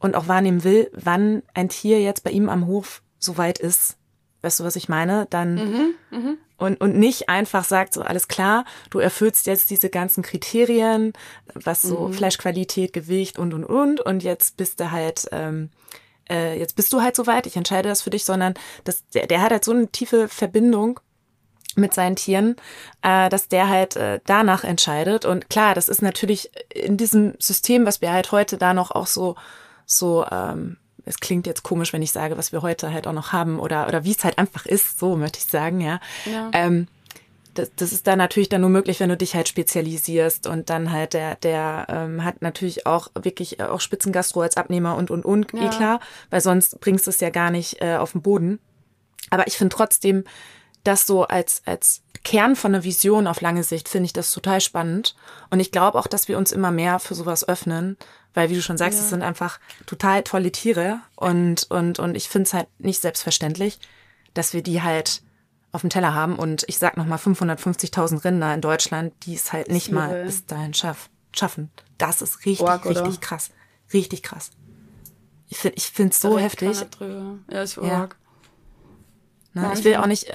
[0.00, 3.96] und auch wahrnehmen will, wann ein Tier jetzt bei ihm am Hof so weit ist,
[4.42, 5.26] Weißt du, was ich meine?
[5.30, 6.34] Dann mhm, mh.
[6.56, 11.12] und, und nicht einfach sagt, so alles klar, du erfüllst jetzt diese ganzen Kriterien,
[11.54, 12.12] was so mhm.
[12.14, 15.70] Fleischqualität, Gewicht und und und und jetzt bist du halt, ähm,
[16.28, 19.42] äh, jetzt bist du halt soweit, ich entscheide das für dich, sondern das, der, der
[19.42, 21.00] hat halt so eine tiefe Verbindung
[21.76, 22.56] mit seinen Tieren,
[23.02, 25.24] äh, dass der halt äh, danach entscheidet.
[25.24, 29.06] Und klar, das ist natürlich in diesem System, was wir halt heute da noch auch
[29.06, 29.36] so
[29.86, 33.32] so ähm, es klingt jetzt komisch, wenn ich sage, was wir heute halt auch noch
[33.32, 36.00] haben oder, oder wie es halt einfach ist, so möchte ich sagen, ja.
[36.26, 36.50] ja.
[36.52, 36.88] Ähm,
[37.54, 40.92] das, das ist dann natürlich dann nur möglich, wenn du dich halt spezialisierst und dann
[40.92, 45.52] halt der, der ähm, hat natürlich auch wirklich auch Spitzengastro als Abnehmer und und und,
[45.52, 45.66] ja.
[45.66, 48.60] eh klar, weil sonst bringst du es ja gar nicht äh, auf den Boden.
[49.30, 50.24] Aber ich finde trotzdem,
[50.84, 54.60] das so als, als Kern von einer Vision auf lange Sicht finde ich das total
[54.60, 55.14] spannend.
[55.50, 57.96] Und ich glaube auch, dass wir uns immer mehr für sowas öffnen,
[58.34, 59.04] weil, wie du schon sagst, ja.
[59.04, 63.78] es sind einfach total tolle Tiere und, und, und ich finde es halt nicht selbstverständlich,
[64.34, 65.22] dass wir die halt
[65.72, 66.36] auf dem Teller haben.
[66.36, 70.74] Und ich sag nochmal 550.000 Rinder in Deutschland, die es halt nicht mal bis dahin
[70.74, 71.70] schaff, schaffen.
[71.98, 73.50] Das ist richtig, Org, richtig krass.
[73.92, 74.50] Richtig krass.
[75.48, 76.86] Ich finde ich finde es so heftig.
[77.50, 78.08] Ja, ist ja.
[79.52, 80.32] Na, ich will auch nicht,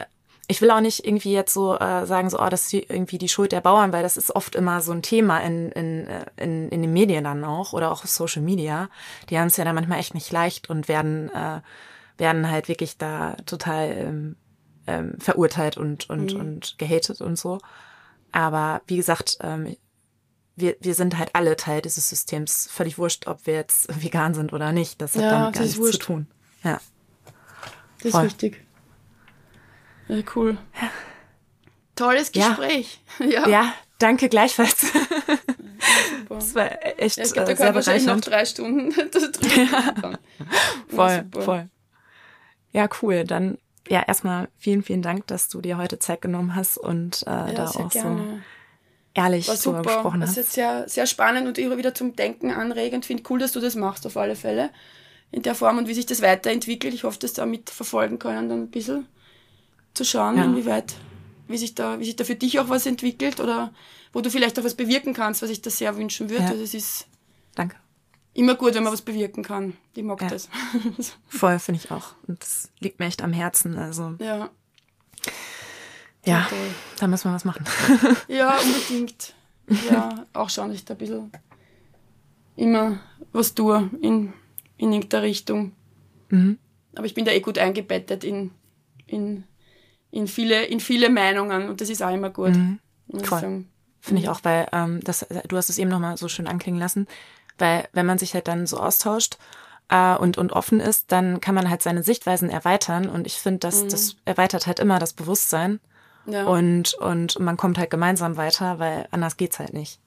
[0.47, 3.29] ich will auch nicht irgendwie jetzt so äh, sagen, so, oh, das ist irgendwie die
[3.29, 6.69] Schuld der Bauern, weil das ist oft immer so ein Thema in, in, äh, in,
[6.69, 8.89] in den Medien dann auch oder auch auf Social Media.
[9.29, 11.61] Die haben es ja dann manchmal echt nicht leicht und werden, äh,
[12.17, 14.35] werden halt wirklich da total ähm,
[14.87, 16.39] ähm, verurteilt und, und, mhm.
[16.39, 17.59] und gehatet und so.
[18.31, 19.75] Aber wie gesagt, ähm,
[20.55, 22.67] wir, wir sind halt alle Teil dieses Systems.
[22.71, 25.01] Völlig wurscht, ob wir jetzt vegan sind oder nicht.
[25.01, 25.93] Das hat ja, damit gar nichts wurscht.
[25.93, 26.27] zu tun.
[26.63, 26.79] Ja.
[28.03, 28.25] Das Voll.
[28.25, 28.65] ist wichtig.
[30.07, 30.57] Ja, cool.
[30.81, 30.89] Ja.
[31.95, 32.99] Tolles Gespräch.
[33.19, 33.47] Ja, ja.
[33.47, 34.91] ja danke gleichfalls.
[36.29, 38.05] das war echt ja, ich glaub, da äh, sehr bereichernd.
[38.05, 38.91] noch drei Stunden
[39.55, 40.19] ja.
[40.87, 41.69] Voll, voll.
[42.71, 43.23] Ja, cool.
[43.23, 47.29] Dann ja, erstmal vielen, vielen Dank, dass du dir heute Zeit genommen hast und äh,
[47.29, 48.17] ja, da auch gerne.
[48.17, 48.39] so
[49.13, 49.83] ehrlich War super.
[49.83, 50.29] gesprochen hast.
[50.29, 53.05] Das ist jetzt sehr, sehr spannend und immer wieder zum Denken anregend.
[53.05, 54.71] Finde cool, dass du das machst auf alle Fälle
[55.31, 56.93] in der Form und wie sich das weiterentwickelt.
[56.93, 59.07] Ich hoffe, dass da mitverfolgen können dann ein bisschen
[59.95, 60.43] zu schauen, ja.
[60.43, 60.95] inwieweit,
[61.47, 63.73] wie sich da, wie sich da für dich auch was entwickelt oder
[64.13, 66.43] wo du vielleicht auch was bewirken kannst, was ich da sehr wünschen würde.
[66.43, 66.49] Ja.
[66.51, 67.07] Also es ist
[67.55, 67.75] Danke.
[68.33, 69.75] immer gut, wenn man was bewirken kann.
[69.93, 70.29] Ich mag ja.
[70.29, 70.49] das.
[71.27, 72.13] Voll, finde ich auch.
[72.27, 73.77] Und das liegt mir echt am Herzen.
[73.77, 74.15] Also.
[74.19, 74.49] Ja.
[76.25, 76.55] Ja, okay.
[76.99, 77.65] da müssen wir was machen.
[78.27, 79.33] ja, unbedingt.
[79.89, 81.31] Ja, auch schauen, dass ich da ein bisschen
[82.55, 82.99] immer
[83.31, 84.33] was tue in,
[84.77, 85.73] in irgendeiner Richtung.
[86.29, 86.57] Mhm.
[86.95, 88.51] Aber ich bin da eh gut eingebettet in,
[89.07, 89.43] in
[90.15, 92.55] in viele, in viele Meinungen und das ist auch immer gut.
[92.55, 92.79] Mhm.
[93.99, 97.07] Finde ich auch, weil ähm, das, du hast es eben nochmal so schön anklingen lassen,
[97.57, 99.37] weil wenn man sich halt dann so austauscht
[99.89, 103.59] äh, und, und offen ist, dann kann man halt seine Sichtweisen erweitern und ich finde,
[103.59, 103.89] dass mhm.
[103.89, 105.81] das erweitert halt immer das Bewusstsein
[106.27, 106.45] ja.
[106.45, 109.99] und, und man kommt halt gemeinsam weiter, weil anders geht's halt nicht.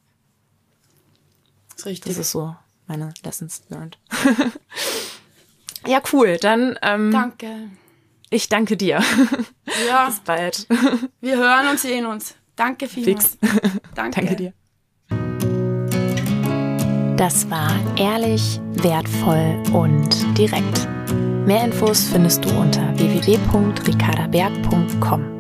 [1.71, 2.13] Das ist richtig.
[2.13, 2.57] Das ist so
[2.87, 3.99] meine Lessons learned.
[5.87, 6.39] ja, cool.
[6.39, 7.69] Dann ähm, Danke.
[8.31, 9.03] Ich danke dir.
[9.87, 10.07] Ja.
[10.07, 10.67] Bis bald.
[11.21, 12.35] Wir hören und sehen uns.
[12.57, 13.37] Danke vielmals.
[13.41, 13.61] Fix.
[13.95, 14.27] Danke.
[14.27, 14.53] danke dir.
[17.17, 20.89] Das war ehrlich, wertvoll und direkt.
[21.47, 25.39] Mehr Infos findest du unter www.ricardaberg.com.